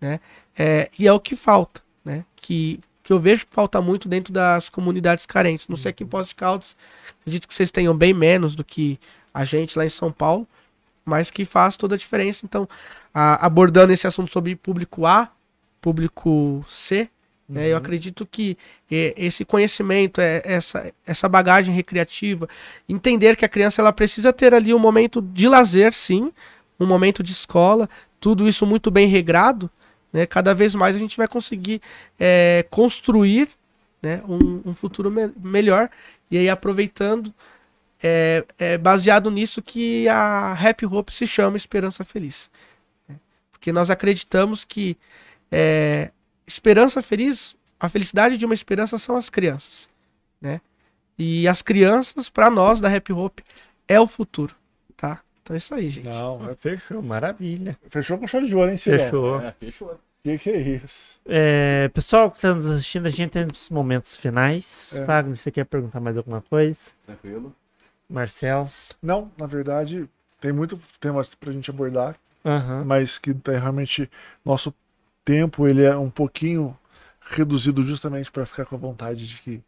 [0.00, 0.20] Né?
[0.56, 2.24] É, e é o que falta, né?
[2.36, 5.66] Que, que eu vejo que falta muito dentro das comunidades carentes.
[5.66, 6.76] Não sei aqui em Poços de Caldas,
[7.20, 9.00] acredito que vocês tenham bem menos do que
[9.32, 10.46] a gente lá em São Paulo,
[11.04, 12.42] mas que faz toda a diferença.
[12.44, 12.68] Então,
[13.12, 15.28] a- abordando esse assunto sobre público A,
[15.84, 17.10] público C,
[17.46, 18.56] né, eu acredito que
[18.90, 22.48] eh, esse conhecimento, eh, essa, essa bagagem recreativa,
[22.88, 26.32] entender que a criança ela precisa ter ali um momento de lazer, sim,
[26.80, 27.86] um momento de escola,
[28.18, 29.68] tudo isso muito bem regrado,
[30.10, 31.82] né, cada vez mais a gente vai conseguir
[32.18, 33.46] eh, construir
[34.02, 35.90] né, um, um futuro me- melhor
[36.30, 37.30] e aí aproveitando
[38.02, 42.50] é, é baseado nisso que a Happy Hope se chama Esperança Feliz.
[43.08, 43.16] né?
[43.52, 44.96] Porque nós acreditamos que
[45.50, 46.10] é,
[46.46, 49.88] esperança feliz, a felicidade de uma esperança são as crianças.
[50.40, 50.60] Né?
[51.18, 53.42] E as crianças, para nós da Happy Hope,
[53.86, 54.54] é o futuro.
[54.96, 55.20] Tá?
[55.42, 56.08] Então é isso aí, gente.
[56.08, 57.78] Não, é- Fechou, maravilha.
[57.88, 58.98] fechou com chave de ouro, hein, Cirão?
[59.04, 59.40] Fechou.
[59.40, 60.00] É, fechou.
[60.22, 61.20] Que que é isso?
[61.26, 64.94] É, pessoal que está nos assistindo, a gente tem os momentos finais.
[64.94, 65.22] É.
[65.24, 66.78] Você quer perguntar mais alguma coisa?
[67.04, 67.54] Tranquilo.
[68.08, 68.66] Marcel?
[69.02, 70.08] Não, na verdade,
[70.40, 72.84] tem muito tema pra gente abordar, Aham.
[72.86, 74.10] mas que tá, realmente
[74.42, 74.74] nosso
[75.24, 76.76] tempo ele é um pouquinho
[77.20, 79.62] reduzido justamente para ficar com a vontade de que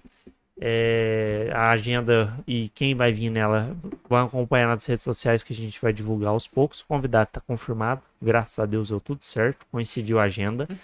[0.60, 3.78] É, a agenda e quem vai vir nela
[4.10, 6.82] vão acompanhar nas redes sociais que a gente vai divulgar aos poucos.
[6.82, 10.68] O convidado está confirmado, graças a Deus deu tudo certo, coincidiu a agenda.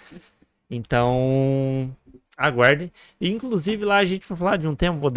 [0.70, 1.94] Então,
[2.36, 2.90] aguardem.
[3.20, 5.12] E, inclusive lá a gente vai falar de um tema, vou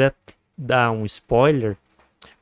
[0.58, 1.78] dar um spoiler,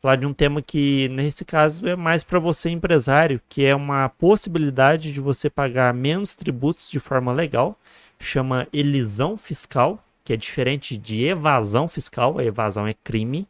[0.01, 4.09] falar de um tema que nesse caso é mais para você empresário, que é uma
[4.09, 7.77] possibilidade de você pagar menos tributos de forma legal,
[8.19, 13.47] chama elisão fiscal, que é diferente de evasão fiscal, a evasão é crime,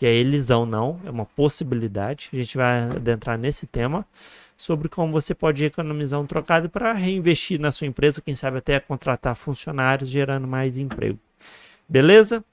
[0.00, 2.28] e a elisão não, é uma possibilidade.
[2.32, 4.06] A gente vai adentrar nesse tema
[4.56, 8.78] sobre como você pode economizar um trocado para reinvestir na sua empresa, quem sabe até
[8.80, 11.18] contratar funcionários, gerando mais emprego.
[11.88, 12.44] Beleza?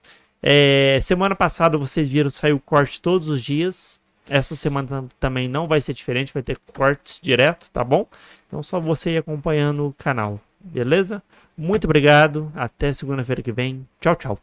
[0.48, 4.00] É, semana passada vocês viram saiu corte todos os dias.
[4.30, 8.08] Essa semana tam- também não vai ser diferente, vai ter cortes direto, tá bom?
[8.48, 11.22] Então só você ir acompanhando o canal, beleza?
[11.58, 13.88] Muito obrigado, até segunda-feira que vem.
[14.00, 14.40] Tchau, tchau.